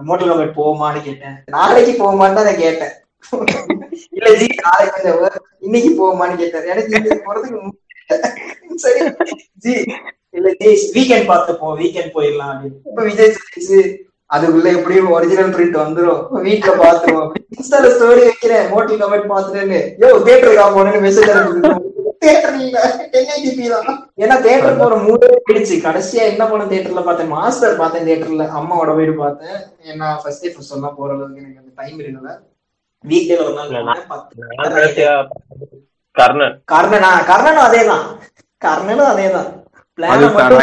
[0.08, 1.36] மோட்டல் கம்பேட் போகுமான்னு கேட்டேன்.
[1.56, 2.94] நாளைக்கு போகுமான்னு தான் கேட்டேன்.
[4.16, 5.12] இல்ல ஜி நாளைக்கு
[5.66, 6.66] இன்னைக்கு போகுமான்னு கேட்டாரு.
[6.74, 7.58] எனக்கு போறதுக்கு
[8.84, 9.00] சரி
[9.64, 9.74] ஜி
[10.94, 12.80] வீக்கெண்ட் பார்த்துப்போம் வீக்கெண்ட் போயிடலாம் அப்படின்னு.
[12.90, 13.78] இப்ப விஜய் சொல்லிச்சு
[14.30, 16.20] அதுக்குள்ள எப்படியும் ஒரிஜினல் பிரிண்ட் வந்துரும்.
[16.48, 21.30] வீட்டுல பாத்துருவோம் இன்ஸ்டால ஸ்டோரி வைக்கிறேன் மோட்டல் கமெண்ட் பாத்துட்டேன்னு யோ தியேட்டருக்கு போனேன்னு மெசேஜ்
[24.22, 25.76] ஏன்னா தியேட்டர் போற மூடே போயிடுச்சு.
[25.84, 29.56] கடைசியா என்ன பண்ண தியேட்டர்ல பார்த்தேன் மாஸ்டர் பார்த்தேன் தியேட்டர்ல அம்மாவோட வீடு பார்த்தேன்.
[29.90, 32.32] ஏன்னா ஃபர்ஸ்ட் டே ஃபர்ஸ்ட் சொன்னா போற அளவுக்கு எனக்கு அந்த டைம் இருக்கல.
[33.04, 33.70] வீக்டேல ஒரு நாள்
[36.14, 36.54] கர்ணன்.
[36.72, 38.04] கர்ணனா கர்ணனும் அதேதான்.
[38.64, 39.48] கர்ணனும் அதேதான்.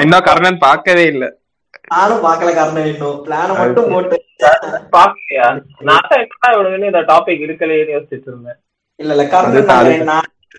[0.02, 1.26] இன்னும் கர்ணன் பார்க்கவே இல்ல.
[1.88, 3.26] நானும் பார்க்கல கர்ணன் இன்னும்.
[3.26, 4.18] பிளான மட்டும் போட்டு.
[4.92, 5.48] பாக்கலையா
[5.80, 6.10] நான்
[6.84, 8.60] இந்த டாபிக் இருக்கலையேன்னு யோசிச்சுட்டு இருந்தேன்.
[8.96, 10.04] இல்ல இல்ல கர்ணன்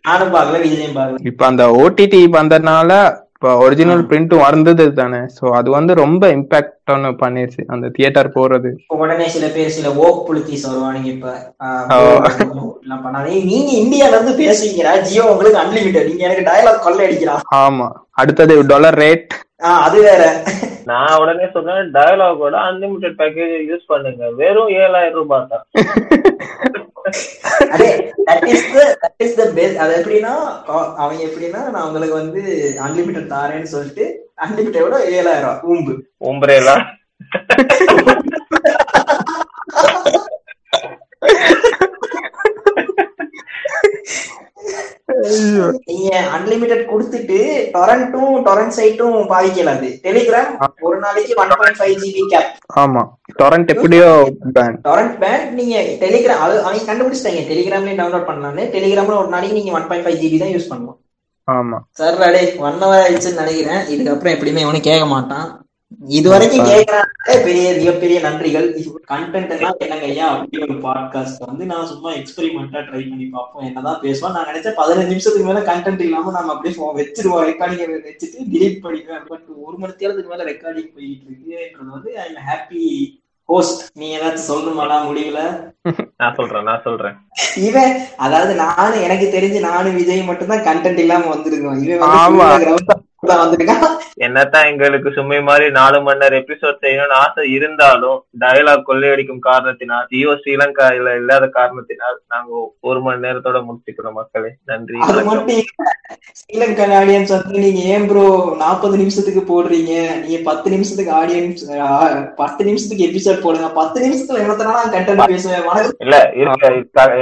[0.04, 1.16] நானும் பார்க்கல விஜயும் பார்க்கல.
[1.22, 2.90] இப்ப அந்த ஓடிடி வந்ததுனால
[3.42, 5.18] இப்ப ஒரிஜினல் பிரிண்ட்டும் வந்தது தானே.
[5.36, 7.62] சோ அது வந்து ரொம்ப இம்பாக்ட் ஒன்னு பண்ணிருச்சு.
[7.66, 8.70] அந்த தியேட்டர் போறது.
[8.96, 11.34] உடனே சில பேர் சில ஓக் புளுத்திஸ் வருவானுங்க இப்ப.
[13.04, 13.44] பண்ணாதே.
[13.44, 17.88] நீங்க இந்தியால இருந்து பேசுவீங்கடா ஜியோ உங்களுக்கு அன்லிமிட்டட் நீங்க எனக்கு டயலாக் கொள்ளை அடிக்கிறா ஆமா.
[18.10, 20.42] அடுத்தது டாலர் ரேட் அது வேற.
[20.84, 24.30] நான் உடனே சொன்னேன் டயலாகோட அன்லிமிட்டெட் பேக்கேஜ் யூஸ் பண்ணுங்க.
[24.30, 25.66] வெறும் ஏழாயிரம் ரூபாய் தான்.
[27.72, 27.88] அதே
[29.78, 36.76] அது எப்படின்னா நான் உங்களுக்கு வந்து அன்லிமிட்டட் தாரேன்னு சொல்லிட்டு அன்லிமிட்டடோட ஏழாயிரம் ஊம்பு உம்பரேலா?
[45.88, 47.38] நீங்க அன்லிமிட்டட் கொடுத்துட்டு
[47.74, 50.50] டொரண்ட்டும் டொரண்ட் சைட்டும் பாதிக்கலாது டெலிகிராம்
[50.88, 52.50] ஒரு நாளைக்கு one point five GB cap
[52.82, 53.02] ஆமா.
[53.40, 54.08] டொரண்ட் எப்படியோ
[54.56, 57.42] பேன் டொரண்ட் பேண்ட் நீங்க டெலிகிராம் அது அவங்க கண்டுபிடிச்சிட்டாங்க.
[57.50, 58.64] டெலிகிராம்லயும் டவுன்லோட் பண்ணலாம்னு.
[58.74, 60.98] டெலிகிராம்ல ஒரு நாளைக்கு நீங்க ஒன் பாயிண்ட் ஃபைவ் ஜிபி தான் யூஸ் பண்ணலாம்
[61.48, 61.78] ஆமா.
[61.98, 63.82] சார் அடே ஒன் ஹவர் ஆயிடுச்சுன்னு நினைக்கிறேன்.
[63.94, 65.46] இதுக்கப்புறம் எப்படியுமே எவனும் கேட்க மாட்டான்.
[66.16, 68.66] இது வரைக்கும் கேட்கறாங்க பெரிய மிகப்பெரிய நன்றிகள்.
[69.12, 70.26] கண்டென்ட் எல்லாம் என்னங்க ஐயா?
[70.34, 73.64] அப்படி ஒரு பாட்காஸ்ட் வந்து நான் சும்மா எக்ஸ்பெரிமெண்டா ட்ரை பண்ணி பார்ப்போம்.
[73.68, 77.46] என்னதான் பேசுவோம் நான் நினைச்சேன் பதினஞ்சு நிமிஷத்துக்கு மேல கண்டென்ட் இல்லாம நம்ம அப்படியே phone வச்சிருவோம்.
[77.50, 79.24] ரெக்கார்டிங் வச்சுட்டு டிலீட் பண்ணிடுவேன்.
[79.30, 82.84] பட் ஒரு மணி நேரத்துக்கு மேல ரெக்கார்டிங் போயிட்டு இருக்குன்றது வந்து ஐ எம் ஹாப்பி
[83.48, 84.96] ஹோஸ்ட் நீ ஏதாச்சும் சொல்லணுமாடா?
[85.08, 85.42] முடிவுல
[86.16, 87.16] நான் சொல்றேன் நான் சொல்றேன்.
[87.68, 87.92] இவன்
[88.26, 91.78] அதாவது நானும் எனக்கு தெரிஞ்சு நானும் விஜய் மட்டும்தான் கண்டென்ட் இல்லாம வந்திருக்கோம்.
[91.84, 93.06] இவன்
[94.24, 100.32] என்னத்தான் எங்களுக்கு சும்மை மாதிரி நாலு மணி நேரம் எபிசோட் செய்யணும்னு ஆசை இருந்தாலும் டயலாக் கொள்ளையடிக்கும் காரணத்தினால் ஜியோ
[100.34, 102.50] ஸ்ரீலங்கால இல்லாத காரணத்தினால் நாங்க
[102.80, 104.50] ஒரு மணி நேரத்தோட முடிச்சுக்கிறோம் மக்களே.
[104.64, 104.98] நன்றி.
[104.98, 105.22] இல்ல.
[106.40, 108.24] ஸ்ரீலங்கன் ஆடியன்ஸ் வந்து நீங்க ஏன் ப்ரோ
[108.58, 109.92] நாற்பது நிமிஷத்துக்கு போடுறீங்க?
[110.20, 111.64] நீங்க பத்து நிமிஷத்துக்கு ஆடியன்ஸ்
[112.36, 113.70] பத்து நிமிஷத்துக்கு எபிசோட் போடுங்க.
[113.72, 115.90] பத்து நிமிஷத்துல என்னத்தனால கண்டென்ட் பேசுவேன்.
[115.98, 116.72] இல்ல இருக்க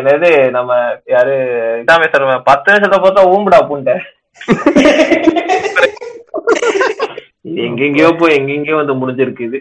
[0.00, 0.70] என்னது நம்ம
[1.06, 1.36] யாரு
[1.82, 3.96] இதாமே சொல்லுவேன் பத்து நிமிஷத்தை பார்த்தா ஊம்புடா புண்டை.
[7.64, 9.58] எங்கெங்கயோ போய் எங்கெங்கயோ வந்து முடிஞ்சிருக்கு இது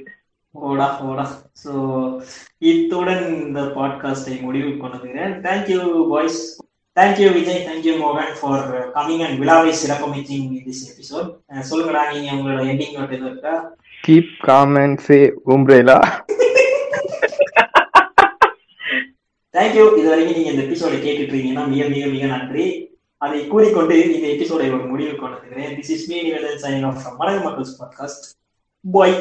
[0.56, 1.24] ஓடா ஓடா.
[1.62, 1.72] ஸோ
[2.66, 5.80] இத்துடன் இந்த பாட்காஸ்டை முடிவு கொண்டுகிறேன் thank you
[6.12, 6.40] boys
[6.98, 7.62] thank you Vijay.
[7.68, 8.66] Thank you மோகன் ஃபார்
[8.96, 11.30] கமிங் அண்ட் விழாவை சிறப்பமைச்சிங் திஸ் எபிசோட்
[11.70, 13.54] சொல்லுங்கடா நீங்க உங்களோட எண்டிங் நோட் எதுவும் இருக்கா?
[14.04, 15.18] Keep comment say
[15.54, 15.98] உம்ரேலா?
[19.54, 22.95] தேங்க்யூ இது வரைக்கும் நீங்க இந்த எபிசோட கேட்டுட்டு இருக்கீங்கன்னா மிக மிக மிக நன்றி.
[23.26, 27.44] அதை கூறிக்கொண்டு இந்த எபிசோடை ஒரு முடிவு கொண்டுகிறேன் this is me Nivedhan signing off from Malar
[27.48, 28.26] மக்கள்ஸ் podcast
[28.86, 29.16] bye